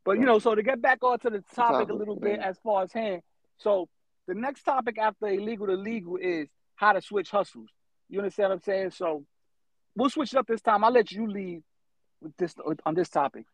But 0.04 0.12
you 0.18 0.24
know, 0.24 0.38
so 0.38 0.54
to 0.54 0.62
get 0.62 0.80
back 0.80 1.04
onto 1.04 1.28
the 1.28 1.44
topic 1.54 1.90
a 1.90 1.92
little 1.92 2.16
bit 2.16 2.38
yeah. 2.40 2.48
as 2.48 2.58
far 2.60 2.82
as 2.82 2.92
hand. 2.92 3.20
So 3.58 3.88
the 4.26 4.34
next 4.34 4.62
topic 4.62 4.96
after 4.96 5.26
illegal 5.26 5.66
to 5.66 5.74
legal 5.74 6.16
is 6.16 6.48
how 6.76 6.92
to 6.94 7.02
switch 7.02 7.30
hustles. 7.30 7.68
You 8.08 8.20
understand 8.20 8.48
what 8.50 8.54
I'm 8.54 8.62
saying? 8.62 8.90
So 8.92 9.24
we'll 9.94 10.08
switch 10.08 10.32
it 10.32 10.38
up 10.38 10.46
this 10.46 10.62
time. 10.62 10.82
I'll 10.82 10.92
let 10.92 11.12
you 11.12 11.26
lead 11.30 11.62
with 12.22 12.34
this 12.38 12.54
on 12.86 12.94
this 12.94 13.10
topic. 13.10 13.44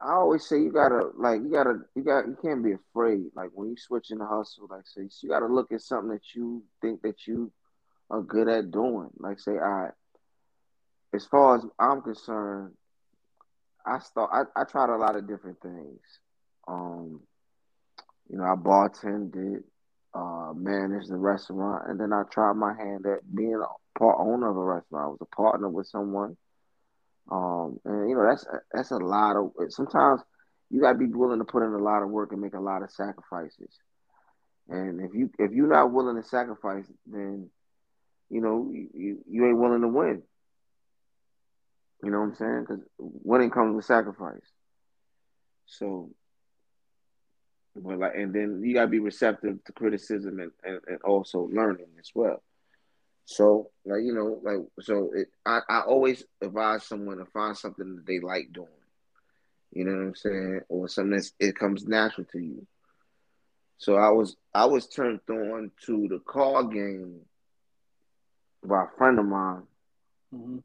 I 0.00 0.12
always 0.14 0.46
say 0.48 0.56
you 0.60 0.72
gotta 0.72 1.10
like 1.16 1.40
you 1.42 1.50
gotta 1.50 1.80
you 1.94 2.02
got 2.02 2.26
you 2.26 2.36
can't 2.42 2.64
be 2.64 2.72
afraid. 2.72 3.26
Like 3.34 3.50
when 3.54 3.70
you 3.70 3.76
switch 3.76 4.10
in 4.10 4.18
the 4.18 4.26
hustle, 4.26 4.66
like 4.68 4.86
say 4.86 5.08
you 5.22 5.28
gotta 5.28 5.46
look 5.46 5.72
at 5.72 5.80
something 5.80 6.10
that 6.10 6.34
you 6.34 6.62
think 6.80 7.02
that 7.02 7.26
you 7.26 7.52
are 8.10 8.22
good 8.22 8.48
at 8.48 8.70
doing. 8.70 9.10
Like 9.18 9.38
say, 9.38 9.58
I 9.58 9.90
as 11.14 11.26
far 11.26 11.56
as 11.56 11.64
I'm 11.78 12.02
concerned, 12.02 12.72
I 13.86 13.98
start 14.00 14.30
I, 14.32 14.60
I 14.60 14.64
tried 14.64 14.90
a 14.90 14.96
lot 14.96 15.16
of 15.16 15.28
different 15.28 15.60
things. 15.60 16.00
Um, 16.66 17.20
you 18.28 18.38
know, 18.38 18.44
I 18.44 18.54
bartended, 18.56 19.62
uh, 20.14 20.52
managed 20.54 21.10
the 21.10 21.16
restaurant, 21.16 21.88
and 21.88 22.00
then 22.00 22.12
I 22.12 22.22
tried 22.30 22.54
my 22.54 22.74
hand 22.74 23.06
at 23.06 23.34
being 23.34 23.54
a 23.54 23.98
part 23.98 24.16
owner 24.18 24.50
of 24.50 24.56
a 24.56 24.64
restaurant. 24.64 25.04
I 25.04 25.08
was 25.08 25.18
a 25.20 25.36
partner 25.36 25.68
with 25.68 25.86
someone. 25.86 26.36
Um, 27.30 27.78
and 27.84 28.08
you 28.08 28.16
know, 28.16 28.26
that's 28.28 28.46
that's 28.72 28.90
a 28.90 28.96
lot 28.96 29.36
of 29.36 29.52
sometimes 29.68 30.20
you 30.70 30.80
gotta 30.80 30.98
be 30.98 31.06
willing 31.06 31.38
to 31.38 31.44
put 31.44 31.62
in 31.62 31.72
a 31.72 31.78
lot 31.78 32.02
of 32.02 32.10
work 32.10 32.32
and 32.32 32.40
make 32.40 32.54
a 32.54 32.60
lot 32.60 32.82
of 32.82 32.90
sacrifices. 32.90 33.78
And 34.68 35.00
if 35.00 35.14
you 35.14 35.30
if 35.38 35.52
you're 35.52 35.68
not 35.68 35.92
willing 35.92 36.20
to 36.20 36.28
sacrifice, 36.28 36.86
then 37.06 37.50
you 38.30 38.40
know 38.40 38.70
you, 38.72 38.88
you, 38.94 39.18
you 39.28 39.46
ain't 39.46 39.58
willing 39.58 39.82
to 39.82 39.88
win. 39.88 40.22
You 42.02 42.10
know 42.10 42.18
what 42.20 42.26
I'm 42.26 42.34
saying? 42.34 42.60
Because 42.60 42.84
winning 42.98 43.50
comes 43.50 43.76
with 43.76 43.84
sacrifice. 43.84 44.40
So, 45.66 46.10
but 47.76 47.98
like, 47.98 48.14
and 48.16 48.34
then 48.34 48.62
you 48.64 48.74
gotta 48.74 48.88
be 48.88 48.98
receptive 48.98 49.62
to 49.64 49.72
criticism 49.72 50.40
and, 50.40 50.50
and, 50.64 50.80
and 50.88 51.02
also 51.02 51.48
learning 51.52 51.86
as 52.00 52.10
well. 52.14 52.42
So, 53.24 53.70
like 53.84 54.02
you 54.02 54.14
know, 54.14 54.40
like 54.42 54.66
so, 54.80 55.10
it, 55.14 55.28
I 55.46 55.60
I 55.68 55.80
always 55.80 56.24
advise 56.40 56.84
someone 56.84 57.18
to 57.18 57.24
find 57.26 57.56
something 57.56 57.96
that 57.96 58.06
they 58.06 58.20
like 58.20 58.52
doing. 58.52 58.68
You 59.72 59.84
know 59.84 59.92
what 59.92 60.02
I'm 60.02 60.14
saying, 60.14 60.60
or 60.68 60.88
something 60.88 61.12
that's 61.12 61.32
it 61.38 61.56
comes 61.56 61.86
natural 61.86 62.26
to 62.32 62.38
you. 62.38 62.66
So 63.78 63.96
I 63.96 64.10
was 64.10 64.36
I 64.54 64.66
was 64.66 64.86
turned 64.86 65.20
on 65.30 65.70
to 65.86 66.08
the 66.08 66.20
car 66.20 66.64
game 66.64 67.20
by 68.64 68.84
a 68.84 68.96
friend 68.98 69.18
of 69.18 69.26
mine. 69.26 69.62
Mm-hmm. 70.34 70.58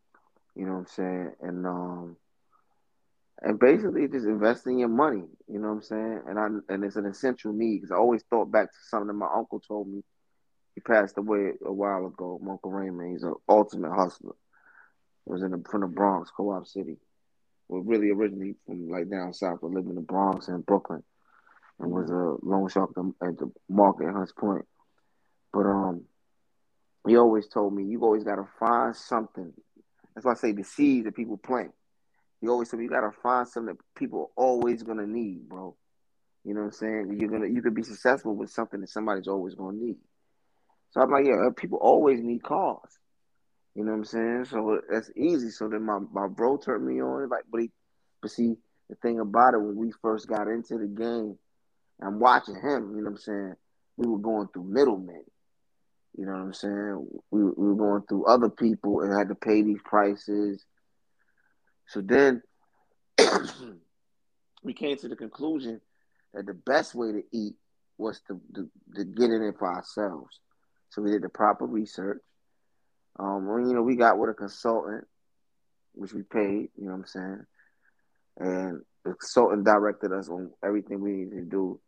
You 0.55 0.65
know 0.65 0.73
what 0.73 0.79
I'm 0.79 0.87
saying, 0.87 1.31
and 1.41 1.65
um, 1.65 2.17
and 3.41 3.59
basically 3.59 4.07
just 4.07 4.25
investing 4.25 4.79
your 4.79 4.89
money. 4.89 5.23
You 5.47 5.59
know 5.59 5.69
what 5.69 5.73
I'm 5.75 5.81
saying, 5.83 6.21
and 6.27 6.39
I 6.39 6.73
and 6.73 6.83
it's 6.83 6.95
an 6.95 7.05
essential 7.05 7.53
need 7.53 7.77
because 7.77 7.91
I 7.91 7.95
always 7.95 8.23
thought 8.29 8.51
back 8.51 8.71
to 8.71 8.77
something 8.89 9.07
that 9.07 9.13
my 9.13 9.29
uncle 9.33 9.59
told 9.59 9.87
me. 9.87 10.03
He 10.77 10.81
passed 10.81 11.17
away 11.17 11.53
a 11.65 11.73
while 11.73 12.05
ago. 12.05 12.39
Uncle 12.47 12.69
Raymond. 12.69 13.11
He's 13.11 13.23
an 13.23 13.33
ultimate 13.49 13.89
hustler. 13.95 14.35
He 15.25 15.31
was 15.31 15.41
in 15.41 15.49
the 15.49 15.63
from 15.67 15.81
the 15.81 15.87
Bronx, 15.87 16.29
Co-op 16.29 16.67
City. 16.67 16.97
Well, 17.67 17.81
really 17.81 18.11
originally 18.11 18.53
from 18.63 18.87
like 18.87 19.09
down 19.09 19.33
south, 19.33 19.61
but 19.63 19.71
lived 19.71 19.89
in 19.89 19.95
the 19.95 20.01
Bronx 20.01 20.49
and 20.49 20.63
Brooklyn, 20.63 21.01
and 21.79 21.89
was 21.89 22.11
a 22.11 22.35
loan 22.45 22.69
shark 22.69 22.91
at 23.23 23.39
the 23.39 23.51
market 23.67 24.05
at 24.05 24.13
Hunts 24.13 24.33
Point. 24.33 24.65
But 25.51 25.61
um, 25.61 26.03
he 27.07 27.17
always 27.17 27.47
told 27.47 27.73
me 27.73 27.85
you 27.85 28.03
always 28.03 28.23
got 28.23 28.35
to 28.35 28.47
find 28.59 28.95
something. 28.95 29.51
That's 30.13 30.25
why 30.25 30.33
I 30.33 30.35
say 30.35 30.51
the 30.51 30.63
seeds 30.63 31.05
that 31.05 31.15
people 31.15 31.37
plant. 31.37 31.71
he 32.39 32.49
always 32.49 32.69
said 32.69 32.81
you 32.81 32.87
gotta 32.87 33.11
find 33.23 33.47
something 33.47 33.73
that 33.73 33.99
people 33.99 34.31
are 34.37 34.43
always 34.43 34.83
gonna 34.83 35.07
need, 35.07 35.49
bro. 35.49 35.75
You 36.43 36.53
know 36.53 36.59
what 36.59 36.65
I'm 36.67 36.71
saying? 36.73 37.17
You're 37.19 37.31
gonna 37.31 37.47
you 37.47 37.63
could 37.63 37.73
be 37.73 37.81
successful 37.81 38.35
with 38.35 38.51
something 38.51 38.79
that 38.81 38.89
somebody's 38.89 39.27
always 39.27 39.55
gonna 39.55 39.75
need. 39.75 39.97
So 40.91 41.01
I'm 41.01 41.11
like, 41.11 41.25
yeah, 41.25 41.47
uh, 41.47 41.51
people 41.51 41.79
always 41.79 42.21
need 42.21 42.43
cars. 42.43 42.97
You 43.75 43.83
know 43.83 43.91
what 43.91 43.97
I'm 43.97 44.05
saying? 44.05 44.45
So 44.45 44.81
that's 44.89 45.11
easy. 45.15 45.51
So 45.51 45.67
then 45.67 45.83
my, 45.83 45.99
my 46.11 46.27
bro 46.27 46.57
turned 46.57 46.85
me 46.85 47.01
on, 47.01 47.29
like, 47.29 47.43
but 47.51 47.61
he, 47.61 47.71
but 48.21 48.31
see, 48.31 48.55
the 48.89 48.95
thing 48.95 49.19
about 49.19 49.53
it, 49.53 49.61
when 49.61 49.75
we 49.75 49.91
first 50.01 50.27
got 50.27 50.47
into 50.47 50.77
the 50.77 50.87
game, 50.87 51.37
I'm 52.01 52.19
watching 52.19 52.55
him, 52.55 52.95
you 52.95 53.03
know 53.03 53.03
what 53.03 53.09
I'm 53.11 53.17
saying? 53.17 53.53
We 53.97 54.07
were 54.07 54.19
going 54.19 54.47
through 54.53 54.63
middlemen. 54.65 55.23
You 56.17 56.25
know 56.25 56.31
what 56.31 56.41
I'm 56.41 56.53
saying? 56.53 57.07
We, 57.29 57.43
we 57.43 57.67
were 57.67 57.75
going 57.75 58.03
through 58.09 58.25
other 58.25 58.49
people 58.49 59.01
and 59.01 59.15
had 59.15 59.29
to 59.29 59.35
pay 59.35 59.61
these 59.61 59.81
prices. 59.85 60.65
So 61.87 62.01
then 62.01 62.41
we 64.63 64.73
came 64.73 64.97
to 64.97 65.07
the 65.07 65.15
conclusion 65.15 65.81
that 66.33 66.45
the 66.45 66.53
best 66.53 66.95
way 66.95 67.11
to 67.11 67.23
eat 67.31 67.53
was 67.97 68.21
to, 68.27 68.41
to, 68.55 68.69
to 68.95 69.03
get 69.03 69.29
in 69.29 69.43
it 69.43 69.55
for 69.59 69.71
ourselves. 69.71 70.39
So 70.89 71.01
we 71.01 71.11
did 71.11 71.21
the 71.21 71.29
proper 71.29 71.65
research. 71.65 72.21
Um, 73.19 73.47
well, 73.47 73.59
you 73.59 73.73
know, 73.73 73.81
we 73.81 73.95
got 73.95 74.17
with 74.17 74.29
a 74.29 74.33
consultant, 74.33 75.05
which 75.93 76.13
we 76.13 76.23
paid, 76.23 76.69
you 76.77 76.85
know 76.85 76.91
what 76.91 76.97
I'm 76.97 77.05
saying? 77.05 77.45
And 78.37 78.81
the 79.03 79.13
consultant 79.13 79.65
directed 79.65 80.11
us 80.11 80.29
on 80.29 80.51
everything 80.63 81.01
we 81.01 81.11
needed 81.11 81.35
to 81.35 81.45
do 81.45 81.79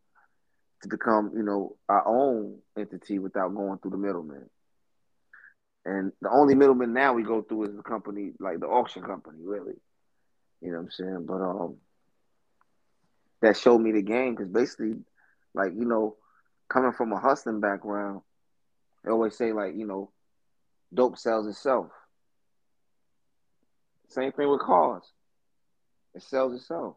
to 0.81 0.87
become, 0.87 1.31
you 1.35 1.43
know, 1.43 1.75
our 1.87 2.07
own 2.07 2.59
entity 2.77 3.19
without 3.19 3.53
going 3.53 3.77
through 3.79 3.91
the 3.91 3.97
middleman. 3.97 4.49
And 5.85 6.11
the 6.21 6.29
only 6.29 6.55
middleman 6.55 6.93
now 6.93 7.13
we 7.13 7.23
go 7.23 7.41
through 7.41 7.65
is 7.65 7.75
the 7.75 7.83
company, 7.83 8.31
like 8.39 8.59
the 8.59 8.67
auction 8.67 9.03
company, 9.03 9.39
really. 9.43 9.75
You 10.61 10.71
know 10.71 10.77
what 10.77 10.83
I'm 10.83 10.91
saying? 10.91 11.25
But 11.25 11.41
um, 11.41 11.77
that 13.41 13.57
showed 13.57 13.79
me 13.79 13.91
the 13.91 14.01
game 14.01 14.35
because 14.35 14.49
basically, 14.49 14.95
like 15.53 15.73
you 15.73 15.85
know, 15.85 16.15
coming 16.67 16.91
from 16.91 17.13
a 17.13 17.19
hustling 17.19 17.59
background, 17.59 18.21
they 19.03 19.11
always 19.11 19.37
say 19.37 19.53
like 19.53 19.75
you 19.75 19.85
know, 19.85 20.11
dope 20.93 21.17
sells 21.17 21.47
itself. 21.47 21.87
Same 24.07 24.31
thing 24.31 24.49
with 24.49 24.61
cars. 24.61 25.03
It 26.15 26.23
sells 26.23 26.53
itself. 26.53 26.95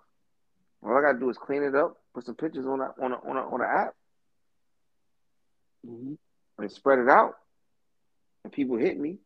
All 0.83 0.97
I 0.97 1.03
gotta 1.03 1.19
do 1.19 1.31
is 1.31 1.39
clean 1.39 1.63
it 1.63 1.75
up, 1.75 1.99
put 2.15 2.25
some 2.25 2.35
pictures 2.35 2.67
on 2.67 2.81
a, 2.81 2.93
on 3.01 3.13
a, 3.13 3.17
on 3.17 3.37
a, 3.37 3.41
on 3.41 3.61
an 3.61 3.69
app, 3.71 3.95
mm-hmm. 5.87 6.15
and 6.59 6.73
spread 6.73 6.99
it 6.99 7.09
out, 7.09 7.35
and 8.43 8.53
people 8.53 8.77
hit 8.77 8.99
me 8.99 9.19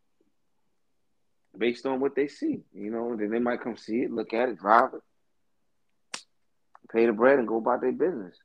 based 1.56 1.86
on 1.86 2.00
what 2.00 2.14
they 2.14 2.28
see. 2.28 2.60
You 2.74 2.90
know, 2.90 3.16
then 3.16 3.30
they 3.30 3.38
might 3.38 3.62
come 3.62 3.76
see 3.76 4.02
it, 4.02 4.12
look 4.12 4.34
at 4.34 4.50
it, 4.50 4.58
drive 4.58 4.90
it, 4.94 6.20
pay 6.92 7.06
the 7.06 7.12
bread, 7.12 7.38
and 7.38 7.48
go 7.48 7.56
about 7.56 7.80
their 7.80 7.92
business. 7.92 8.36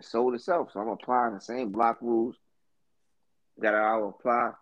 It 0.00 0.06
sold 0.06 0.34
itself. 0.34 0.70
So 0.72 0.80
I'm 0.80 0.88
applying 0.88 1.34
the 1.34 1.40
same 1.40 1.72
block 1.72 1.98
rules 2.00 2.36
that 3.58 3.74
I 3.74 3.96
would 3.96 4.08
apply 4.08 4.52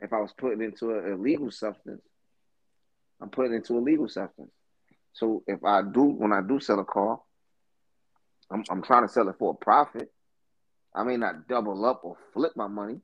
if 0.00 0.12
I 0.12 0.20
was 0.20 0.32
putting 0.36 0.62
into 0.62 0.90
a 0.90 1.12
illegal 1.12 1.50
substance. 1.50 2.02
I'm 3.20 3.30
putting 3.30 3.54
into 3.54 3.78
a 3.78 3.80
legal 3.80 4.08
substance. 4.08 4.50
So 5.12 5.44
if 5.46 5.64
I 5.64 5.82
do, 5.82 6.02
when 6.02 6.32
I 6.32 6.40
do 6.40 6.58
sell 6.58 6.80
a 6.80 6.84
car, 6.84 7.20
I'm, 8.50 8.64
I'm 8.70 8.82
trying 8.82 9.06
to 9.06 9.12
sell 9.12 9.28
it 9.28 9.36
for 9.38 9.52
a 9.52 9.64
profit. 9.64 10.10
I 10.94 11.04
may 11.04 11.16
not 11.16 11.48
double 11.48 11.84
up 11.84 12.00
or 12.02 12.16
flip 12.32 12.52
my 12.56 12.66
money. 12.66 13.00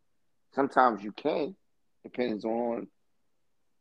Sometimes 0.54 1.02
you 1.02 1.12
can, 1.12 1.54
depends 2.02 2.44
on, 2.44 2.88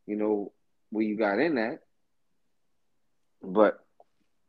you 0.05 0.15
know, 0.15 0.51
where 0.89 1.03
you 1.03 1.17
got 1.17 1.39
in 1.39 1.55
that. 1.55 1.79
But 3.41 3.79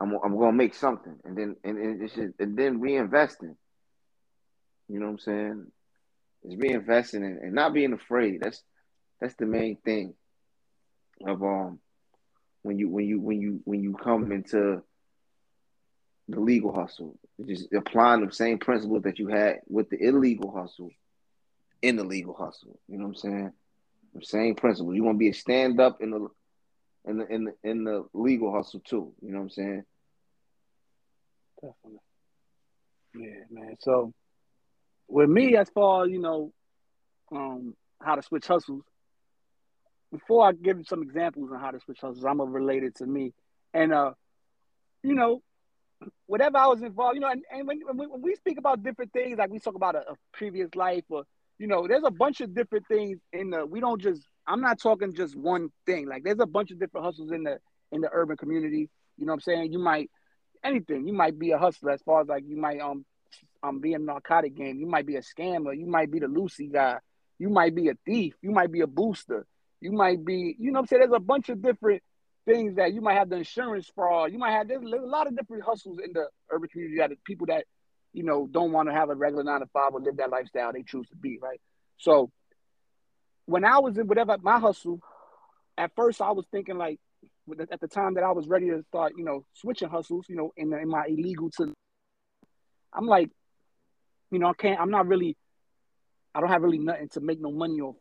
I'm 0.01 0.15
I'm 0.25 0.39
gonna 0.39 0.53
make 0.53 0.75
something, 0.75 1.17
and 1.25 1.37
then 1.37 1.57
and, 1.65 1.79
and 1.79 2.09
just, 2.09 2.17
and 2.17 2.57
then 2.57 2.81
reinvesting. 2.81 3.57
You 4.89 5.01
know 5.01 5.07
what 5.07 5.13
I'm 5.13 5.19
saying? 5.19 5.67
It's 6.45 6.55
reinvesting 6.55 7.25
and, 7.25 7.39
and 7.39 7.53
not 7.55 7.75
being 7.75 7.93
afraid. 7.93 8.41
That's 8.41 8.63
that's 9.21 9.35
the 9.35 9.47
main 9.47 9.77
thing 9.85 10.15
of 11.27 11.43
um 11.43 11.81
when 12.63 12.79
you 12.79 12.89
when 12.89 13.07
you 13.07 13.21
when 13.21 13.41
you 13.41 13.61
when 13.65 13.83
you 13.83 13.95
come 13.95 14.31
into 14.33 14.83
the 16.29 16.41
legal 16.41 16.73
hustle. 16.73 17.19
Just 17.47 17.73
applying 17.73 18.25
the 18.25 18.33
same 18.33 18.59
principles 18.59 19.03
that 19.05 19.19
you 19.19 19.29
had 19.29 19.61
with 19.69 19.89
the 19.91 19.99
illegal 20.03 20.53
hustle 20.53 20.91
in 21.83 21.97
the 21.97 22.05
legal 22.05 22.35
hustle. 22.35 22.79
You 22.89 22.99
know 22.99 23.05
what 23.07 23.11
I'm 23.11 23.17
saying? 23.17 23.53
The 24.15 24.25
same 24.25 24.55
principles. 24.55 24.95
You 24.95 25.05
want 25.05 25.17
to 25.17 25.21
be 25.21 25.29
a 25.29 25.35
stand 25.35 25.81
up 25.81 25.99
in 26.01 26.11
the 26.11 26.29
in 27.05 27.19
the 27.19 27.27
in 27.27 27.45
the 27.45 27.53
in 27.65 27.85
the 27.85 28.07
legal 28.13 28.53
hustle 28.53 28.81
too. 28.81 29.13
You 29.23 29.33
know 29.33 29.39
what 29.39 29.45
I'm 29.45 29.51
saying? 29.51 29.85
Definitely. 31.61 32.01
Yeah, 33.15 33.45
man. 33.51 33.77
So 33.81 34.13
with 35.09 35.29
me, 35.29 35.57
as 35.57 35.69
far 35.71 36.05
as 36.05 36.11
you 36.11 36.21
know, 36.21 36.53
um, 37.33 37.75
how 38.01 38.15
to 38.15 38.23
switch 38.23 38.47
hustles. 38.47 38.85
Before 40.11 40.49
I 40.49 40.53
give 40.53 40.79
you 40.79 40.85
some 40.85 41.03
examples 41.03 41.51
on 41.53 41.61
how 41.61 41.71
to 41.71 41.81
switch 41.81 41.99
hustles, 42.01 42.25
I'm 42.25 42.39
gonna 42.39 42.51
relate 42.51 42.83
it 42.83 42.97
to 42.97 43.07
me. 43.07 43.33
And 43.75 43.93
uh, 43.93 44.13
you 45.03 45.15
know, 45.15 45.43
whatever 46.27 46.59
I 46.59 46.67
was 46.67 46.83
involved, 46.83 47.15
you 47.15 47.21
know, 47.21 47.31
and, 47.31 47.43
and 47.51 47.67
when, 47.67 47.81
when 47.81 48.23
we 48.23 48.35
speak 48.37 48.59
about 48.59 48.83
different 48.83 49.13
things, 49.13 49.39
like 49.39 49.51
we 49.51 49.59
talk 49.59 49.75
about 49.75 49.95
a, 49.95 50.01
a, 50.01 50.15
previous 50.33 50.75
life 50.75 51.05
or, 51.09 51.25
you 51.59 51.67
know, 51.67 51.87
there's 51.89 52.05
a 52.05 52.11
bunch 52.11 52.41
of 52.41 52.55
different 52.55 52.87
things 52.87 53.19
in 53.33 53.51
the, 53.51 53.67
we 53.67 53.81
don't 53.81 54.01
just, 54.01 54.23
I'm 54.47 54.61
not 54.61 54.81
talking 54.81 55.15
just 55.15 55.37
one 55.37 55.71
thing. 55.87 56.09
Like 56.09 56.23
there's 56.25 56.41
a 56.41 56.47
bunch 56.47 56.71
of 56.71 56.79
different 56.79 57.05
hustles 57.05 57.33
in 57.33 57.43
the, 57.43 57.59
in 57.91 58.01
the 58.01 58.09
urban 58.13 58.37
community. 58.37 58.89
You 59.17 59.27
know 59.27 59.33
what 59.33 59.37
I'm 59.37 59.41
saying? 59.41 59.73
You 59.73 59.79
might, 59.79 60.11
anything, 60.65 61.07
you 61.07 61.13
might 61.13 61.39
be 61.39 61.51
a 61.51 61.59
hustler 61.59 61.91
as 61.93 62.03
far 62.03 62.21
as 62.21 62.29
like, 62.29 62.45
you 62.47 62.57
might, 62.57 62.81
um, 62.81 63.05
um, 63.63 63.81
being 63.81 64.05
narcotic 64.05 64.57
game. 64.57 64.79
You 64.79 64.87
might 64.87 65.07
be 65.07 65.17
a 65.17 65.23
scammer. 65.23 65.77
You 65.77 65.87
might 65.87 66.11
be 66.11 66.19
the 66.19 66.29
Lucy 66.29 66.69
guy. 66.69 66.99
You 67.39 67.49
might 67.49 67.75
be 67.75 67.89
a 67.89 67.95
thief. 68.05 68.35
You 68.43 68.51
might 68.51 68.73
be 68.73 68.81
a 68.81 68.87
booster. 68.87 69.47
You 69.81 69.93
might 69.93 70.25
be, 70.25 70.57
you 70.59 70.73
know 70.73 70.79
what 70.79 70.83
I'm 70.83 70.87
saying? 70.87 71.01
There's 71.01 71.17
a 71.17 71.21
bunch 71.21 71.49
of 71.49 71.63
different 71.63 72.03
things 72.47 72.77
that 72.77 72.93
you 72.93 73.01
might 73.01 73.15
have 73.15 73.29
the 73.29 73.37
insurance 73.37 73.91
fraud. 73.95 74.33
You 74.33 74.39
might 74.39 74.53
have 74.53 74.69
there's 74.69 74.83
a 74.83 75.07
lot 75.07 75.27
of 75.27 75.37
different 75.37 75.65
hustles 75.65 75.99
in 76.05 76.13
the 76.13 76.29
urban 76.51 76.69
community 76.69 76.99
that 76.99 77.13
people 77.25 77.47
that 77.47 77.65
you 78.13 78.25
know 78.25 78.49
don't 78.51 78.73
want 78.73 78.89
to 78.89 78.95
have 78.95 79.11
a 79.11 79.15
regular 79.15 79.45
nine 79.45 79.61
to 79.61 79.67
five 79.67 79.93
or 79.93 80.01
live 80.01 80.17
that 80.17 80.31
lifestyle 80.31 80.73
they 80.73 80.83
choose 80.83 81.09
to 81.11 81.17
be 81.17 81.39
right. 81.41 81.61
So 81.99 82.31
when 83.45 83.65
I 83.65 83.79
was 83.79 83.99
in 83.99 84.07
whatever 84.07 84.37
my 84.43 84.59
hustle, 84.59 85.01
at 85.77 85.93
first 85.95 86.21
I 86.21 86.33
was 86.33 86.47
thinking 86.51 86.79
like 86.79 86.99
at 87.71 87.81
the 87.81 87.89
time 87.89 88.15
that 88.15 88.25
I 88.25 88.33
was 88.33 88.47
ready 88.47 88.69
to 88.71 88.83
start, 88.89 89.13
you 89.17 89.25
know, 89.25 89.45
switching 89.55 89.89
hustles, 89.89 90.27
you 90.29 90.37
know, 90.37 90.53
in, 90.57 90.73
in 90.73 90.89
my 90.89 91.05
illegal 91.09 91.51
to, 91.57 91.73
I'm 92.93 93.07
like, 93.07 93.31
you 94.31 94.39
know, 94.39 94.49
I 94.49 94.55
can't, 94.55 94.81
I'm 94.81 94.91
not 94.91 95.07
really, 95.07 95.37
I 96.35 96.41
don't 96.41 96.51
have 96.51 96.63
really 96.63 96.79
nothing 96.79 97.09
to 97.11 97.21
make 97.21 97.41
no 97.41 97.51
money 97.51 97.81
off 97.81 97.97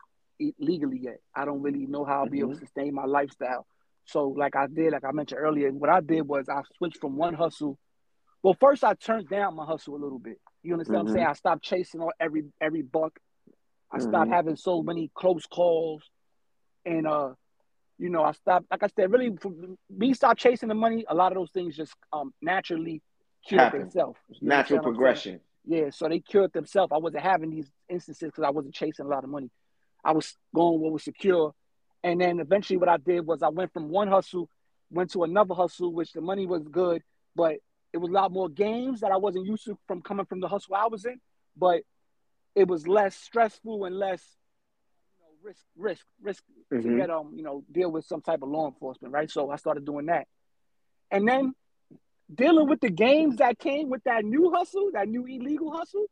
legally 0.60 1.00
yet. 1.02 1.20
I 1.34 1.46
don't 1.46 1.62
really 1.62 1.86
know 1.86 2.06
how 2.06 2.20
I'll 2.24 2.30
be 2.30 2.40
able 2.40 2.50
to 2.50 2.56
mm-hmm. 2.56 2.66
sustain 2.66 2.94
my 2.94 3.06
lifestyle. 3.06 3.66
So 4.06 4.30
like 4.30 4.56
I 4.56 4.68
did, 4.68 4.94
like 4.94 5.04
I 5.04 5.12
mentioned 5.12 5.42
earlier, 5.42 5.72
what 5.72 5.90
I 5.90 6.00
did 6.02 6.22
was 6.22 6.48
I 6.50 6.62
switched 6.78 7.00
from 7.00 7.18
one 7.18 7.34
hustle. 7.34 7.78
Well, 8.44 8.56
first 8.60 8.84
I 8.84 8.94
turned 8.94 9.30
down 9.30 9.56
my 9.56 9.66
hustle 9.66 9.96
a 9.96 9.98
little 9.98 10.20
bit. 10.20 10.40
You 10.64 10.74
understand 10.74 11.00
mm-hmm. 11.00 11.06
what 11.06 11.10
I'm 11.10 11.16
saying? 11.16 11.26
Mm-hmm. 11.26 11.32
I 11.32 11.34
stopped 11.34 11.64
chasing 11.64 12.02
all 12.02 12.14
every 12.20 12.44
every 12.62 12.82
buck. 12.82 13.20
I 13.92 13.98
mm-hmm. 13.98 14.10
stopped 14.10 14.30
having 14.32 14.56
so 14.56 14.82
many 14.82 15.12
close 15.14 15.46
calls, 15.46 16.04
and 16.86 17.08
uh, 17.08 17.32
you 17.98 18.10
know, 18.10 18.24
I 18.24 18.32
stopped. 18.34 18.68
Like 18.70 18.84
I 18.84 18.88
said, 18.96 19.12
really, 19.12 19.32
me 19.90 20.14
stop 20.14 20.38
chasing 20.38 20.70
the 20.70 20.76
money. 20.76 21.06
A 21.10 21.16
lot 21.16 21.32
of 21.32 21.38
those 21.38 21.52
things 21.52 21.76
just 21.76 21.94
um 22.14 22.34
naturally 22.42 23.02
cured 23.46 23.74
themselves. 23.74 24.20
Natural 24.42 24.82
progression. 24.82 25.40
Yeah, 25.66 25.90
so 25.90 26.08
they 26.08 26.20
cured 26.20 26.54
themselves. 26.54 26.94
I 26.94 26.98
wasn't 26.98 27.24
having 27.24 27.50
these 27.50 27.70
instances 27.90 28.30
because 28.30 28.46
I 28.46 28.52
wasn't 28.52 28.74
chasing 28.74 29.06
a 29.06 29.10
lot 29.10 29.24
of 29.24 29.30
money. 29.30 29.50
I 30.04 30.14
was 30.14 30.38
going 30.54 30.80
what 30.80 30.94
was 30.94 31.04
secure 31.04 31.54
and 32.04 32.22
then 32.22 32.40
eventually 32.40 32.78
what 32.78 32.90
I 32.90 32.98
did 32.98 33.26
was 33.26 33.44
I 33.44 33.50
went 33.50 33.74
from 33.74 33.90
one 33.90 34.08
hustle, 34.08 34.50
went 34.90 35.12
to 35.12 35.24
another 35.24 35.54
hustle, 35.54 35.94
which 35.94 36.14
the 36.14 36.22
money 36.22 36.46
was 36.46 36.64
good, 36.64 37.04
but 37.36 37.58
it 37.94 37.98
was 37.98 38.10
a 38.10 38.14
lot 38.14 38.32
more 38.32 38.50
games 38.50 39.02
that 39.02 39.12
I 39.12 39.18
wasn't 39.18 39.46
used 39.46 39.66
to 39.66 39.78
from 39.88 40.02
coming 40.02 40.26
from 40.26 40.40
the 40.40 40.48
hustle 40.48 40.76
I 40.76 40.88
was 40.88 41.06
in. 41.06 41.20
But 41.56 41.82
it 42.56 42.68
was 42.68 42.88
less 42.88 43.16
stressful 43.16 43.86
and 43.86 43.98
less 43.98 44.24
you 45.18 45.26
know, 45.26 45.50
risk 45.50 45.66
risk 45.76 46.06
risk 46.22 46.44
mm-hmm. 46.72 46.90
to 46.90 46.98
get 46.98 47.10
um 47.10 47.34
you 47.36 47.44
know 47.44 47.64
deal 47.72 47.92
with 47.92 48.06
some 48.06 48.22
type 48.22 48.42
of 48.42 48.50
law 48.50 48.68
enforcement, 48.68 49.14
right? 49.14 49.30
So 49.30 49.50
I 49.50 49.56
started 49.56 49.86
doing 49.86 50.06
that, 50.06 50.28
and 51.12 51.28
then 51.28 51.54
dealing 52.34 52.68
with 52.68 52.82
the 52.82 52.90
games 52.90 53.38
that 53.38 53.60
came 53.60 53.90
with 53.90 54.04
that 54.04 54.26
new 54.26 54.52
hustle, 54.52 54.90
that 54.94 55.08
new 55.08 55.26
illegal 55.26 55.72
hustle, 55.72 56.06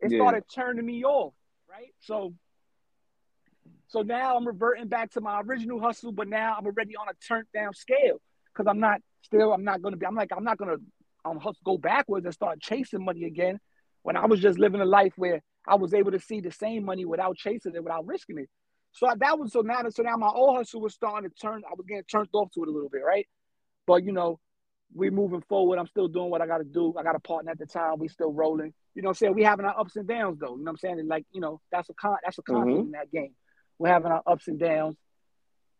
it 0.00 0.10
yeah. 0.10 0.18
started 0.18 0.44
turning 0.52 0.84
me 0.84 1.04
off, 1.04 1.34
right? 1.68 1.94
So 2.00 2.34
so 3.88 4.00
now 4.00 4.36
I'm 4.36 4.46
reverting 4.46 4.88
back 4.88 5.10
to 5.12 5.20
my 5.20 5.40
original 5.42 5.78
hustle, 5.78 6.12
but 6.12 6.26
now 6.26 6.56
I'm 6.58 6.64
already 6.64 6.96
on 6.96 7.08
a 7.08 7.14
turned 7.26 7.46
down 7.54 7.74
scale 7.74 8.20
because 8.52 8.68
I'm 8.68 8.80
not 8.80 9.00
still. 9.22 9.52
I'm 9.52 9.64
not 9.64 9.82
gonna 9.82 9.96
be. 9.96 10.06
I'm 10.06 10.14
like 10.14 10.30
I'm 10.34 10.44
not 10.44 10.56
gonna 10.56 10.76
um 11.24 11.38
go 11.64 11.76
backwards 11.76 12.24
and 12.24 12.34
start 12.34 12.60
chasing 12.60 13.04
money 13.04 13.24
again. 13.24 13.60
When 14.02 14.16
I 14.16 14.26
was 14.26 14.40
just 14.40 14.58
living 14.58 14.80
a 14.80 14.86
life 14.86 15.12
where 15.16 15.42
I 15.66 15.76
was 15.76 15.94
able 15.94 16.10
to 16.12 16.18
see 16.18 16.40
the 16.40 16.50
same 16.50 16.84
money 16.84 17.04
without 17.04 17.36
chasing 17.36 17.74
it, 17.74 17.84
without 17.84 18.06
risking 18.06 18.38
it. 18.38 18.48
So 18.92 19.08
that 19.14 19.38
was 19.38 19.52
so 19.52 19.60
now. 19.60 19.82
So 19.90 20.02
now 20.02 20.16
my 20.16 20.28
old 20.28 20.56
hustle 20.56 20.80
was 20.80 20.94
starting 20.94 21.28
to 21.28 21.36
turn. 21.36 21.62
I 21.66 21.74
was 21.76 21.86
getting 21.86 22.02
turned 22.04 22.28
off 22.32 22.50
to 22.52 22.62
it 22.62 22.68
a 22.68 22.72
little 22.72 22.88
bit, 22.88 23.02
right? 23.04 23.26
But 23.86 24.04
you 24.04 24.12
know, 24.12 24.40
we 24.94 25.10
moving 25.10 25.42
forward. 25.48 25.78
I'm 25.78 25.86
still 25.86 26.08
doing 26.08 26.30
what 26.30 26.42
I 26.42 26.46
got 26.46 26.58
to 26.58 26.64
do. 26.64 26.94
I 26.98 27.02
got 27.02 27.16
a 27.16 27.20
partner 27.20 27.50
at 27.50 27.58
the 27.58 27.66
time. 27.66 27.98
We 27.98 28.08
still 28.08 28.32
rolling. 28.32 28.72
You 28.94 29.02
know, 29.02 29.08
what 29.08 29.10
I'm 29.10 29.14
saying 29.14 29.34
we 29.34 29.44
having 29.44 29.64
our 29.64 29.78
ups 29.78 29.96
and 29.96 30.06
downs 30.06 30.38
though. 30.38 30.56
You 30.56 30.58
know, 30.58 30.64
what 30.64 30.70
I'm 30.72 30.76
saying 30.78 31.00
and 31.00 31.08
like 31.08 31.24
you 31.32 31.40
know 31.40 31.60
that's 31.70 31.88
a 31.88 31.94
con 31.94 32.16
that's 32.24 32.38
a 32.38 32.42
constant 32.42 32.76
mm-hmm. 32.76 32.86
in 32.86 32.90
that 32.92 33.10
game. 33.10 33.34
We're 33.78 33.88
having 33.88 34.12
our 34.12 34.22
ups 34.26 34.48
and 34.48 34.58
downs, 34.58 34.96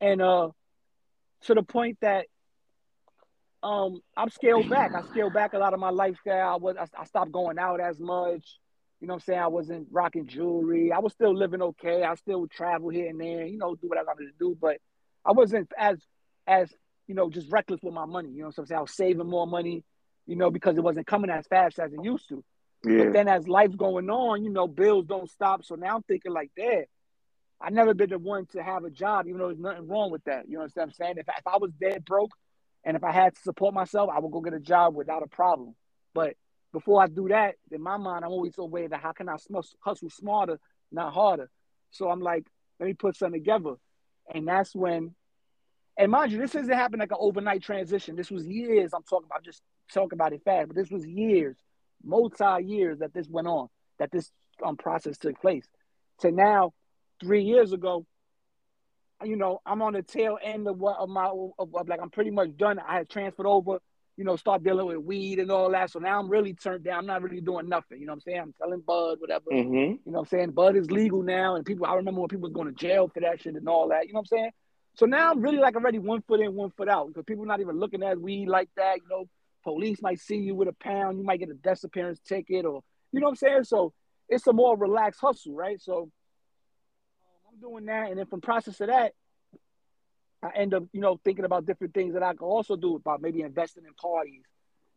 and 0.00 0.20
uh, 0.22 0.48
to 1.42 1.54
the 1.54 1.62
point 1.62 1.98
that 2.00 2.26
um 3.62 4.00
I'm 4.16 4.30
scaled 4.30 4.68
back. 4.68 4.92
I 4.94 5.02
scaled 5.08 5.34
back 5.34 5.52
a 5.52 5.58
lot 5.58 5.74
of 5.74 5.80
my 5.80 5.90
lifestyle. 5.90 6.54
I 6.54 6.56
was 6.56 6.76
I, 6.78 6.86
I 6.98 7.04
stopped 7.04 7.32
going 7.32 7.58
out 7.58 7.80
as 7.80 8.00
much. 8.00 8.58
You 9.00 9.08
know 9.08 9.14
what 9.14 9.22
I'm 9.22 9.26
saying? 9.26 9.40
I 9.40 9.48
wasn't 9.48 9.88
rocking 9.90 10.28
jewelry. 10.28 10.92
I 10.92 11.00
was 11.00 11.12
still 11.12 11.36
living 11.36 11.60
okay. 11.60 12.04
I 12.04 12.14
still 12.14 12.40
would 12.42 12.52
travel 12.52 12.88
here 12.88 13.08
and 13.08 13.20
there, 13.20 13.46
you 13.46 13.58
know, 13.58 13.74
do 13.74 13.88
what 13.88 13.98
I 13.98 14.04
wanted 14.04 14.26
to 14.26 14.38
do. 14.38 14.56
But 14.60 14.78
I 15.24 15.32
wasn't 15.32 15.70
as 15.76 15.98
as, 16.46 16.72
you 17.12 17.16
know, 17.16 17.28
just 17.28 17.52
reckless 17.52 17.82
with 17.82 17.92
my 17.92 18.06
money. 18.06 18.30
You 18.30 18.40
know 18.40 18.46
what 18.46 18.58
I'm 18.58 18.64
saying? 18.64 18.78
I 18.78 18.80
was 18.80 18.96
saving 18.96 19.28
more 19.28 19.46
money, 19.46 19.84
you 20.26 20.34
know, 20.34 20.50
because 20.50 20.78
it 20.78 20.82
wasn't 20.82 21.06
coming 21.06 21.28
as 21.28 21.46
fast 21.46 21.78
as 21.78 21.92
it 21.92 22.02
used 22.02 22.26
to. 22.30 22.42
Yeah. 22.86 23.04
But 23.04 23.12
then 23.12 23.28
as 23.28 23.46
life's 23.46 23.76
going 23.76 24.08
on, 24.08 24.42
you 24.42 24.48
know, 24.48 24.66
bills 24.66 25.04
don't 25.04 25.28
stop. 25.28 25.62
So 25.62 25.74
now 25.74 25.96
I'm 25.96 26.02
thinking 26.04 26.32
like, 26.32 26.50
that. 26.56 26.86
I 27.60 27.68
never 27.68 27.92
been 27.92 28.08
the 28.08 28.18
one 28.18 28.46
to 28.52 28.62
have 28.62 28.84
a 28.84 28.90
job, 28.90 29.26
even 29.28 29.38
though 29.38 29.48
there's 29.48 29.60
nothing 29.60 29.88
wrong 29.88 30.10
with 30.10 30.24
that. 30.24 30.48
You 30.48 30.54
know 30.54 30.64
what 30.64 30.82
I'm 30.82 30.90
saying? 30.90 31.16
If, 31.18 31.28
if 31.28 31.46
I 31.46 31.58
was 31.58 31.70
dead 31.78 32.02
broke 32.06 32.30
and 32.82 32.96
if 32.96 33.04
I 33.04 33.12
had 33.12 33.34
to 33.34 33.40
support 33.42 33.74
myself, 33.74 34.08
I 34.10 34.18
would 34.18 34.32
go 34.32 34.40
get 34.40 34.54
a 34.54 34.58
job 34.58 34.94
without 34.94 35.22
a 35.22 35.28
problem. 35.28 35.74
But 36.14 36.34
before 36.72 37.02
I 37.02 37.08
do 37.08 37.28
that, 37.28 37.56
in 37.70 37.82
my 37.82 37.98
mind, 37.98 38.24
I'm 38.24 38.32
always 38.32 38.54
aware 38.56 38.88
that 38.88 39.00
how 39.00 39.12
can 39.12 39.28
I 39.28 39.36
hustle 39.80 40.08
smarter, 40.08 40.58
not 40.90 41.12
harder. 41.12 41.50
So 41.90 42.08
I'm 42.08 42.20
like, 42.20 42.46
let 42.80 42.86
me 42.86 42.94
put 42.94 43.16
something 43.16 43.38
together. 43.38 43.74
And 44.34 44.48
that's 44.48 44.74
when, 44.74 45.14
and 45.96 46.10
mind 46.10 46.32
you, 46.32 46.38
this 46.38 46.52
hasn't 46.52 46.74
happened 46.74 47.00
like 47.00 47.10
an 47.10 47.18
overnight 47.20 47.62
transition. 47.62 48.16
This 48.16 48.30
was 48.30 48.46
years 48.46 48.92
I'm 48.94 49.02
talking 49.02 49.26
about, 49.26 49.44
just 49.44 49.62
talking 49.92 50.16
about 50.16 50.32
it 50.32 50.42
fast, 50.44 50.68
but 50.68 50.76
this 50.76 50.90
was 50.90 51.06
years, 51.06 51.56
multi 52.04 52.64
years 52.64 53.00
that 53.00 53.12
this 53.12 53.28
went 53.28 53.46
on, 53.46 53.68
that 53.98 54.10
this 54.10 54.30
um, 54.64 54.76
process 54.76 55.18
took 55.18 55.40
place. 55.40 55.66
To 56.20 56.30
now, 56.30 56.72
three 57.20 57.42
years 57.42 57.72
ago, 57.72 58.06
you 59.24 59.36
know, 59.36 59.60
I'm 59.64 59.82
on 59.82 59.92
the 59.92 60.02
tail 60.02 60.38
end 60.42 60.66
of 60.66 60.78
what 60.78 60.98
of 60.98 61.08
my 61.08 61.26
of, 61.26 61.74
of, 61.74 61.88
like 61.88 62.00
I'm 62.00 62.10
pretty 62.10 62.30
much 62.30 62.56
done. 62.56 62.78
I 62.78 62.98
had 62.98 63.08
transferred 63.08 63.46
over 63.46 63.78
you 64.16 64.24
know, 64.24 64.36
start 64.36 64.62
dealing 64.62 64.86
with 64.86 64.98
weed 64.98 65.38
and 65.38 65.50
all 65.50 65.70
that. 65.70 65.90
So 65.90 65.98
now 65.98 66.18
I'm 66.18 66.28
really 66.28 66.52
turned 66.52 66.84
down. 66.84 67.00
I'm 67.00 67.06
not 67.06 67.22
really 67.22 67.40
doing 67.40 67.68
nothing. 67.68 67.98
You 67.98 68.06
know 68.06 68.12
what 68.12 68.16
I'm 68.16 68.20
saying? 68.20 68.40
I'm 68.40 68.54
selling 68.58 68.82
bud, 68.86 69.20
whatever. 69.20 69.46
Mm-hmm. 69.50 69.74
You 69.74 69.98
know 70.06 70.12
what 70.12 70.18
I'm 70.20 70.26
saying? 70.26 70.50
Bud 70.50 70.76
is 70.76 70.90
legal 70.90 71.22
now. 71.22 71.56
And 71.56 71.64
people, 71.64 71.86
I 71.86 71.94
remember 71.94 72.20
when 72.20 72.28
people 72.28 72.48
was 72.48 72.52
going 72.52 72.68
to 72.68 72.74
jail 72.74 73.10
for 73.12 73.20
that 73.20 73.40
shit 73.40 73.54
and 73.54 73.68
all 73.68 73.88
that. 73.88 74.06
You 74.06 74.12
know 74.12 74.18
what 74.18 74.28
I'm 74.32 74.38
saying? 74.38 74.50
So 74.94 75.06
now 75.06 75.30
I'm 75.30 75.40
really 75.40 75.58
like 75.58 75.74
already 75.74 75.98
one 75.98 76.22
foot 76.22 76.40
in, 76.40 76.54
one 76.54 76.70
foot 76.70 76.88
out 76.88 77.08
because 77.08 77.24
people 77.24 77.46
not 77.46 77.60
even 77.60 77.78
looking 77.78 78.02
at 78.02 78.20
weed 78.20 78.48
like 78.48 78.68
that. 78.76 78.96
You 78.96 79.08
know, 79.08 79.28
police 79.64 80.02
might 80.02 80.20
see 80.20 80.36
you 80.36 80.54
with 80.54 80.68
a 80.68 80.74
pound. 80.74 81.18
You 81.18 81.24
might 81.24 81.40
get 81.40 81.50
a 81.50 81.54
desk 81.54 81.84
appearance 81.84 82.20
ticket 82.20 82.64
or, 82.66 82.82
you 83.10 83.20
know 83.20 83.26
what 83.26 83.30
I'm 83.30 83.36
saying? 83.36 83.64
So 83.64 83.92
it's 84.28 84.46
a 84.46 84.52
more 84.52 84.76
relaxed 84.76 85.20
hustle, 85.20 85.54
right? 85.54 85.80
So 85.80 86.02
um, 86.02 87.52
I'm 87.52 87.60
doing 87.60 87.86
that. 87.86 88.10
And 88.10 88.18
then 88.18 88.26
from 88.26 88.40
process 88.40 88.80
of 88.80 88.88
that, 88.88 89.12
I 90.42 90.50
end 90.56 90.74
up, 90.74 90.84
you 90.92 91.00
know, 91.00 91.20
thinking 91.24 91.44
about 91.44 91.66
different 91.66 91.94
things 91.94 92.14
that 92.14 92.22
I 92.22 92.34
could 92.34 92.44
also 92.44 92.76
do 92.76 92.96
about 92.96 93.22
maybe 93.22 93.42
investing 93.42 93.84
in 93.86 93.94
parties, 93.94 94.42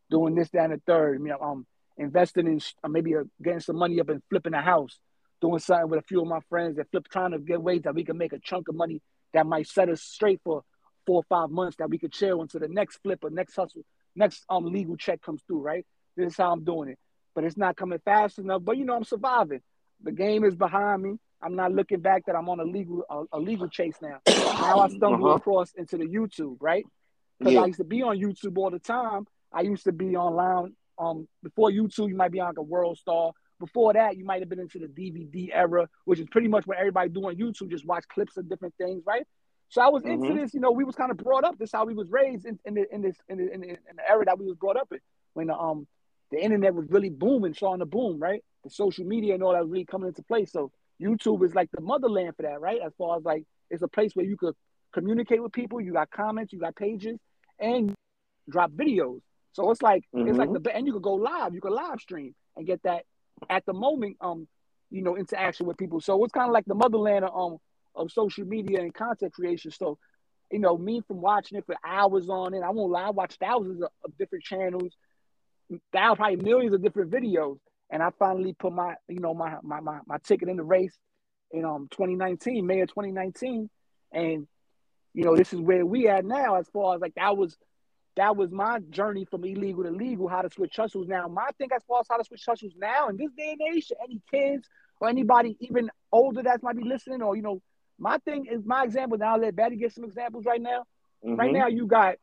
doing 0.10 0.36
this, 0.36 0.50
that, 0.50 0.66
and 0.66 0.74
the 0.74 0.82
third. 0.88 1.20
You 1.22 1.28
know, 1.28 1.40
um, 1.40 1.68
investing 1.98 2.48
in 2.48 2.60
uh, 2.84 2.88
maybe 2.88 3.16
uh, 3.16 3.24
getting 3.42 3.60
some 3.60 3.78
money 3.78 4.00
up 4.00 4.10
and 4.10 4.24
flipping 4.30 4.56
a 4.56 4.62
house, 4.62 4.98
doing 5.42 5.60
something 5.60 5.90
with 5.90 6.00
a 6.00 6.08
few 6.08 6.22
of 6.22 6.28
my 6.28 6.40
friends 6.50 6.78
that 6.78 6.90
flip, 6.90 7.08
trying 7.10 7.32
to 7.32 7.40
get 7.40 7.62
ways 7.62 7.84
that 7.84 7.94
we 7.94 8.04
can 8.04 8.18
make 8.18 8.34
a 8.34 8.40
chunk 8.40 8.68
of 8.70 8.76
money 8.76 9.02
that 9.36 9.46
might 9.46 9.68
set 9.68 9.90
us 9.90 10.02
straight 10.02 10.42
for 10.44 10.64
four 11.06 11.18
or 11.18 11.24
five 11.30 11.52
months 11.52 11.78
that 11.78 11.90
we 11.90 12.00
could 12.00 12.12
chill 12.12 12.42
until 12.42 12.60
the 12.60 12.68
next 12.68 12.98
flip 13.04 13.20
or 13.24 13.30
next 13.30 13.56
hustle, 13.56 13.84
next 14.16 14.44
um 14.50 14.66
legal 14.66 14.98
check 14.98 15.22
comes 15.22 15.42
through. 15.48 15.62
Right, 15.62 15.86
this 16.18 16.32
is 16.32 16.38
how 16.38 16.52
I'm 16.52 16.64
doing 16.64 16.90
it, 16.90 17.00
but 17.36 17.44
it's 17.44 17.58
not 17.58 17.78
coming 17.78 18.00
fast 18.04 18.40
enough. 18.40 18.64
But 18.64 18.78
you 18.78 18.86
know, 18.86 18.96
I'm 18.96 19.04
surviving. 19.04 19.62
The 20.04 20.12
game 20.12 20.44
is 20.44 20.56
behind 20.56 21.04
me. 21.04 21.18
I'm 21.42 21.56
not 21.56 21.72
looking 21.72 22.00
back 22.00 22.26
that 22.26 22.36
I'm 22.36 22.50
on 22.50 22.60
a 22.60 22.64
legal 22.64 23.04
a, 23.10 23.38
a 23.38 23.40
legal 23.40 23.68
chase 23.68 23.96
now. 24.02 24.20
now 24.28 24.80
I 24.80 24.90
stumble 24.90 25.28
uh-huh. 25.28 25.36
across 25.36 25.74
into 25.74 25.98
the 25.98 26.06
YouTube, 26.06 26.58
right? 26.60 26.86
Because 27.38 27.54
yeah. 27.54 27.62
I 27.62 27.66
used 27.66 27.80
to 27.80 27.86
be 27.86 28.02
on 28.02 28.18
YouTube 28.18 28.58
all 28.58 28.72
the 28.72 28.80
time. 28.80 29.28
I 29.52 29.62
used 29.62 29.84
to 29.84 29.92
be 29.92 30.16
online. 30.16 30.74
Um, 30.98 31.28
before 31.44 31.70
YouTube, 31.70 32.08
you 32.08 32.16
might 32.16 32.32
be 32.32 32.40
on 32.40 32.48
like 32.48 32.58
a 32.58 32.64
World 32.64 32.98
Star. 32.98 33.32
Before 33.60 33.94
that, 33.94 34.18
you 34.18 34.26
might 34.26 34.42
have 34.42 34.50
been 34.50 34.60
into 34.60 34.80
the 34.80 34.88
DVD 34.88 35.50
era, 35.54 35.88
which 36.04 36.20
is 36.20 36.28
pretty 36.30 36.48
much 36.48 36.68
what 36.68 36.78
everybody 36.78 37.10
do 37.10 37.22
on 37.28 37.36
YouTube, 37.36 37.70
just 37.70 37.86
watch 37.86 38.04
clips 38.10 38.36
of 38.38 38.50
different 38.50 38.76
things, 38.78 39.04
right? 39.06 39.26
So 39.70 39.82
I 39.82 39.88
was 39.88 40.04
mm-hmm. 40.04 40.24
into 40.24 40.42
this, 40.42 40.54
you 40.54 40.60
know, 40.60 40.72
we 40.72 40.84
was 40.84 40.96
kind 40.96 41.12
of 41.12 41.18
brought 41.18 41.44
up. 41.44 41.58
This 41.58 41.72
how 41.72 41.86
we 41.86 41.94
was 41.94 42.10
raised 42.10 42.46
in, 42.46 42.60
in, 42.66 42.76
the, 42.76 42.86
in 42.94 43.02
this 43.02 43.16
in 43.30 43.38
the, 43.38 43.52
in 43.52 43.62
the, 43.62 43.70
in 43.70 43.96
the 43.96 44.10
era 44.10 44.26
that 44.26 44.38
we 44.38 44.46
was 44.46 44.58
brought 44.58 44.78
up 44.78 44.88
in 44.92 45.00
when 45.34 45.48
the 45.48 45.56
um 45.56 45.88
the 46.32 46.44
internet 46.44 46.74
was 46.74 46.90
really 46.90 47.10
booming, 47.10 47.54
starting 47.54 47.80
the 47.80 47.86
boom, 47.86 48.20
right? 48.20 48.44
The 48.64 48.70
social 48.70 49.06
media 49.06 49.36
and 49.36 49.44
all 49.44 49.54
that 49.54 49.62
was 49.62 49.72
really 49.72 49.86
coming 49.86 50.08
into 50.08 50.24
place. 50.24 50.52
So 50.52 50.72
YouTube 51.02 51.46
is 51.46 51.54
like 51.54 51.70
the 51.72 51.82
motherland 51.82 52.36
for 52.36 52.44
that, 52.44 52.60
right? 52.60 52.80
As 52.84 52.94
far 52.98 53.18
as 53.18 53.24
like 53.24 53.44
it's 53.70 53.84
a 53.84 53.88
place 53.88 54.16
where 54.16 54.26
you 54.26 54.38
could 54.38 54.56
communicate 54.94 55.42
with 55.42 55.52
people. 55.52 55.82
You 55.82 55.94
got 55.94 56.10
comments, 56.10 56.54
you 56.54 56.60
got 56.60 56.76
pages, 56.76 57.18
and 57.60 57.94
drop 58.50 58.72
videos. 58.72 59.20
So 59.54 59.70
it's 59.72 59.82
like 59.82 60.04
mm-hmm. 60.16 60.28
it's 60.28 60.38
like 60.38 60.50
mm-hmm. 60.50 60.64
the 60.64 60.76
and 60.76 60.88
you 60.88 60.94
could 60.94 61.04
go 61.04 61.14
live. 61.14 61.54
You 61.54 61.62
could 61.62 61.74
live 61.74 62.00
stream 62.00 62.34
and 62.56 62.66
get 62.66 62.82
that 62.84 63.04
at 63.50 63.66
the 63.66 63.74
moment, 63.74 64.18
um, 64.22 64.48
you 64.90 65.02
know, 65.02 65.18
interaction 65.18 65.66
with 65.66 65.78
people. 65.78 66.00
So 66.02 66.24
it's 66.24 66.34
kind 66.34 66.48
of 66.48 66.54
like 66.54 66.66
the 66.66 66.76
motherland 66.76 67.26
of, 67.26 67.34
um 67.36 67.58
of 67.96 68.12
social 68.12 68.46
media 68.46 68.82
and 68.82 68.94
content 68.94 69.34
creation. 69.34 69.72
So, 69.72 69.98
you 70.52 70.60
know, 70.60 70.78
me 70.78 71.02
from 71.08 71.22
watching 71.22 71.58
it 71.58 71.66
for 71.66 71.76
hours 71.86 72.30
on 72.30 72.54
it, 72.54 72.62
I 72.62 72.70
won't 72.72 72.92
lie, 72.92 73.04
I 73.04 73.10
watch 73.12 73.38
thousands 73.40 73.82
of, 73.82 73.90
of 74.04 74.18
different 74.18 74.44
channels, 74.44 74.94
thousands, 75.94 76.18
probably 76.18 76.36
millions 76.38 76.74
of 76.74 76.84
different 76.84 77.12
videos 77.12 77.58
and 77.90 78.02
I 78.02 78.10
finally 78.18 78.54
put 78.54 78.74
my 78.74 78.96
you 79.08 79.20
know 79.20 79.34
my 79.34 79.58
my 79.64 79.80
my, 79.80 80.00
my 80.06 80.18
ticket 80.20 80.50
in 80.50 80.58
the 80.58 80.64
race 80.64 80.98
in 81.52 81.66
um 81.66 81.88
2019, 81.92 82.66
May 82.66 82.82
of 82.82 82.90
2019, 82.90 83.70
and 84.12 84.48
you 85.14 85.24
know 85.24 85.36
this 85.36 85.54
is 85.54 85.60
where 85.60 85.86
we 85.86 86.08
at 86.08 86.26
now 86.26 86.56
as 86.56 86.68
far 86.70 86.96
as 86.96 87.02
like 87.02 87.16
that 87.16 87.38
was 87.38 87.56
that 88.16 88.36
was 88.36 88.52
my 88.52 88.80
journey 88.90 89.26
from 89.26 89.44
illegal 89.44 89.84
to 89.84 89.92
legal, 89.92 90.28
how 90.28 90.42
to 90.42 90.50
switch 90.50 90.76
hustles. 90.76 91.08
Now, 91.08 91.28
my 91.28 91.50
thing 91.58 91.70
as 91.76 91.84
far 91.88 92.00
as 92.00 92.08
how 92.10 92.18
to 92.18 92.24
switch 92.24 92.44
hustles 92.46 92.74
now 92.78 93.10
in 93.10 93.18
this 93.18 93.32
day 93.38 93.56
and 93.60 93.76
age, 93.76 93.92
any 94.04 94.22
kids 94.32 94.68
or 95.00 95.10
anybody 95.10 95.58
even 95.60 95.90
older 96.12 96.44
that 96.44 96.64
might 96.64 96.78
be 96.78 96.84
listening, 96.84 97.22
or 97.22 97.36
you 97.36 97.42
know, 97.42 97.62
my 98.00 98.18
thing 98.20 98.46
is 98.46 98.66
my 98.66 98.84
example. 98.84 99.18
Now, 99.18 99.34
I'll 99.34 99.42
let 99.42 99.56
Batty 99.56 99.76
get 99.76 99.94
some 99.94 100.06
examples 100.06 100.46
right 100.46 100.62
now. 100.62 100.84
Mm-hmm. 101.26 101.36
Right 101.36 101.52
now, 101.52 101.68
you 101.68 101.88
got 101.88 102.16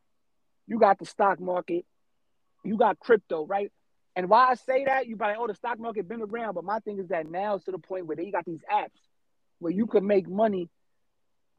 you 0.66 0.78
got 0.78 0.98
the 0.98 1.06
stock 1.06 1.40
market, 1.40 1.84
you 2.64 2.76
got 2.76 2.98
crypto, 2.98 3.46
right? 3.46 3.70
And 4.14 4.28
why 4.28 4.48
I 4.50 4.54
say 4.54 4.84
that, 4.84 5.06
you 5.06 5.16
probably, 5.16 5.36
oh, 5.38 5.46
the 5.46 5.54
stock 5.54 5.78
market 5.78 6.08
been 6.08 6.22
around. 6.22 6.54
But 6.54 6.64
my 6.64 6.80
thing 6.80 6.98
is 6.98 7.08
that 7.08 7.28
now 7.28 7.54
it's 7.54 7.64
to 7.64 7.70
the 7.70 7.78
point 7.78 8.06
where 8.06 8.16
they 8.16 8.30
got 8.30 8.44
these 8.44 8.62
apps 8.70 9.00
where 9.58 9.72
you 9.72 9.86
can 9.86 10.06
make 10.06 10.28
money 10.28 10.68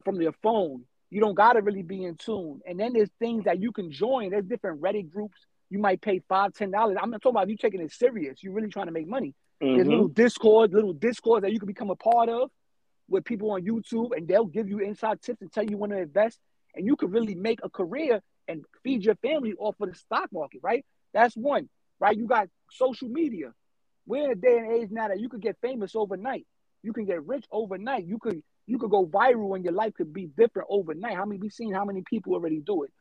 from 0.06 0.22
your 0.22 0.34
phone. 0.44 0.84
You 1.14 1.22
don't 1.22 1.36
gotta 1.36 1.61
really 1.61 1.84
be 1.84 2.03
in 2.03 2.16
tune. 2.16 2.61
And 2.66 2.80
then 2.80 2.93
there's 2.93 3.09
things 3.20 3.45
that 3.45 3.61
you 3.61 3.72
can 3.72 3.91
join. 3.91 4.32
There's 4.32 4.45
different 4.45 4.82
Reddit 4.82 5.09
groups. 5.11 5.38
You 5.70 5.80
might 5.80 6.01
pay 6.01 6.22
five, 6.28 6.53
ten 6.53 6.72
dollars. 6.72 6.97
I'm 7.01 7.09
not 7.09 7.22
talking 7.22 7.38
about 7.38 7.49
you 7.49 7.57
taking 7.57 7.82
it 7.82 7.91
serious. 7.91 8.43
You're 8.43 8.53
really 8.53 8.70
trying 8.70 8.88
to 8.88 8.91
make 8.91 9.07
money. 9.07 9.34
Mm-hmm. 9.61 9.76
There's 9.76 9.88
little 9.88 10.07
Discord, 10.07 10.74
little 10.74 10.93
Discord 10.93 11.43
that 11.43 11.51
you 11.51 11.59
can 11.59 11.68
become 11.68 11.89
a 11.89 11.95
part 11.95 12.30
of 12.30 12.49
with 13.09 13.26
people 13.26 13.51
on 13.51 13.61
YouTube, 13.61 14.16
and 14.16 14.28
they'll 14.28 14.45
give 14.45 14.70
you 14.70 14.80
inside 14.80 15.22
tips 15.22 15.41
and 15.41 15.51
tell 15.51 15.64
you 15.64 15.78
when 15.78 15.91
to 15.91 15.97
invest. 15.97 16.39
And 16.76 16.86
you 16.86 16.95
can 16.95 17.11
really 17.11 17.36
make 17.36 17.59
a 17.64 17.70
career 17.70 18.22
and 18.47 18.66
feed 18.84 19.03
your 19.03 19.16
family 19.16 19.53
off 19.57 19.76
of 19.80 19.89
the 19.89 19.95
stock 19.95 20.30
market, 20.32 20.61
right? 20.64 20.86
That's 21.14 21.36
one 21.36 21.70
right? 22.03 22.18
You 22.18 22.28
got 22.28 22.49
social 22.70 23.07
media. 23.07 23.53
We're 24.05 24.26
in 24.26 24.32
a 24.32 24.36
day 24.36 24.57
and 24.57 24.72
age 24.74 24.89
now 24.91 25.07
that 25.07 25.22
you 25.22 25.30
could 25.30 25.41
get 25.41 25.55
famous 25.61 25.95
overnight. 25.95 26.45
You 26.84 26.91
can 26.91 27.05
get 27.05 27.26
rich 27.26 27.45
overnight. 27.49 28.05
You 28.05 28.20
could 28.20 28.43
you 28.66 28.78
could 28.78 28.91
go 28.91 29.05
viral 29.05 29.55
and 29.55 29.64
your 29.64 29.74
life 29.74 29.93
could 29.93 30.14
be 30.14 30.26
different 30.26 30.68
overnight. 30.72 31.16
How 31.16 31.26
many 31.26 31.39
we've 31.39 31.51
seen 31.51 31.74
how 31.74 31.86
many 31.86 32.03
people 32.07 32.34
already 32.34 32.59
do 32.59 32.84
it? 32.84 32.91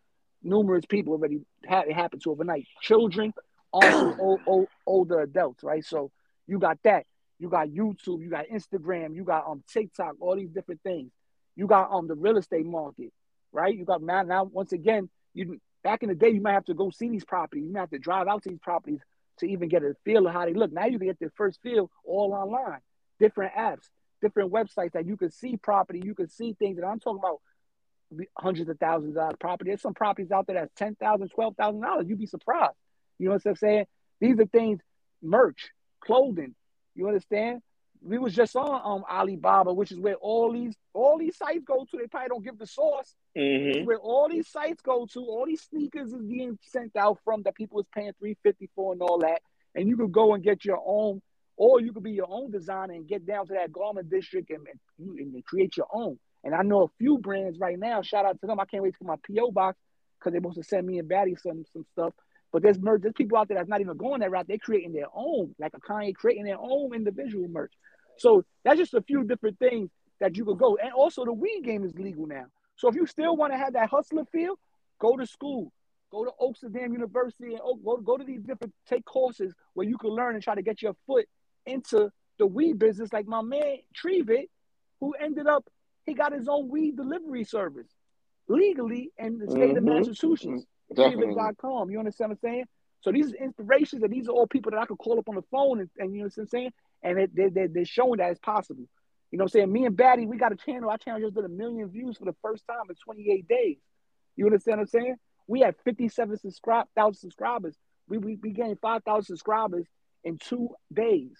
Numerous 0.42 0.84
people 0.86 1.12
already 1.12 1.40
had 1.64 1.86
it 1.86 1.94
happen 1.94 2.18
to 2.20 2.30
overnight. 2.30 2.66
Children, 2.80 3.32
also 3.72 4.14
old, 4.18 4.40
old, 4.46 4.68
older 4.86 5.20
adults, 5.20 5.62
right? 5.62 5.84
So 5.84 6.10
you 6.46 6.58
got 6.58 6.78
that. 6.84 7.06
You 7.38 7.48
got 7.48 7.68
YouTube, 7.68 8.22
you 8.22 8.30
got 8.30 8.46
Instagram, 8.48 9.14
you 9.16 9.24
got 9.24 9.46
um 9.48 9.64
TikTok, 9.72 10.14
all 10.20 10.36
these 10.36 10.50
different 10.50 10.82
things. 10.82 11.10
You 11.56 11.66
got 11.66 11.90
um 11.90 12.06
the 12.06 12.14
real 12.14 12.36
estate 12.36 12.66
market, 12.66 13.12
right? 13.52 13.76
You 13.76 13.84
got 13.84 14.02
now, 14.02 14.22
now 14.22 14.44
once 14.44 14.72
again, 14.72 15.08
you 15.34 15.60
Back 15.82 16.02
in 16.02 16.08
the 16.08 16.14
day, 16.14 16.30
you 16.30 16.40
might 16.40 16.52
have 16.52 16.64
to 16.66 16.74
go 16.74 16.90
see 16.90 17.08
these 17.08 17.24
properties. 17.24 17.64
You 17.64 17.72
might 17.72 17.80
have 17.80 17.90
to 17.90 17.98
drive 17.98 18.28
out 18.28 18.44
to 18.44 18.50
these 18.50 18.60
properties 18.60 19.00
to 19.38 19.46
even 19.46 19.68
get 19.68 19.82
a 19.82 19.94
feel 20.04 20.26
of 20.26 20.32
how 20.32 20.44
they 20.44 20.54
look. 20.54 20.72
Now 20.72 20.86
you 20.86 20.98
can 20.98 21.08
get 21.08 21.18
the 21.18 21.30
first 21.36 21.60
feel 21.62 21.90
all 22.04 22.32
online. 22.32 22.80
Different 23.18 23.54
apps, 23.54 23.88
different 24.22 24.52
websites 24.52 24.92
that 24.92 25.06
you 25.06 25.16
can 25.16 25.30
see 25.30 25.56
property. 25.56 26.00
You 26.02 26.14
can 26.14 26.28
see 26.28 26.54
things. 26.58 26.78
And 26.78 26.86
I'm 26.86 27.00
talking 27.00 27.18
about 27.18 27.40
hundreds 28.38 28.70
of 28.70 28.78
thousands 28.78 29.16
of 29.16 29.38
property. 29.38 29.70
There's 29.70 29.82
some 29.82 29.94
properties 29.94 30.30
out 30.30 30.46
there 30.46 30.56
that's 30.56 30.74
ten 30.74 30.94
thousand, 30.94 31.28
twelve 31.30 31.56
thousand 31.56 31.82
dollars. 31.82 32.06
You'd 32.08 32.18
be 32.18 32.26
surprised. 32.26 32.76
You 33.18 33.28
know 33.28 33.34
what 33.34 33.46
I'm 33.46 33.56
saying? 33.56 33.84
These 34.20 34.38
are 34.38 34.46
things, 34.46 34.80
merch, 35.22 35.70
clothing. 36.00 36.54
You 36.94 37.08
understand? 37.08 37.62
we 38.04 38.18
was 38.18 38.34
just 38.34 38.56
on 38.56 38.80
um 38.84 39.04
Alibaba, 39.10 39.72
which 39.72 39.92
is 39.92 39.98
where 39.98 40.16
all 40.16 40.52
these 40.52 40.74
all 40.92 41.18
these 41.18 41.36
sites 41.36 41.64
go 41.64 41.86
to. 41.90 41.96
They 41.96 42.06
probably 42.06 42.28
don't 42.28 42.44
give 42.44 42.58
the 42.58 42.66
source. 42.66 43.14
Mm-hmm. 43.36 43.86
Where 43.86 43.98
all 43.98 44.28
these 44.28 44.48
sites 44.48 44.82
go 44.82 45.06
to, 45.12 45.20
all 45.20 45.46
these 45.46 45.62
sneakers 45.62 46.12
is 46.12 46.22
being 46.22 46.58
sent 46.62 46.96
out 46.96 47.18
from 47.24 47.42
that 47.42 47.54
people 47.54 47.80
is 47.80 47.86
paying 47.94 48.12
three 48.18 48.36
fifty 48.42 48.68
for 48.74 48.92
and 48.92 49.02
all 49.02 49.18
that. 49.20 49.40
And 49.74 49.88
you 49.88 49.96
could 49.96 50.12
go 50.12 50.34
and 50.34 50.42
get 50.42 50.64
your 50.64 50.80
own, 50.84 51.22
or 51.62 51.80
you 51.80 51.92
could 51.92 52.02
be 52.02 52.10
your 52.10 52.26
own 52.28 52.50
designer 52.50 52.94
and 52.94 53.06
get 53.06 53.24
down 53.24 53.46
to 53.46 53.52
that 53.52 53.70
garment 53.70 54.10
district 54.10 54.50
and, 54.50 54.66
and, 54.98 55.16
and 55.16 55.44
create 55.44 55.76
your 55.76 55.86
own. 55.92 56.18
And 56.42 56.56
I 56.56 56.62
know 56.62 56.82
a 56.82 56.88
few 56.98 57.18
brands 57.18 57.56
right 57.60 57.78
now. 57.78 58.02
Shout 58.02 58.24
out 58.24 58.40
to 58.40 58.48
them. 58.48 58.58
I 58.58 58.64
can't 58.64 58.82
wait 58.82 58.94
to 58.94 58.98
get 58.98 59.06
my 59.06 59.14
PO 59.24 59.52
box 59.52 59.78
because 60.18 60.32
they're 60.32 60.40
supposed 60.40 60.56
to 60.56 60.64
send 60.64 60.88
me 60.88 60.98
and 60.98 61.08
Batty 61.08 61.36
some 61.36 61.64
some 61.72 61.84
stuff. 61.92 62.14
But 62.52 62.64
there's 62.64 62.80
merch. 62.80 63.02
There's 63.02 63.14
people 63.16 63.38
out 63.38 63.46
there 63.46 63.58
that's 63.58 63.68
not 63.68 63.80
even 63.80 63.96
going 63.96 64.22
that 64.22 64.32
route. 64.32 64.46
They're 64.48 64.58
creating 64.58 64.92
their 64.92 65.06
own, 65.14 65.54
like 65.60 65.72
a 65.74 65.78
Kanye 65.78 66.16
creating 66.16 66.46
their 66.46 66.58
own 66.58 66.96
individual 66.96 67.46
merch. 67.46 67.72
So 68.18 68.44
that's 68.64 68.78
just 68.78 68.94
a 68.94 69.02
few 69.02 69.22
different 69.22 69.60
things 69.60 69.88
that 70.18 70.36
you 70.36 70.44
could 70.44 70.58
go. 70.58 70.76
And 70.82 70.92
also 70.92 71.24
the 71.24 71.32
weed 71.32 71.62
game 71.64 71.84
is 71.84 71.94
legal 71.94 72.26
now. 72.26 72.46
So 72.74 72.88
if 72.88 72.96
you 72.96 73.06
still 73.06 73.36
want 73.36 73.52
to 73.52 73.56
have 73.56 73.74
that 73.74 73.88
hustler 73.88 74.24
feel, 74.32 74.58
go 74.98 75.16
to 75.16 75.26
school. 75.28 75.72
Go 76.10 76.24
to 76.24 76.32
Oaksterdam 76.40 76.92
University 76.92 77.54
and 77.54 77.60
go, 77.84 77.98
go 77.98 78.18
to 78.18 78.24
these 78.24 78.42
different 78.42 78.74
take 78.88 79.04
courses 79.04 79.54
where 79.74 79.86
you 79.86 79.96
can 79.96 80.10
learn 80.10 80.34
and 80.34 80.42
try 80.42 80.56
to 80.56 80.60
get 80.60 80.82
your 80.82 80.96
foot 81.06 81.26
into 81.66 82.10
the 82.38 82.46
weed 82.46 82.78
business. 82.78 83.12
Like 83.12 83.26
my 83.26 83.42
man 83.42 83.78
Trevit, 83.94 84.48
who 85.00 85.14
ended 85.14 85.46
up 85.46 85.68
he 86.04 86.14
got 86.14 86.32
his 86.32 86.48
own 86.48 86.68
weed 86.68 86.96
delivery 86.96 87.44
service 87.44 87.88
legally 88.48 89.12
in 89.18 89.38
the 89.38 89.50
state 89.50 89.74
mm-hmm. 89.74 89.76
of 89.78 89.84
Massachusetts. 89.84 90.64
Trevit.com. 90.94 91.90
You 91.90 91.98
understand 91.98 92.30
what 92.30 92.38
I'm 92.42 92.50
saying? 92.50 92.64
So 93.00 93.10
these 93.10 93.32
are 93.32 93.36
inspirations 93.36 94.02
and 94.02 94.12
these 94.12 94.28
are 94.28 94.32
all 94.32 94.46
people 94.46 94.70
that 94.72 94.78
I 94.78 94.86
could 94.86 94.98
call 94.98 95.18
up 95.18 95.28
on 95.28 95.36
the 95.36 95.42
phone 95.50 95.80
and, 95.80 95.90
and 95.98 96.12
you 96.12 96.20
know 96.20 96.26
what 96.26 96.38
I'm 96.38 96.46
saying? 96.46 96.70
And 97.02 97.18
it, 97.18 97.34
they, 97.34 97.48
they, 97.48 97.66
they're 97.66 97.84
showing 97.84 98.18
that 98.18 98.30
it's 98.30 98.40
possible. 98.40 98.84
You 99.30 99.38
know 99.38 99.44
what 99.44 99.54
I'm 99.54 99.60
saying? 99.60 99.72
Me 99.72 99.86
and 99.86 99.96
Batty, 99.96 100.26
we 100.26 100.36
got 100.36 100.52
a 100.52 100.56
channel. 100.56 100.90
Our 100.90 100.98
channel 100.98 101.20
just 101.20 101.34
did 101.34 101.44
a 101.44 101.48
million 101.48 101.88
views 101.88 102.18
for 102.18 102.26
the 102.26 102.36
first 102.42 102.64
time 102.66 102.84
in 102.88 102.94
28 102.94 103.48
days. 103.48 103.78
You 104.36 104.46
understand 104.46 104.78
what 104.78 104.82
I'm 104.82 104.88
saying? 104.88 105.16
We 105.46 105.60
had 105.60 105.74
57 105.84 106.38
subscribe 106.38 106.86
thousand 106.94 107.20
subscribers. 107.20 107.76
We, 108.08 108.18
we, 108.18 108.38
we 108.40 108.52
gained 108.52 108.78
5,000 108.80 109.24
subscribers 109.24 109.86
in 110.22 110.38
two 110.38 110.68
days. 110.92 111.36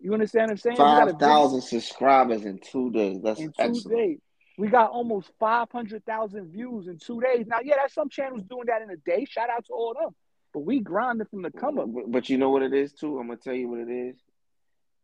You 0.00 0.12
understand 0.12 0.46
what 0.46 0.50
I'm 0.52 0.56
saying? 0.58 0.76
Five 0.76 1.18
thousand 1.18 1.62
subscribers 1.62 2.44
in 2.44 2.60
two 2.60 2.90
days. 2.90 3.20
That's 3.22 3.40
in 3.40 3.48
two 3.48 3.52
excellent. 3.58 3.98
days. 3.98 4.18
We 4.56 4.68
got 4.68 4.90
almost 4.90 5.30
five 5.38 5.70
hundred 5.70 6.04
thousand 6.04 6.52
views 6.52 6.86
in 6.86 6.98
two 6.98 7.20
days. 7.20 7.46
Now, 7.46 7.58
yeah, 7.62 7.74
that's 7.80 7.94
some 7.94 8.08
channels 8.08 8.42
doing 8.48 8.66
that 8.66 8.82
in 8.82 8.90
a 8.90 8.96
day. 8.96 9.24
Shout 9.24 9.50
out 9.50 9.64
to 9.66 9.72
all 9.72 9.92
of 9.92 9.96
them. 9.96 10.14
But 10.54 10.60
we 10.60 10.80
grinded 10.80 11.28
from 11.30 11.42
the 11.42 11.50
come 11.50 11.78
up. 11.78 11.86
But, 11.92 12.10
but 12.10 12.28
you 12.28 12.38
know 12.38 12.50
what 12.50 12.62
it 12.62 12.72
is 12.72 12.92
too. 12.92 13.18
I'm 13.18 13.26
gonna 13.26 13.38
tell 13.38 13.54
you 13.54 13.68
what 13.68 13.80
it 13.80 13.90
is. 13.90 14.16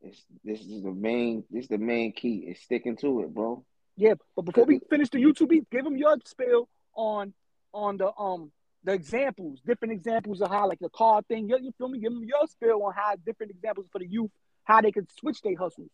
It's, 0.00 0.24
this 0.44 0.60
is 0.60 0.82
the 0.82 0.92
main. 0.92 1.44
This 1.50 1.64
is 1.64 1.68
the 1.68 1.78
main 1.78 2.12
key. 2.12 2.46
Is 2.48 2.60
sticking 2.60 2.96
to 2.98 3.20
it, 3.22 3.34
bro. 3.34 3.64
Yeah, 3.96 4.14
but 4.34 4.44
before 4.44 4.64
we 4.64 4.80
finish 4.90 5.08
the 5.10 5.18
YouTube 5.18 5.50
beat, 5.50 5.68
give 5.70 5.84
them 5.84 5.96
your 5.96 6.16
spill 6.24 6.68
on 6.94 7.32
on 7.72 7.96
the 7.96 8.12
um 8.16 8.52
the 8.84 8.92
examples, 8.92 9.60
different 9.66 9.92
examples 9.92 10.40
of 10.40 10.50
how 10.50 10.68
like 10.68 10.78
the 10.78 10.90
car 10.90 11.22
thing. 11.22 11.48
You, 11.48 11.58
you 11.60 11.72
feel 11.78 11.88
me? 11.88 11.98
Give 11.98 12.12
them 12.12 12.24
your 12.24 12.46
spill 12.46 12.82
on 12.84 12.92
how 12.94 13.14
different 13.24 13.50
examples 13.50 13.86
for 13.90 13.98
the 13.98 14.06
youth 14.06 14.30
how 14.64 14.80
they 14.80 14.92
could 14.92 15.08
switch 15.18 15.40
their 15.42 15.56
hustles. 15.56 15.90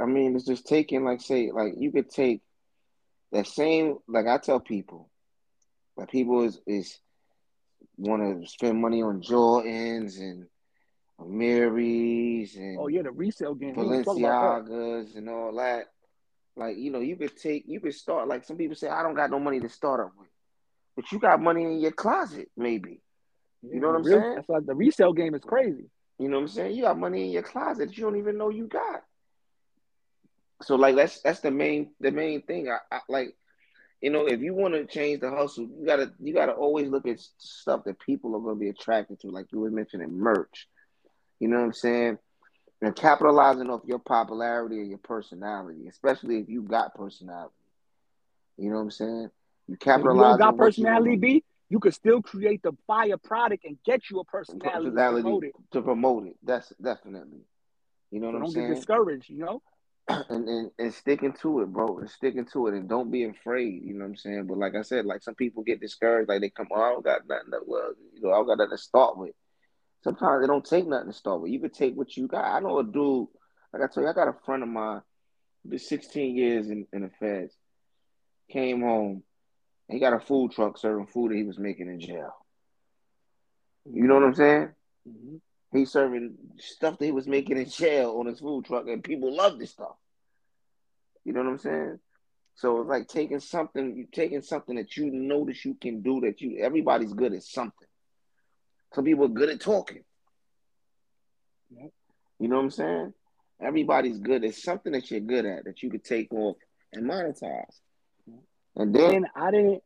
I 0.00 0.06
mean, 0.06 0.34
it's 0.34 0.46
just 0.46 0.66
taking 0.66 1.04
like 1.04 1.20
say 1.20 1.50
like 1.52 1.74
you 1.76 1.92
could 1.92 2.10
take 2.10 2.40
that 3.32 3.46
same 3.46 3.98
like 4.08 4.26
I 4.26 4.38
tell 4.38 4.60
people, 4.60 5.10
like 5.96 6.10
people 6.10 6.44
is 6.44 6.60
is 6.66 6.98
want 7.96 8.42
to 8.42 8.48
spend 8.48 8.80
money 8.80 9.02
on 9.02 9.22
Jordans 9.22 10.18
and 10.18 10.46
Amiris 11.20 12.56
and 12.56 12.78
oh 12.78 12.88
yeah, 12.88 13.02
the 13.02 13.10
resale 13.10 13.54
game, 13.54 13.74
Balenciagas 13.74 15.16
and 15.16 15.28
all 15.28 15.54
that. 15.56 15.86
Like 16.56 16.76
you 16.76 16.90
know, 16.90 17.00
you 17.00 17.16
could 17.16 17.36
take, 17.36 17.64
you 17.66 17.80
could 17.80 17.94
start. 17.94 18.28
Like 18.28 18.44
some 18.44 18.56
people 18.56 18.76
say, 18.76 18.88
I 18.88 19.02
don't 19.02 19.14
got 19.14 19.30
no 19.30 19.40
money 19.40 19.60
to 19.60 19.68
start 19.68 20.00
up 20.00 20.12
with, 20.18 20.28
but 20.96 21.10
you 21.12 21.18
got 21.18 21.40
money 21.40 21.64
in 21.64 21.80
your 21.80 21.92
closet, 21.92 22.48
maybe. 22.56 23.00
You 23.62 23.80
know 23.80 23.88
what 23.88 23.96
I'm 23.96 24.02
real, 24.02 24.20
saying? 24.20 24.34
That's 24.36 24.48
like 24.48 24.66
the 24.66 24.74
resale 24.74 25.12
game 25.12 25.34
is 25.34 25.42
crazy. 25.42 25.90
You 26.18 26.28
know 26.28 26.36
what 26.36 26.42
I'm 26.42 26.48
saying? 26.48 26.76
You 26.76 26.82
got 26.82 26.98
money 26.98 27.24
in 27.24 27.30
your 27.30 27.42
closet 27.42 27.88
that 27.88 27.96
you 27.96 28.04
don't 28.04 28.18
even 28.18 28.38
know 28.38 28.48
you 28.48 28.66
got. 28.66 29.02
So 30.62 30.76
like 30.76 30.96
that's 30.96 31.20
that's 31.20 31.40
the 31.40 31.50
main 31.50 31.90
the 32.00 32.12
main 32.12 32.42
thing. 32.42 32.68
I, 32.68 32.78
I 32.94 33.00
like, 33.08 33.34
you 34.00 34.10
know, 34.10 34.26
if 34.26 34.40
you 34.40 34.54
want 34.54 34.74
to 34.74 34.86
change 34.86 35.20
the 35.20 35.30
hustle, 35.30 35.64
you 35.64 35.84
gotta 35.84 36.12
you 36.20 36.32
gotta 36.32 36.52
always 36.52 36.88
look 36.88 37.06
at 37.06 37.18
stuff 37.38 37.84
that 37.84 37.98
people 37.98 38.36
are 38.36 38.40
gonna 38.40 38.54
be 38.54 38.68
attracted 38.68 39.20
to. 39.20 39.30
Like 39.30 39.46
you 39.52 39.58
were 39.58 39.70
mentioning 39.70 40.16
merch. 40.16 40.68
You 41.40 41.48
know 41.48 41.58
what 41.58 41.64
I'm 41.64 41.72
saying? 41.72 42.18
And 42.80 42.94
capitalizing 42.94 43.70
off 43.70 43.82
your 43.84 43.98
popularity 43.98 44.78
and 44.78 44.88
your 44.88 44.98
personality, 44.98 45.86
especially 45.88 46.38
if 46.38 46.48
you 46.48 46.62
got 46.62 46.94
personality. 46.94 47.54
You 48.56 48.70
know 48.70 48.76
what 48.76 48.82
I'm 48.82 48.90
saying? 48.92 49.30
You 49.66 49.76
capitalize. 49.76 50.34
You 50.34 50.38
got 50.38 50.56
personality, 50.56 51.16
B 51.16 51.44
you 51.68 51.80
could 51.80 51.94
still 51.94 52.22
create 52.22 52.62
the 52.62 52.72
fire 52.86 53.16
product 53.16 53.64
and 53.64 53.78
get 53.84 54.10
you 54.10 54.20
a 54.20 54.24
personality, 54.24 54.90
personality 54.90 55.22
to, 55.22 55.22
promote 55.22 55.44
it. 55.44 55.52
to 55.72 55.82
promote 55.82 56.26
it. 56.26 56.36
That's 56.42 56.72
definitely. 56.82 57.40
You 58.10 58.20
know 58.20 58.28
so 58.28 58.32
what 58.32 58.44
I'm 58.44 58.50
saying? 58.50 58.66
Don't 58.66 58.74
get 58.74 58.76
discouraged, 58.76 59.30
you 59.30 59.38
know? 59.38 59.62
And, 60.28 60.46
and 60.48 60.70
and 60.78 60.92
sticking 60.92 61.32
to 61.40 61.62
it, 61.62 61.72
bro. 61.72 61.98
And 61.98 62.10
sticking 62.10 62.44
to 62.52 62.66
it 62.66 62.74
and 62.74 62.86
don't 62.86 63.10
be 63.10 63.24
afraid, 63.24 63.82
you 63.82 63.94
know 63.94 64.04
what 64.04 64.10
I'm 64.10 64.16
saying? 64.16 64.46
But 64.46 64.58
like 64.58 64.74
I 64.74 64.82
said, 64.82 65.06
like 65.06 65.22
some 65.22 65.34
people 65.34 65.62
get 65.62 65.80
discouraged, 65.80 66.28
like 66.28 66.42
they 66.42 66.50
come, 66.50 66.68
oh, 66.70 66.82
I 66.82 66.90
don't 66.90 67.04
got 67.04 67.26
nothing 67.26 67.52
to, 67.52 67.60
well, 67.66 67.94
you 68.12 68.20
know, 68.20 68.30
I 68.30 68.34
don't 68.34 68.46
got 68.46 68.58
nothing 68.58 68.76
to 68.76 68.82
start 68.82 69.16
with. 69.16 69.32
Sometimes 70.02 70.42
they 70.42 70.46
don't 70.46 70.64
take 70.64 70.86
nothing 70.86 71.10
to 71.10 71.16
start 71.16 71.40
with. 71.40 71.52
You 71.52 71.60
could 71.60 71.72
take 71.72 71.96
what 71.96 72.14
you 72.18 72.28
got. 72.28 72.44
I 72.44 72.60
know 72.60 72.78
a 72.80 72.84
dude, 72.84 73.28
like 73.72 73.82
I 73.82 73.86
tell 73.86 74.02
you, 74.02 74.10
I 74.10 74.12
got 74.12 74.28
a 74.28 74.36
friend 74.44 74.62
of 74.62 74.68
mine, 74.68 75.00
did 75.66 75.80
16 75.80 76.36
years 76.36 76.68
in, 76.68 76.86
in 76.92 77.02
the 77.02 77.10
feds, 77.18 77.56
came 78.50 78.82
home, 78.82 79.22
he 79.88 79.98
got 79.98 80.14
a 80.14 80.20
food 80.20 80.52
truck 80.52 80.78
serving 80.78 81.06
food 81.06 81.30
that 81.30 81.36
he 81.36 81.44
was 81.44 81.58
making 81.58 81.88
in 81.88 82.00
jail. 82.00 82.34
You 83.90 84.04
know 84.04 84.14
what 84.14 84.24
I'm 84.24 84.34
saying? 84.34 84.68
Mm-hmm. 85.08 85.36
He's 85.72 85.90
serving 85.90 86.34
stuff 86.58 86.98
that 86.98 87.04
he 87.04 87.12
was 87.12 87.26
making 87.26 87.58
in 87.58 87.68
jail 87.68 88.16
on 88.18 88.26
his 88.26 88.40
food 88.40 88.64
truck, 88.64 88.86
and 88.88 89.04
people 89.04 89.34
love 89.34 89.58
this 89.58 89.72
stuff. 89.72 89.96
You 91.24 91.32
know 91.32 91.42
what 91.42 91.50
I'm 91.50 91.58
saying? 91.58 91.98
So 92.56 92.80
it's 92.80 92.88
like 92.88 93.08
taking 93.08 93.40
something, 93.40 93.96
you 93.96 94.06
taking 94.12 94.42
something 94.42 94.76
that 94.76 94.96
you 94.96 95.10
notice 95.10 95.64
you 95.64 95.74
can 95.74 96.02
do 96.02 96.20
that 96.20 96.40
you 96.40 96.58
everybody's 96.58 97.12
good 97.12 97.34
at 97.34 97.42
something. 97.42 97.88
Some 98.94 99.04
people 99.04 99.24
are 99.24 99.28
good 99.28 99.50
at 99.50 99.60
talking. 99.60 100.04
Yep. 101.70 101.90
You 102.38 102.48
know 102.48 102.56
what 102.56 102.62
I'm 102.62 102.70
saying? 102.70 103.14
Everybody's 103.60 104.18
good 104.18 104.44
at 104.44 104.54
something 104.54 104.92
that 104.92 105.10
you're 105.10 105.20
good 105.20 105.46
at 105.46 105.64
that 105.64 105.82
you 105.82 105.90
could 105.90 106.04
take 106.04 106.32
off 106.32 106.56
and 106.92 107.10
monetize. 107.10 107.80
And 108.76 108.94
then 108.94 109.26
I 109.34 109.50
didn't. 109.50 109.82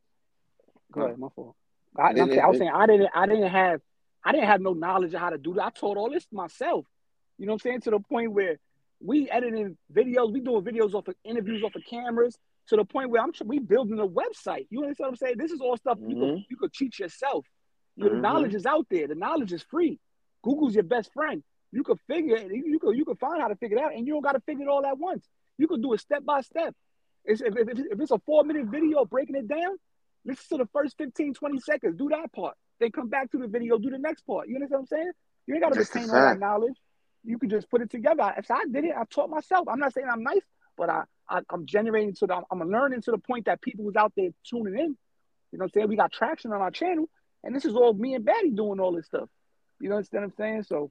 Go 0.93 1.03
ahead, 1.03 1.19
my 1.19 1.29
fault. 1.35 1.55
I, 1.97 2.11
I 2.11 2.47
was 2.47 2.59
saying 2.59 2.71
I 2.73 2.87
didn't. 2.87 3.11
I 3.15 3.27
didn't 3.27 3.49
have. 3.49 3.81
I 4.25 4.33
didn't 4.33 4.47
have 4.47 4.61
no 4.61 4.73
knowledge 4.73 5.15
of 5.15 5.21
how 5.21 5.31
to 5.31 5.39
do 5.39 5.55
that. 5.55 5.65
I 5.65 5.71
taught 5.71 5.97
all 5.97 6.11
this 6.11 6.27
myself. 6.33 6.87
You 7.39 7.47
know 7.47 7.53
what 7.53 7.65
I'm 7.65 7.71
saying? 7.71 7.81
To 7.83 7.91
the 7.91 8.01
point 8.01 8.33
where 8.33 8.59
we 9.01 9.31
editing 9.31 9.77
videos, 9.93 10.33
we 10.33 10.41
doing 10.41 10.63
videos 10.63 10.95
off 10.95 11.09
of 11.09 11.15
interviews 11.25 11.63
off 11.63 11.75
of 11.75 11.83
cameras. 11.89 12.37
To 12.69 12.77
the 12.77 12.85
point 12.85 13.11
where 13.11 13.23
I'm 13.23 13.33
we 13.47 13.59
building 13.59 13.99
a 13.99 14.07
website. 14.07 14.67
You 14.71 14.83
understand 14.83 15.07
what 15.07 15.09
I'm 15.09 15.17
saying? 15.17 15.35
This 15.39 15.53
is 15.53 15.61
all 15.61 15.77
stuff 15.77 15.99
mm-hmm. 15.99 16.11
you 16.11 16.17
could 16.17 16.45
you 16.51 16.57
could 16.57 16.73
teach 16.73 17.01
yourself. 17.01 17.47
Your 17.97 18.11
mm-hmm. 18.11 18.21
knowledge 18.21 18.55
is 18.55 18.67
out 18.67 18.87
there. 18.91 19.09
The 19.09 19.15
knowledge 19.15 19.53
is 19.53 19.63
free. 19.63 19.99
Google's 20.43 20.75
your 20.75 20.85
best 20.85 21.13
friend. 21.13 21.43
You 21.73 21.83
could 21.83 21.99
figure 22.07 22.37
it. 22.37 22.51
You 22.53 22.79
could 22.79 22.97
you 22.97 23.05
could 23.05 23.19
find 23.19 23.41
how 23.41 23.49
to 23.49 23.57
figure 23.57 23.79
it 23.79 23.83
out, 23.83 23.95
and 23.95 24.07
you 24.07 24.13
don't 24.13 24.23
got 24.23 24.33
to 24.33 24.41
figure 24.41 24.65
it 24.65 24.69
all 24.69 24.85
at 24.87 24.99
once. 24.99 25.27
You 25.59 25.67
could 25.67 25.83
do 25.83 25.93
it 25.93 26.01
step 26.01 26.25
by 26.25 26.41
step. 26.43 26.75
It's, 27.25 27.41
if, 27.41 27.57
if, 27.57 27.69
if 27.69 28.01
it's 28.01 28.11
a 28.11 28.19
four 28.25 28.45
minute 28.45 28.67
video 28.67 29.05
breaking 29.05 29.37
it 29.37 29.49
down, 29.49 29.77
listen 30.25 30.59
to 30.59 30.65
the 30.65 30.71
first 30.73 30.97
15, 30.99 31.35
20 31.35 31.61
seconds, 31.61 31.97
do 31.97 32.09
that 32.11 32.33
part. 32.33 32.57
Then 32.81 32.93
come 32.93 33.09
back 33.09 33.31
to 33.33 33.39
the 33.39 33.49
video, 33.49 33.79
do 33.79 33.91
the 33.91 33.99
next 33.99 34.23
part. 34.23 34.49
You 34.49 34.57
understand 34.57 34.87
what 34.89 34.93
I'm 34.93 34.99
saying? 34.99 35.13
You 35.47 35.55
ain't 35.55 35.63
got 35.65 35.73
to 35.73 35.81
retain 35.81 36.11
all 36.11 36.21
that 36.21 36.39
knowledge. 36.39 36.75
You 37.25 37.39
can 37.39 37.51
just 37.51 37.69
put 37.71 37.83
it 37.83 37.91
together. 37.91 38.33
If 38.37 38.51
I 38.51 38.65
did 38.71 38.85
it, 38.85 38.93
I 38.97 39.03
taught 39.11 39.31
myself. 39.31 39.67
I'm 39.69 39.79
not 39.79 39.93
saying 39.93 40.07
I'm 40.11 40.23
nice, 40.23 40.43
but 40.77 40.89
I, 40.89 41.03
I 41.29 41.41
am 41.53 41.67
generating 41.67 42.15
to 42.17 42.27
the 42.27 42.43
I'm 42.51 42.61
learning 42.61 43.03
to 43.03 43.11
the 43.11 43.19
point 43.19 43.47
that 43.47 43.61
people 43.61 43.85
was 43.85 43.97
out 43.97 44.13
there 44.17 44.31
tuning 44.49 44.75
in. 44.79 44.97
You 45.51 45.59
know 45.59 45.65
what 45.65 45.65
I'm 45.65 45.71
saying? 45.71 45.89
We 45.89 45.97
got 45.97 46.13
traction 46.13 46.53
on 46.53 46.61
our 46.61 46.71
channel, 46.71 47.09
and 47.43 47.55
this 47.55 47.65
is 47.65 47.75
all 47.75 47.93
me 47.95 48.15
and 48.15 48.25
Batty 48.25 48.51
doing 48.51 48.79
all 48.79 48.93
this 48.93 49.07
stuff. 49.07 49.29
You 49.81 49.93
understand 49.93 50.25
what 50.25 50.31
I'm 50.31 50.37
saying? 50.37 50.63
So 50.65 50.91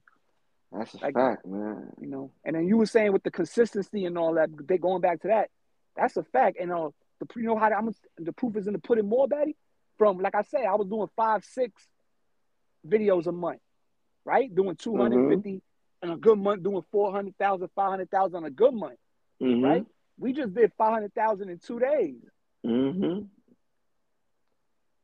that's 0.72 0.94
a 0.94 0.98
like, 0.98 1.14
fact, 1.14 1.46
man. 1.46 1.90
You 2.00 2.08
know, 2.08 2.32
and 2.44 2.56
then 2.56 2.66
you 2.66 2.76
were 2.76 2.86
saying 2.86 3.12
with 3.12 3.22
the 3.22 3.30
consistency 3.30 4.04
and 4.04 4.18
all 4.18 4.34
that, 4.34 4.50
they 4.66 4.78
going 4.78 5.00
back 5.00 5.22
to 5.22 5.28
that. 5.28 5.50
That's 5.98 6.16
a 6.16 6.22
fact. 6.22 6.58
And 6.60 6.72
uh, 6.72 6.90
the 7.20 7.26
you 7.36 7.42
know 7.42 7.58
how 7.58 7.70
I'm 7.70 7.94
the 8.16 8.32
proof 8.32 8.56
is 8.56 8.66
in 8.66 8.72
the 8.72 8.78
pudding 8.78 9.08
more, 9.08 9.28
Batty. 9.28 9.56
From 9.98 10.18
like 10.18 10.34
I 10.34 10.42
say, 10.42 10.64
I 10.64 10.74
was 10.74 10.86
doing 10.86 11.08
five, 11.16 11.44
six 11.44 11.82
videos 12.86 13.26
a 13.26 13.32
month, 13.32 13.60
right? 14.24 14.54
Doing 14.54 14.76
250 14.76 15.50
mm-hmm. 15.50 16.06
in 16.06 16.14
a 16.14 16.16
good 16.16 16.38
month, 16.38 16.62
doing 16.62 16.84
400,000, 16.92 17.68
500,000 17.74 18.36
on 18.36 18.44
a 18.44 18.50
good 18.50 18.74
month, 18.74 18.98
mm-hmm. 19.42 19.64
right? 19.64 19.84
We 20.18 20.32
just 20.32 20.54
did 20.54 20.72
500,000 20.78 21.48
in 21.48 21.58
two 21.58 21.80
days. 21.80 22.14
Mm-hmm. 22.64 23.22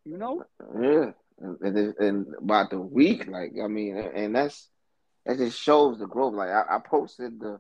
You 0.05 0.19
know? 0.19 0.45
Yeah. 0.81 1.11
And, 1.41 1.77
and 1.99 2.27
about 2.39 2.71
the 2.71 2.81
week, 2.81 3.27
like, 3.27 3.53
I 3.63 3.67
mean, 3.67 3.97
and 3.97 4.35
that's, 4.37 4.69
that 5.27 5.39
just 5.39 5.61
shows 5.61 5.99
the 5.99 6.07
growth. 6.07 6.35
Like, 6.35 6.51
I, 6.51 6.77
I 6.77 6.79
posted 6.79 7.41
the, 7.41 7.59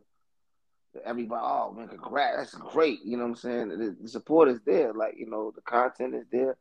everybody, 1.04 1.42
oh 1.44 1.72
man, 1.72 1.88
congrats, 1.88 2.36
that's 2.36 2.54
great. 2.54 3.00
You 3.04 3.16
know 3.16 3.24
what 3.24 3.30
I'm 3.30 3.36
saying? 3.36 3.68
The, 3.68 3.96
the, 4.00 4.08
support 4.08 4.48
is 4.48 4.60
there. 4.64 4.92
Like, 4.92 5.14
you 5.16 5.28
know, 5.28 5.52
the 5.54 5.62
content 5.62 6.14
is 6.14 6.26
there. 6.30 6.56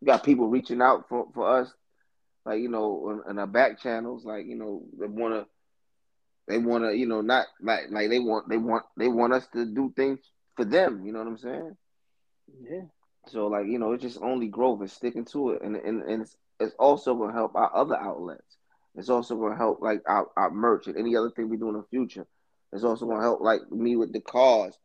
We 0.00 0.06
got 0.06 0.24
people 0.24 0.48
reaching 0.48 0.82
out 0.82 1.08
for, 1.08 1.26
for 1.34 1.58
us, 1.58 1.72
like, 2.44 2.60
you 2.60 2.68
know, 2.68 3.22
in, 3.26 3.30
in 3.30 3.38
our 3.38 3.46
back 3.46 3.80
channels, 3.80 4.24
like, 4.24 4.46
you 4.46 4.56
know, 4.56 4.82
they 4.98 5.06
wanna 5.06 5.46
they 6.46 6.58
wanna, 6.58 6.92
you 6.92 7.06
know, 7.06 7.22
not 7.22 7.46
like 7.60 7.84
like 7.90 8.10
they 8.10 8.18
want 8.18 8.48
they 8.48 8.58
want 8.58 8.84
they 8.96 9.08
want 9.08 9.32
us 9.32 9.46
to 9.54 9.64
do 9.64 9.92
things 9.96 10.20
for 10.56 10.64
them, 10.64 11.04
you 11.04 11.12
know 11.12 11.20
what 11.20 11.28
I'm 11.28 11.38
saying? 11.38 11.76
Yeah. 12.62 12.82
So 13.28 13.46
like, 13.46 13.66
you 13.66 13.78
know, 13.78 13.92
it's 13.92 14.02
just 14.02 14.20
only 14.20 14.48
growth 14.48 14.80
and 14.80 14.90
sticking 14.90 15.24
to 15.26 15.52
it. 15.52 15.62
And 15.62 15.76
and, 15.76 16.02
and 16.02 16.22
it's 16.22 16.36
it's 16.60 16.74
also 16.78 17.14
gonna 17.14 17.32
help 17.32 17.54
our 17.54 17.74
other 17.74 17.96
outlets. 17.96 18.56
It's 18.94 19.08
also 19.08 19.36
gonna 19.36 19.56
help 19.56 19.80
like 19.80 20.02
our, 20.06 20.28
our 20.36 20.50
merch 20.50 20.86
and 20.86 20.96
any 20.96 21.16
other 21.16 21.30
thing 21.30 21.48
we 21.48 21.56
do 21.56 21.68
in 21.68 21.76
the 21.76 21.84
future. 21.90 22.26
It's 22.74 22.84
also 22.84 23.06
gonna 23.06 23.22
help 23.22 23.40
like 23.40 23.70
me 23.70 23.96
with 23.96 24.12
the 24.12 24.20
cars. 24.20 24.76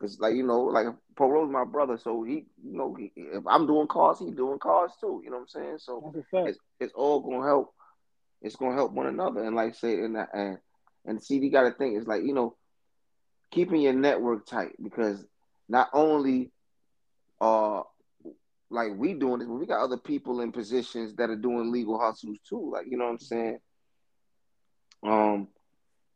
Cause 0.00 0.18
like 0.20 0.34
you 0.34 0.44
know, 0.46 0.64
like 0.64 0.86
Poro's 1.16 1.50
my 1.50 1.64
brother, 1.64 1.96
so 1.96 2.22
he 2.24 2.46
you 2.62 2.76
know 2.76 2.94
he, 2.94 3.12
if 3.16 3.44
I'm 3.46 3.66
doing 3.66 3.86
cars, 3.86 4.18
he 4.18 4.30
doing 4.30 4.58
cars 4.58 4.92
too. 5.00 5.22
You 5.24 5.30
know 5.30 5.36
what 5.36 5.42
I'm 5.42 5.48
saying? 5.48 5.78
So 5.78 6.12
it's 6.44 6.58
it's 6.80 6.92
all 6.94 7.20
gonna 7.20 7.46
help. 7.46 7.72
It's 8.42 8.56
gonna 8.56 8.74
help 8.74 8.92
one 8.92 9.06
another, 9.06 9.44
and 9.44 9.56
like 9.56 9.74
say 9.74 9.94
and 9.94 10.16
and 10.32 10.58
and 11.06 11.22
see, 11.22 11.38
you 11.38 11.50
got 11.50 11.62
to 11.62 11.72
think 11.72 11.96
it's 11.96 12.06
like 12.06 12.22
you 12.22 12.34
know, 12.34 12.56
keeping 13.50 13.80
your 13.80 13.92
network 13.92 14.44
tight 14.44 14.72
because 14.82 15.24
not 15.68 15.88
only 15.94 16.50
uh 17.40 17.82
like 18.70 18.90
we 18.96 19.14
doing 19.14 19.38
this, 19.38 19.48
but 19.48 19.54
we 19.54 19.66
got 19.66 19.84
other 19.84 19.98
people 19.98 20.40
in 20.40 20.52
positions 20.52 21.14
that 21.16 21.30
are 21.30 21.36
doing 21.36 21.70
legal 21.70 21.98
hustles 21.98 22.38
too. 22.48 22.70
Like 22.72 22.86
you 22.90 22.98
know 22.98 23.04
what 23.04 23.12
I'm 23.12 23.18
saying? 23.20 23.58
Um, 25.04 25.48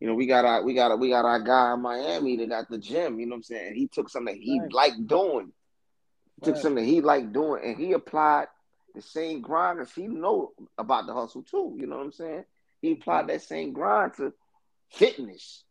you 0.01 0.07
know, 0.07 0.15
we 0.15 0.27
got 0.27 0.45
our 0.45 0.63
we 0.63 0.75
got 0.75 0.93
a, 0.93 0.97
we 0.97 1.09
got 1.09 1.25
our 1.25 1.41
guy 1.41 1.73
in 1.73 1.81
Miami 1.81 2.37
that 2.37 2.49
got 2.49 2.69
the 2.69 2.79
gym. 2.79 3.19
You 3.19 3.27
know 3.27 3.31
what 3.31 3.37
I'm 3.37 3.43
saying? 3.45 3.75
He 3.75 3.89
took 3.89 4.09
something 4.09 4.35
that 4.35 4.43
he 4.43 4.61
right. 4.61 4.73
liked 4.73 5.07
doing. 5.07 5.53
He 6.35 6.45
took 6.45 6.57
something 6.57 6.85
that 6.85 6.91
he 6.91 7.01
liked 7.01 7.33
doing, 7.33 7.63
and 7.65 7.79
he 7.79 7.93
applied 7.93 8.49
the 8.95 9.01
same 9.01 9.41
grind 9.41 9.81
as 9.81 9.91
he 9.93 10.07
know 10.07 10.53
about 10.77 11.07
the 11.07 11.15
hustle 11.15 11.43
too. 11.43 11.77
You 11.79 11.87
know 11.87 11.97
what 11.97 12.05
I'm 12.05 12.13
saying? 12.13 12.45
He 12.83 12.93
applied 12.93 13.29
that 13.29 13.43
same 13.43 13.73
grind 13.73 14.15
to 14.19 14.35
fitness. 14.91 15.65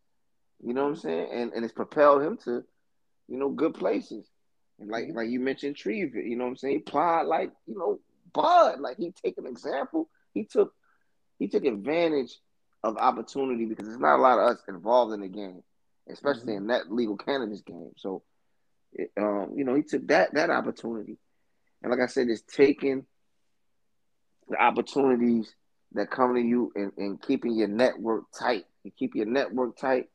You 0.64 0.74
know 0.74 0.84
what 0.84 0.90
I'm 0.90 0.96
saying? 0.96 1.28
And 1.32 1.54
and 1.54 1.64
it's 1.64 1.74
propelled 1.74 2.24
him 2.24 2.38
to, 2.46 2.64
you 3.28 3.38
know, 3.38 3.50
good 3.50 3.76
places. 3.76 4.26
And 4.80 4.90
like 4.90 5.10
like 5.14 5.30
you 5.30 5.40
mentioned 5.40 5.76
Treva, 5.76 6.16
you 6.16 6.36
know 6.36 6.46
what 6.46 6.52
I'm 6.52 6.58
saying? 6.58 6.74
He 6.74 6.80
applied 6.80 7.24
like, 7.24 7.52
you 7.68 7.78
know, 7.78 8.00
Bud. 8.34 8.80
Like 8.80 8.98
he 8.98 9.12
take 9.12 9.38
an 9.38 9.46
example. 9.46 10.10
He 10.34 10.46
took 10.46 10.74
he 11.38 11.48
took 11.48 11.64
advantage 11.66 12.40
of 12.86 12.98
opportunity 12.98 13.66
because 13.66 13.88
there's 13.88 14.00
not 14.00 14.18
a 14.18 14.22
lot 14.22 14.38
of 14.38 14.50
us 14.50 14.64
involved 14.68 15.14
in 15.14 15.22
the 15.22 15.28
game, 15.28 15.64
especially 16.08 16.54
mm-hmm. 16.54 16.58
in 16.64 16.68
that 16.68 16.92
legal 16.92 17.18
cannabis 17.18 17.62
game. 17.62 17.92
So, 17.98 18.22
it, 18.94 19.12
um, 19.18 19.54
you 19.56 19.64
know, 19.64 19.74
he 19.74 19.82
took 19.82 20.08
that 20.08 20.36
that 20.36 20.52
opportunity, 20.52 21.18
and 21.82 21.92
like 21.92 22.00
I 22.00 22.06
said, 22.06 22.28
it's 22.30 22.44
taking 22.44 23.06
the 24.48 24.62
opportunities 24.62 25.54
that 25.94 26.12
come 26.12 26.36
to 26.36 26.42
you 26.42 26.72
and, 26.76 26.92
and 26.98 27.22
keeping 27.22 27.56
your 27.56 27.68
network 27.68 28.26
tight. 28.38 28.66
You 28.84 28.92
keep 28.92 29.16
your 29.16 29.26
network 29.26 29.78
tight, 29.78 30.10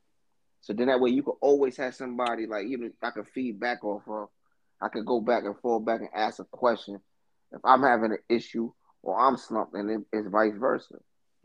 so 0.61 0.73
then 0.73 0.87
that 0.87 1.01
way 1.01 1.11
you 1.11 1.25
can 1.25 1.35
always 1.41 1.77
have 1.77 1.97
somebody 1.97 2.47
like 2.47 2.68
you 2.68 2.79
know 2.79 2.91
I 3.03 3.11
can 3.11 3.25
feed 3.25 3.59
back 3.59 3.85
off 3.85 4.03
of. 4.07 4.29
I 4.81 4.89
can 4.89 5.05
go 5.05 5.21
back 5.21 5.45
and 5.45 5.59
fall 5.59 5.81
back 5.81 6.01
and 6.01 6.09
ask 6.14 6.39
a 6.39 6.45
question 6.45 7.01
if 7.53 7.61
I'm 7.64 7.83
having 7.83 8.12
an 8.12 8.18
issue 8.29 8.73
or 9.03 9.18
I'm 9.18 9.37
slumped, 9.37 9.75
and 9.75 10.07
it's 10.12 10.29
vice 10.29 10.55
versa. 10.57 10.95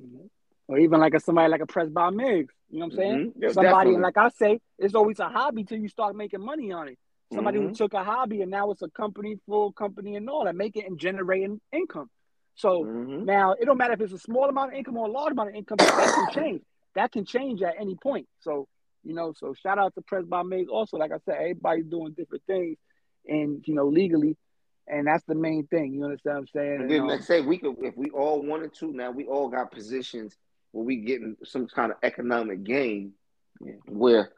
Mm-hmm 0.01 0.27
or 0.67 0.79
even 0.79 0.99
like 0.99 1.13
a 1.13 1.19
somebody 1.19 1.49
like 1.49 1.61
a 1.61 1.65
press 1.65 1.89
by 1.89 2.09
Migs. 2.09 2.49
You 2.69 2.79
know 2.79 2.85
what 2.85 2.93
I'm 2.93 2.97
saying? 2.97 3.17
Mm-hmm. 3.17 3.43
Yeah, 3.43 3.51
somebody, 3.51 3.91
definitely. 3.91 4.01
like 4.01 4.17
I 4.17 4.29
say, 4.29 4.59
it's 4.79 4.95
always 4.95 5.19
a 5.19 5.29
hobby 5.29 5.63
till 5.63 5.77
you 5.77 5.87
start 5.87 6.15
making 6.15 6.43
money 6.43 6.71
on 6.71 6.87
it. 6.87 6.97
Somebody 7.33 7.59
mm-hmm. 7.59 7.69
who 7.69 7.75
took 7.75 7.93
a 7.93 8.03
hobby 8.03 8.41
and 8.41 8.51
now 8.51 8.71
it's 8.71 8.81
a 8.81 8.89
company, 8.89 9.37
full 9.45 9.71
company, 9.71 10.15
and 10.15 10.29
all 10.29 10.45
that, 10.45 10.55
making 10.55 10.85
and 10.85 10.99
generating 10.99 11.59
income. 11.71 12.09
So 12.55 12.83
mm-hmm. 12.83 13.25
now 13.25 13.53
it 13.53 13.65
don't 13.65 13.77
matter 13.77 13.93
if 13.93 14.01
it's 14.01 14.13
a 14.13 14.19
small 14.19 14.47
amount 14.47 14.73
of 14.73 14.77
income 14.77 14.97
or 14.97 15.07
a 15.07 15.11
large 15.11 15.31
amount 15.33 15.49
of 15.49 15.55
income, 15.55 15.77
that 15.77 16.13
can 16.13 16.43
change. 16.43 16.61
That 16.95 17.11
can 17.11 17.25
change 17.25 17.61
at 17.61 17.75
any 17.79 17.95
point. 17.95 18.27
So 18.39 18.67
you 19.03 19.13
know, 19.13 19.33
so 19.37 19.53
shout 19.53 19.77
out 19.77 19.93
to 19.95 20.01
Press 20.01 20.25
by 20.25 20.41
Migs. 20.41 20.67
Also, 20.69 20.97
like 20.97 21.11
I 21.11 21.19
said, 21.25 21.35
everybody's 21.35 21.85
doing 21.85 22.13
different 22.13 22.43
things, 22.47 22.77
and 23.27 23.63
you 23.67 23.75
know, 23.75 23.87
legally, 23.87 24.35
and 24.87 25.05
that's 25.05 25.23
the 25.25 25.35
main 25.35 25.67
thing. 25.67 25.93
You 25.93 26.05
understand 26.05 26.35
what 26.35 26.41
I'm 26.41 26.47
saying? 26.47 26.81
And 26.81 26.91
then 26.91 27.01
um, 27.01 27.07
let's 27.07 27.27
say 27.27 27.41
we 27.41 27.57
could, 27.57 27.75
if 27.81 27.95
we 27.95 28.09
all 28.09 28.41
wanted 28.41 28.73
to, 28.75 28.91
now 28.91 29.11
we 29.11 29.25
all 29.25 29.47
got 29.47 29.71
positions 29.71 30.35
where 30.75 30.83
we 30.83 30.97
getting 30.97 31.37
some 31.45 31.67
kind 31.67 31.93
of 31.93 31.97
economic 32.03 32.65
gain, 32.65 33.13
yeah. 33.61 33.75
where 33.85 34.31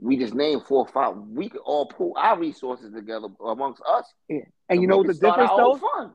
we 0.00 0.16
just 0.16 0.32
name 0.32 0.58
four 0.60 0.78
or 0.78 0.88
five. 0.88 1.14
We 1.14 1.50
could 1.50 1.60
all 1.60 1.84
pull 1.84 2.14
our 2.16 2.38
resources 2.38 2.94
together 2.94 3.28
amongst 3.44 3.82
us. 3.86 4.06
Yeah. 4.26 4.36
And, 4.36 4.46
and 4.70 4.80
you 4.80 4.88
know 4.88 5.02
the 5.02 5.12
difference 5.12 5.50
though? 5.54 6.14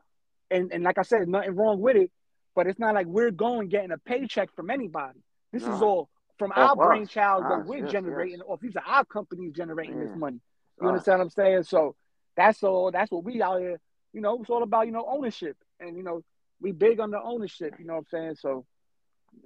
And 0.50 0.74
and 0.74 0.84
like 0.84 0.98
I 0.98 1.04
said, 1.04 1.28
nothing 1.28 1.56
wrong 1.56 1.80
with 1.80 1.96
it, 1.96 2.10
but 2.56 2.66
it's 2.66 2.80
not 2.80 2.96
like 2.96 3.06
we're 3.06 3.30
going 3.30 3.70
getting 3.70 3.92
a 3.92 4.00
paycheck 4.00 4.52
from 4.56 4.72
anybody. 4.72 5.20
This 5.54 5.62
no. 5.64 5.76
is 5.76 5.82
all 5.84 6.10
from 6.40 6.52
our 6.56 6.76
brainchild 6.76 7.44
that 7.44 7.66
we're 7.66 7.84
yes, 7.84 7.92
generating, 7.92 8.40
yes. 8.40 8.46
or 8.48 8.58
these 8.60 8.76
are 8.76 8.84
our 8.84 9.06
companies 9.06 9.54
generating 9.54 10.00
yeah. 10.00 10.06
this 10.06 10.16
money. 10.16 10.40
You 10.82 10.88
understand 10.88 11.20
what 11.20 11.26
I'm 11.26 11.30
saying? 11.30 11.64
So 11.64 11.96
that's 12.36 12.64
all. 12.64 12.90
That's 12.90 13.12
what 13.12 13.24
we 13.24 13.44
out 13.44 13.60
here. 13.60 13.80
You 14.12 14.22
know, 14.22 14.42
it's 14.42 14.50
all 14.50 14.64
about 14.64 14.88
you 14.88 14.92
know 14.92 15.06
ownership, 15.08 15.56
and 15.80 15.96
you 15.96 16.02
know 16.02 16.24
we 16.60 16.72
big 16.72 17.00
on 17.00 17.12
the 17.12 17.22
ownership. 17.22 17.76
You 17.78 17.86
know 17.86 17.94
what 17.94 18.06
I'm 18.12 18.20
saying? 18.20 18.36
So 18.40 18.66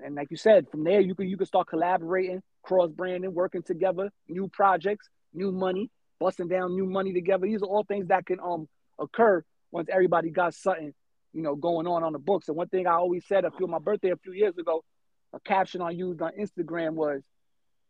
and 0.04 0.16
like 0.16 0.30
you 0.32 0.38
said, 0.38 0.70
from 0.70 0.84
there 0.84 1.00
you 1.00 1.16
can 1.16 1.28
you 1.28 1.38
can 1.38 1.46
start 1.46 1.68
collaborating, 1.68 2.42
cross 2.64 2.90
branding, 2.92 3.34
working 3.34 3.64
together, 3.64 4.12
new 4.28 4.48
projects, 4.48 5.10
new 5.34 5.52
money, 5.52 5.90
busting 6.20 6.48
down 6.48 6.76
new 6.76 6.86
money 6.86 7.14
together. 7.14 7.46
These 7.46 7.62
are 7.62 7.68
all 7.68 7.84
things 7.84 8.08
that 8.08 8.26
can 8.26 8.40
um 8.40 8.68
occur 9.00 9.44
once 9.72 9.88
everybody 9.92 10.30
got 10.30 10.54
something, 10.54 10.94
you 11.34 11.42
know, 11.42 11.56
going 11.56 11.88
on 11.88 12.04
on 12.04 12.14
the 12.14 12.20
books. 12.20 12.48
And 12.48 12.58
one 12.58 12.68
thing 12.68 12.88
I 12.88 12.94
always 12.94 13.26
said, 13.26 13.46
a 13.46 13.52
few 13.52 13.68
my 13.68 13.80
birthday 13.80 14.12
a 14.12 14.18
few 14.18 14.34
years 14.34 14.58
ago, 14.58 14.84
a 15.34 15.40
caption 15.40 15.82
I 15.82 15.92
used 15.92 16.22
on 16.22 16.32
Instagram 16.40 16.94
was, 16.94 17.22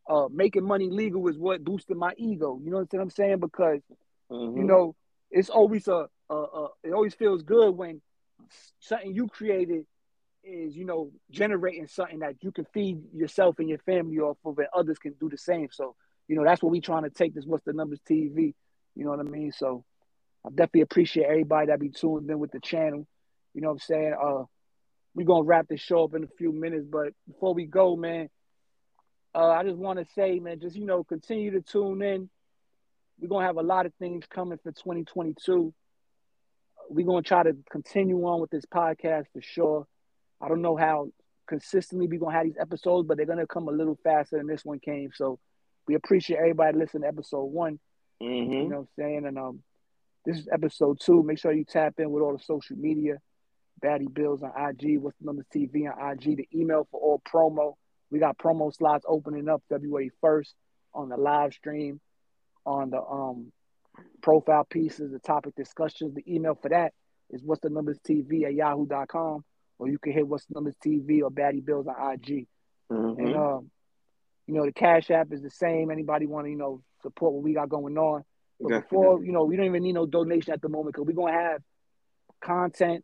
uh, 0.09 0.27
"Making 0.31 0.65
money 0.65 0.89
legal 0.89 1.27
is 1.27 1.37
what 1.37 1.63
boosted 1.63 1.97
my 1.97 2.13
ego." 2.17 2.59
You 2.63 2.71
know 2.71 2.85
what 2.89 3.01
I'm 3.01 3.09
saying? 3.09 3.39
Because 3.39 3.81
mm-hmm. 4.31 4.57
you 4.57 4.63
know 4.63 4.95
it's 5.31 5.49
always 5.49 5.87
a, 5.87 6.07
a, 6.29 6.35
a 6.35 6.67
it 6.83 6.93
always 6.93 7.15
feels 7.15 7.41
good 7.43 7.71
when 7.71 8.01
something 8.79 9.13
you 9.13 9.27
created 9.27 9.85
is 10.43 10.75
you 10.75 10.85
know 10.85 11.11
generating 11.29 11.87
something 11.87 12.19
that 12.19 12.35
you 12.41 12.51
can 12.51 12.65
feed 12.73 12.99
yourself 13.13 13.59
and 13.59 13.69
your 13.69 13.77
family 13.79 14.19
off 14.19 14.37
of 14.45 14.57
and 14.57 14.67
others 14.75 14.97
can 14.97 15.13
do 15.19 15.29
the 15.29 15.37
same. 15.37 15.69
So 15.71 15.95
you 16.27 16.35
know 16.35 16.43
that's 16.43 16.61
what 16.63 16.71
we're 16.71 16.81
trying 16.81 17.03
to 17.03 17.09
take 17.09 17.33
this 17.33 17.45
what's 17.45 17.65
the 17.65 17.73
numbers 17.73 17.99
tv 18.09 18.53
you 18.95 19.03
know 19.05 19.11
what 19.11 19.19
i 19.19 19.23
mean? 19.23 19.51
So 19.51 19.83
i 20.45 20.49
definitely 20.49 20.81
appreciate 20.81 21.25
everybody 21.25 21.67
that 21.67 21.79
be 21.79 21.89
tuned 21.89 22.29
in 22.29 22.39
with 22.39 22.51
the 22.51 22.59
channel. 22.59 23.07
You 23.53 23.61
know 23.61 23.69
what 23.69 23.73
i'm 23.73 23.79
saying? 23.79 24.15
Uh 24.21 24.43
we're 25.13 25.25
gonna 25.25 25.43
wrap 25.43 25.67
this 25.67 25.81
show 25.81 26.05
up 26.05 26.13
in 26.13 26.23
a 26.23 26.27
few 26.37 26.51
minutes 26.53 26.85
but 26.89 27.09
before 27.27 27.53
we 27.53 27.65
go 27.65 27.95
man 27.95 28.29
uh 29.35 29.49
i 29.49 29.63
just 29.63 29.77
want 29.77 29.99
to 29.99 30.05
say 30.15 30.39
man 30.39 30.59
just 30.59 30.75
you 30.75 30.85
know 30.85 31.03
continue 31.03 31.51
to 31.51 31.61
tune 31.61 32.01
in. 32.01 32.29
We're 33.19 33.27
gonna 33.27 33.45
have 33.45 33.57
a 33.57 33.63
lot 33.63 33.85
of 33.85 33.93
things 33.95 34.25
coming 34.29 34.57
for 34.63 34.71
2022 34.71 35.73
we're 36.89 37.05
gonna 37.05 37.21
try 37.21 37.43
to 37.43 37.55
continue 37.69 38.17
on 38.25 38.41
with 38.41 38.51
this 38.51 38.65
podcast 38.65 39.25
for 39.33 39.41
sure 39.41 39.87
I 40.41 40.47
don't 40.47 40.61
know 40.61 40.75
how 40.75 41.09
consistently 41.47 42.07
we're 42.07 42.19
gonna 42.19 42.35
have 42.35 42.45
these 42.45 42.57
episodes, 42.59 43.07
but 43.07 43.17
they're 43.17 43.25
gonna 43.25 43.47
come 43.47 43.67
a 43.67 43.71
little 43.71 43.97
faster 44.03 44.37
than 44.37 44.47
this 44.47 44.65
one 44.65 44.79
came. 44.79 45.11
So 45.13 45.39
we 45.87 45.95
appreciate 45.95 46.37
everybody 46.37 46.77
listening 46.77 47.03
to 47.03 47.09
episode 47.09 47.45
one. 47.45 47.79
Mm-hmm. 48.21 48.53
You 48.53 48.69
know 48.69 48.77
what 48.77 48.77
I'm 48.79 48.87
saying? 48.97 49.25
And 49.27 49.37
um 49.37 49.63
this 50.25 50.37
is 50.37 50.47
episode 50.51 50.99
two. 50.99 51.23
Make 51.23 51.39
sure 51.39 51.51
you 51.51 51.65
tap 51.65 51.95
in 51.97 52.11
with 52.11 52.23
all 52.23 52.37
the 52.37 52.43
social 52.43 52.77
media. 52.77 53.17
Batty 53.81 54.05
Billz 54.05 54.43
on 54.43 54.51
IG, 54.69 54.99
what's 54.99 55.17
the 55.17 55.25
numbers 55.25 55.47
TV 55.53 55.85
on 55.91 56.11
IG, 56.11 56.37
the 56.37 56.47
email 56.53 56.87
for 56.91 56.99
all 56.99 57.21
promo. 57.27 57.73
We 58.11 58.19
got 58.19 58.37
promo 58.37 58.71
slots 58.75 59.05
opening 59.07 59.49
up 59.49 59.63
February 59.69 60.11
1st 60.23 60.53
on 60.93 61.09
the 61.09 61.17
live 61.17 61.53
stream, 61.53 61.99
on 62.65 62.91
the 62.91 63.01
um 63.01 63.51
profile 64.21 64.65
pieces, 64.69 65.11
the 65.11 65.19
topic 65.19 65.55
discussions. 65.55 66.13
The 66.13 66.23
email 66.31 66.55
for 66.61 66.69
that 66.69 66.93
is 67.31 67.41
what's 67.43 67.61
the 67.61 67.69
numbers 67.69 67.97
TV 68.07 68.45
at 68.45 68.53
yahoo.com 68.53 69.43
or 69.81 69.89
you 69.89 69.97
can 69.97 70.13
hit 70.13 70.27
What's 70.27 70.45
Numbers 70.53 70.75
TV 70.85 71.23
or 71.23 71.31
Batty 71.31 71.59
Billz 71.59 71.87
on 71.87 72.13
IG. 72.13 72.45
Mm-hmm. 72.91 73.19
And 73.19 73.35
um, 73.35 73.71
you 74.45 74.53
know, 74.53 74.63
the 74.63 74.71
Cash 74.71 75.09
App 75.09 75.33
is 75.33 75.41
the 75.41 75.49
same. 75.49 75.89
Anybody 75.89 76.27
want 76.27 76.45
to, 76.45 76.51
you 76.51 76.55
know, 76.55 76.83
support 77.01 77.33
what 77.33 77.41
we 77.41 77.55
got 77.55 77.67
going 77.67 77.97
on. 77.97 78.23
But 78.59 78.69
Definitely. 78.69 78.81
before, 78.81 79.25
you 79.25 79.31
know, 79.31 79.43
we 79.45 79.55
don't 79.57 79.65
even 79.65 79.81
need 79.81 79.93
no 79.93 80.05
donation 80.05 80.53
at 80.53 80.61
the 80.61 80.69
moment 80.69 80.93
because 80.93 81.07
we're 81.07 81.13
gonna 81.13 81.33
have 81.33 81.63
content, 82.41 83.03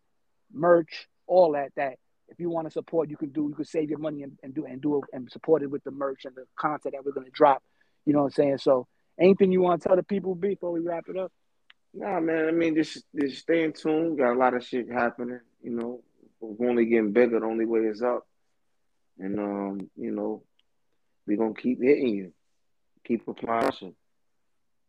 merch, 0.53 1.07
all 1.25 1.53
that 1.53 1.71
that 1.77 1.95
if 2.27 2.39
you 2.39 2.51
want 2.51 2.67
to 2.67 2.71
support, 2.71 3.09
you 3.09 3.17
can 3.17 3.29
do. 3.29 3.47
You 3.49 3.55
can 3.55 3.65
save 3.65 3.89
your 3.89 3.97
money 3.97 4.21
and, 4.21 4.37
and 4.43 4.53
do 4.53 4.65
and 4.65 4.79
do 4.79 4.97
it 4.97 5.05
and 5.13 5.31
support 5.31 5.63
it 5.63 5.71
with 5.71 5.83
the 5.83 5.91
merch 5.91 6.25
and 6.25 6.35
the 6.35 6.45
content 6.57 6.93
that 6.93 7.03
we're 7.03 7.11
gonna 7.11 7.31
drop. 7.31 7.63
You 8.05 8.13
know 8.13 8.19
what 8.19 8.25
I'm 8.25 8.31
saying? 8.33 8.57
So, 8.59 8.85
anything 9.19 9.51
you 9.51 9.61
want 9.61 9.81
to 9.81 9.87
tell 9.87 9.97
the 9.97 10.03
people 10.03 10.35
before 10.35 10.71
we 10.71 10.81
wrap 10.81 11.05
it 11.09 11.17
up? 11.17 11.31
Nah, 11.95 12.19
man. 12.19 12.47
I 12.47 12.51
mean, 12.51 12.75
just 12.75 13.03
just 13.19 13.39
stay 13.39 13.63
in 13.63 13.73
tune. 13.73 14.15
Got 14.15 14.33
a 14.33 14.37
lot 14.37 14.53
of 14.53 14.63
shit 14.63 14.91
happening. 14.91 15.39
You 15.63 15.71
know, 15.71 16.03
we're 16.39 16.69
only 16.69 16.85
getting 16.85 17.11
bigger. 17.11 17.39
The 17.39 17.45
only 17.45 17.65
way 17.65 17.81
is 17.81 18.01
up. 18.01 18.27
And 19.19 19.39
um, 19.39 19.89
you 19.95 20.11
know, 20.11 20.43
we're 21.25 21.37
gonna 21.37 21.53
keep 21.53 21.81
hitting 21.81 22.09
you. 22.09 22.33
Keep 23.05 23.27
applying. 23.27 23.95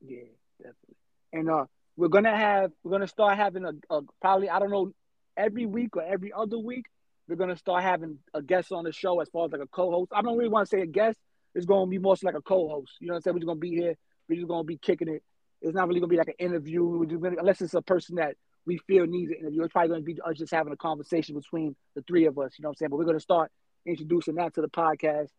Yeah, 0.00 0.24
definitely. 0.58 0.96
And 1.32 1.50
uh, 1.50 1.64
we're 1.96 2.08
gonna 2.08 2.36
have 2.36 2.72
we're 2.82 2.92
gonna 2.92 3.08
start 3.08 3.36
having 3.36 3.64
a, 3.64 3.72
a 3.94 4.02
probably 4.20 4.50
I 4.50 4.58
don't 4.58 4.70
know 4.70 4.92
every 5.36 5.66
week 5.66 5.96
or 5.96 6.02
every 6.02 6.32
other 6.32 6.58
week 6.58 6.86
we're 7.28 7.36
gonna 7.36 7.56
start 7.56 7.82
having 7.82 8.18
a 8.34 8.42
guest 8.42 8.72
on 8.72 8.84
the 8.84 8.92
show 8.92 9.20
as 9.20 9.28
far 9.28 9.46
as 9.46 9.52
like 9.52 9.60
a 9.60 9.66
co-host. 9.66 10.12
I 10.14 10.22
don't 10.22 10.36
really 10.36 10.48
want 10.48 10.68
to 10.68 10.76
say 10.76 10.82
a 10.82 10.86
guest. 10.86 11.18
It's 11.54 11.66
gonna 11.66 11.86
be 11.86 11.98
more 11.98 12.16
like 12.22 12.34
a 12.34 12.42
co-host. 12.42 12.92
You 13.00 13.08
know 13.08 13.14
what 13.14 13.16
I'm 13.18 13.22
saying? 13.22 13.34
We're 13.34 13.40
just 13.40 13.46
gonna 13.48 13.60
be 13.60 13.70
here. 13.70 13.94
We're 14.28 14.36
just 14.36 14.48
gonna 14.48 14.64
be 14.64 14.78
kicking 14.78 15.08
it. 15.08 15.22
It's 15.60 15.74
not 15.74 15.88
really 15.88 16.00
gonna 16.00 16.10
be 16.10 16.16
like 16.16 16.28
an 16.28 16.34
interview. 16.38 16.84
We're 16.84 17.06
just 17.06 17.22
gonna, 17.22 17.36
unless 17.38 17.60
it's 17.60 17.74
a 17.74 17.82
person 17.82 18.16
that 18.16 18.36
we 18.68 18.78
feel 18.86 19.06
needs 19.06 19.32
an 19.32 19.38
interview. 19.38 19.62
It's 19.62 19.72
probably 19.72 19.88
gonna 19.88 20.02
be 20.02 20.20
us 20.20 20.36
just 20.36 20.52
having 20.52 20.74
a 20.74 20.76
conversation 20.76 21.34
between 21.34 21.74
the 21.96 22.02
three 22.02 22.26
of 22.26 22.38
us. 22.38 22.52
You 22.58 22.62
know 22.62 22.68
what 22.68 22.72
I'm 22.72 22.76
saying? 22.76 22.90
But 22.90 22.98
we're 22.98 23.06
gonna 23.06 23.18
start 23.18 23.50
introducing 23.86 24.34
that 24.34 24.54
to 24.54 24.60
the 24.60 24.68
podcast. 24.68 25.30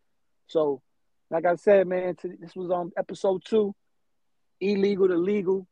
So, 0.47 0.82
like 1.30 1.45
I 1.45 1.55
said, 1.55 1.88
man, 1.88 2.17
this 2.39 2.55
was 2.55 2.71
on 2.71 2.91
episode 2.97 3.43
two, 3.45 3.75
illegal 4.59 5.07
to 5.07 5.15
legal, 5.15 5.67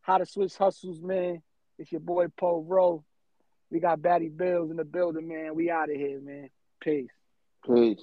how 0.00 0.16
to 0.16 0.24
switch 0.24 0.56
hustles, 0.56 1.02
man. 1.02 1.42
It's 1.78 1.92
your 1.92 2.00
boy 2.00 2.28
Poro. 2.28 3.04
We 3.70 3.78
got 3.78 4.00
Batty 4.00 4.30
Billz 4.30 4.70
in 4.70 4.78
the 4.78 4.84
building, 4.84 5.28
man. 5.28 5.54
We 5.54 5.70
out 5.70 5.90
of 5.90 5.96
here, 5.96 6.20
man. 6.20 6.48
Peace. 6.80 7.10
Peace. 7.66 8.02